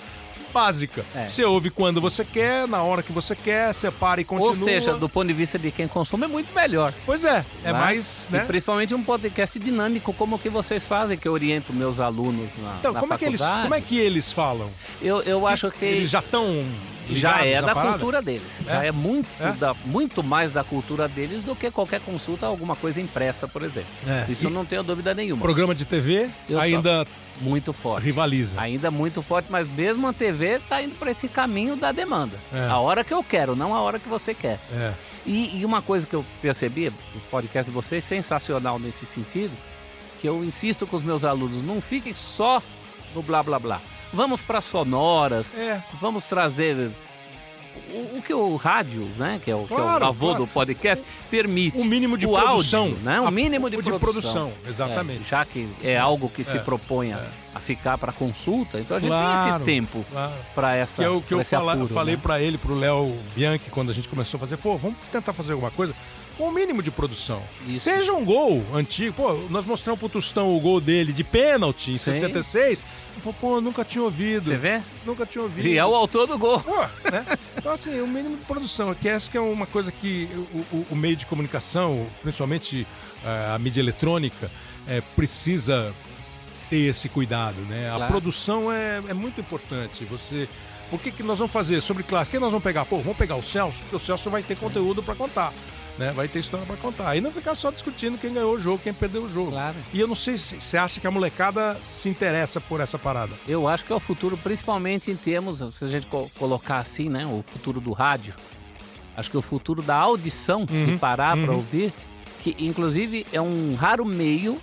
[0.49, 1.05] básica.
[1.15, 1.27] É.
[1.27, 4.49] Você ouve quando você quer, na hora que você quer, separa e continua.
[4.49, 6.93] Ou seja, do ponto de vista de quem consome, é muito melhor.
[7.05, 8.29] Pois é, é mais.
[8.31, 8.43] Né?
[8.43, 12.51] E principalmente um podcast dinâmico como o que vocês fazem, que eu oriento meus alunos
[12.59, 13.15] na, então, na como faculdade.
[13.15, 14.71] É que eles, como é que eles falam?
[15.01, 15.85] Eu, eu acho que.
[15.85, 16.65] Eles já estão
[17.11, 17.99] já é da parada?
[17.99, 18.61] cultura deles.
[18.67, 18.71] É?
[18.71, 19.53] Já é muito, é?
[19.53, 23.91] Da, muito mais da cultura deles do que qualquer consulta alguma coisa impressa, por exemplo.
[24.07, 24.31] É.
[24.31, 25.43] Isso e não tenho dúvida nenhuma.
[25.43, 27.07] Programa de TV Eu ainda
[27.41, 28.05] muito forte.
[28.05, 28.61] Rivaliza.
[28.61, 32.37] Ainda muito forte, mas mesmo a TV está indo para esse caminho da demanda.
[32.53, 32.67] É.
[32.67, 34.59] A hora que eu quero, não a hora que você quer.
[34.73, 34.93] É.
[35.27, 39.53] E, e, uma coisa que eu percebi, o podcast de vocês, sensacional nesse sentido,
[40.21, 42.63] que eu insisto com os meus alunos, não fiquem só
[43.15, 43.81] no blá blá blá.
[44.13, 45.83] Vamos para sonoras, é.
[46.01, 46.91] vamos trazer
[47.93, 50.45] o, o, que o rádio, né, que é o, claro, que é o avô claro.
[50.45, 51.79] do podcast, permite.
[51.79, 52.85] O mínimo de o produção.
[52.85, 53.21] Áudio, né?
[53.21, 53.99] O mínimo de, de produção.
[53.99, 54.53] produção.
[54.67, 55.23] Exatamente.
[55.23, 57.29] É, já que é algo que se é, propõe a, é.
[57.55, 60.05] a ficar para consulta, então a gente tem esse tempo
[60.55, 61.03] para essa.
[61.03, 62.21] Que é o que eu fala, apuro, falei né?
[62.23, 65.33] para ele, para o Léo Bianchi, quando a gente começou a fazer, pô, vamos tentar
[65.33, 65.95] fazer alguma coisa
[66.39, 67.43] com o mínimo de produção.
[67.67, 67.85] Isso.
[67.85, 69.13] Seja um gol antigo.
[69.13, 72.13] Pô, nós mostramos pro Tostão o gol dele de pênalti em Sim.
[72.13, 72.85] 66.
[73.13, 74.45] Ele falou, pô, nunca tinha ouvido.
[74.45, 74.81] Você vê?
[75.05, 75.67] Nunca tinha ouvido.
[75.67, 76.61] E é o autor do gol.
[76.61, 76.77] Pô,
[77.11, 77.27] né?
[77.57, 78.95] Então, assim, o mínimo de produção.
[78.95, 82.87] Que essa que é uma coisa que o, o, o meio de comunicação, principalmente
[83.25, 84.49] uh, a mídia eletrônica,
[84.87, 85.93] é, precisa
[86.71, 87.87] ter esse cuidado, né?
[87.89, 88.05] Claro.
[88.05, 90.05] A produção é, é muito importante.
[90.05, 90.49] Você
[90.91, 92.31] o que, que nós vamos fazer sobre classe?
[92.31, 92.85] Quem nós vamos pegar?
[92.85, 95.53] Pô, vamos pegar o Celso, porque o Celso vai ter conteúdo para contar
[95.99, 96.13] né?
[96.13, 97.17] Vai ter história para contar.
[97.17, 99.51] E não ficar só discutindo quem ganhou o jogo, quem perdeu o jogo.
[99.51, 99.77] Claro.
[99.93, 103.33] E eu não sei se você acha que a molecada se interessa por essa parada.
[103.47, 107.09] Eu acho que é o futuro, principalmente em termos, se a gente co colocar assim,
[107.09, 107.27] né?
[107.27, 108.35] O futuro do rádio.
[109.17, 111.45] Acho que é o futuro da audição, uhum, de parar uhum.
[111.45, 111.93] para ouvir,
[112.41, 114.59] que inclusive é um raro meio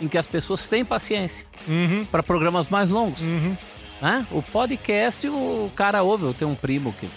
[0.00, 2.04] em que as pessoas têm paciência uhum.
[2.04, 3.20] para programas mais longos.
[3.22, 3.56] Uhum.
[4.00, 4.26] Né?
[4.30, 6.24] O podcast, o cara ouve.
[6.24, 7.08] Eu tenho um primo que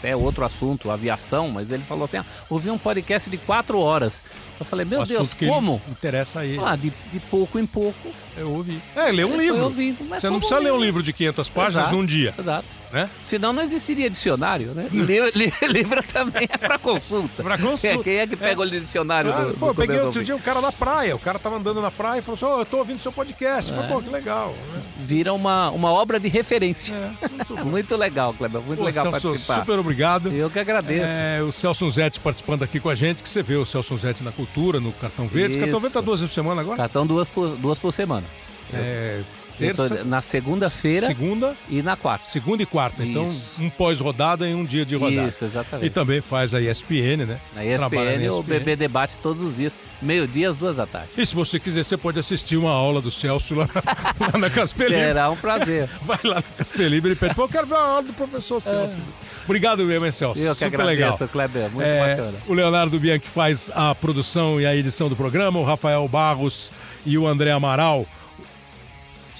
[0.00, 4.22] até outro assunto, aviação, mas ele falou assim: ah, ouvi um podcast de quatro horas.
[4.60, 5.80] Eu falei, meu Deus, como?
[5.88, 6.58] Interessa aí.
[6.62, 8.12] Ah, de, de pouco em pouco.
[8.36, 8.78] Eu ouvi.
[8.94, 9.64] É, lê um livro.
[9.64, 12.34] Ouvindo, Você não precisa ler um livro de 500 páginas exato, num dia.
[12.38, 12.66] Exato.
[12.92, 13.08] Né?
[13.22, 14.88] Senão não existiria dicionário, né?
[14.90, 17.42] livro também é para consulta.
[17.42, 18.02] para consulta.
[18.02, 18.66] Quem é que pega é.
[18.66, 21.14] o dicionário ah, do, Pô, do peguei outro dia um cara na praia.
[21.14, 23.70] O cara tava andando na praia e falou assim: oh, eu tô ouvindo seu podcast.
[23.70, 23.74] É.
[23.74, 24.54] falei, pô, que legal.
[24.72, 24.82] Né?
[24.98, 26.92] Vira uma, uma obra de referência.
[26.94, 28.60] É, muito, muito, legal, Kleber.
[28.60, 29.60] Muito pô, legal Celso, participar.
[29.60, 30.32] Super obrigado.
[30.32, 31.06] Eu que agradeço.
[31.06, 34.24] É, o Celso Zete participando aqui com a gente, que você vê o Celso Zete
[34.24, 34.49] na cultura,
[34.80, 35.52] no Cartão Verde.
[35.52, 35.60] Isso.
[35.60, 36.76] Cartão Verde tá duas vezes por semana agora?
[36.76, 38.26] Cartão duas por, duas por semana.
[38.72, 39.22] É,
[39.60, 40.04] terça.
[40.04, 41.06] na segunda-feira.
[41.06, 41.54] Segunda.
[41.68, 42.24] E na quarta.
[42.24, 43.04] Segunda e quarta.
[43.04, 43.62] Então, Isso.
[43.62, 45.28] um pós-rodada e um dia de rodada.
[45.28, 45.86] Isso, exatamente.
[45.86, 47.38] E também faz a ESPN, né?
[47.54, 48.30] Na ESPN, ESPN.
[48.32, 49.72] o BB debate todos os dias.
[50.02, 51.10] Meio-dia, às duas da tarde.
[51.16, 53.68] E se você quiser, você pode assistir uma aula do Celso lá,
[54.18, 55.90] lá na Casper Será um prazer.
[56.02, 58.96] Vai lá na Casper Libre e pede, eu quero ver a aula do professor Celso.
[58.96, 59.30] É.
[59.44, 60.40] Obrigado mesmo, Celso.
[60.40, 61.28] Eu que Super agradeço, legal.
[61.28, 61.70] Kleber.
[61.70, 62.38] Muito é, bacana.
[62.46, 66.72] O Leonardo Bianchi faz a produção e a edição do programa, o Rafael Barros
[67.04, 68.06] e o André Amaral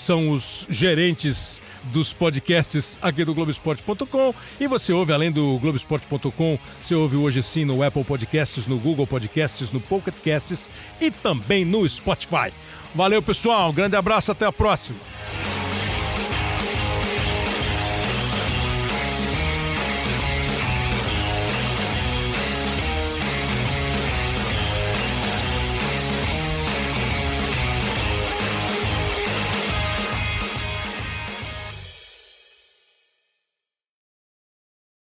[0.01, 4.35] são os gerentes dos podcasts aqui do Globoesporte.com.
[4.59, 9.07] E você ouve, além do Globoesporte.com, você ouve hoje sim no Apple Podcasts, no Google
[9.07, 10.71] Podcasts, no Pocket Casts
[11.01, 12.51] e também no Spotify.
[12.95, 13.71] Valeu, pessoal.
[13.71, 14.99] Um grande abraço, até a próxima.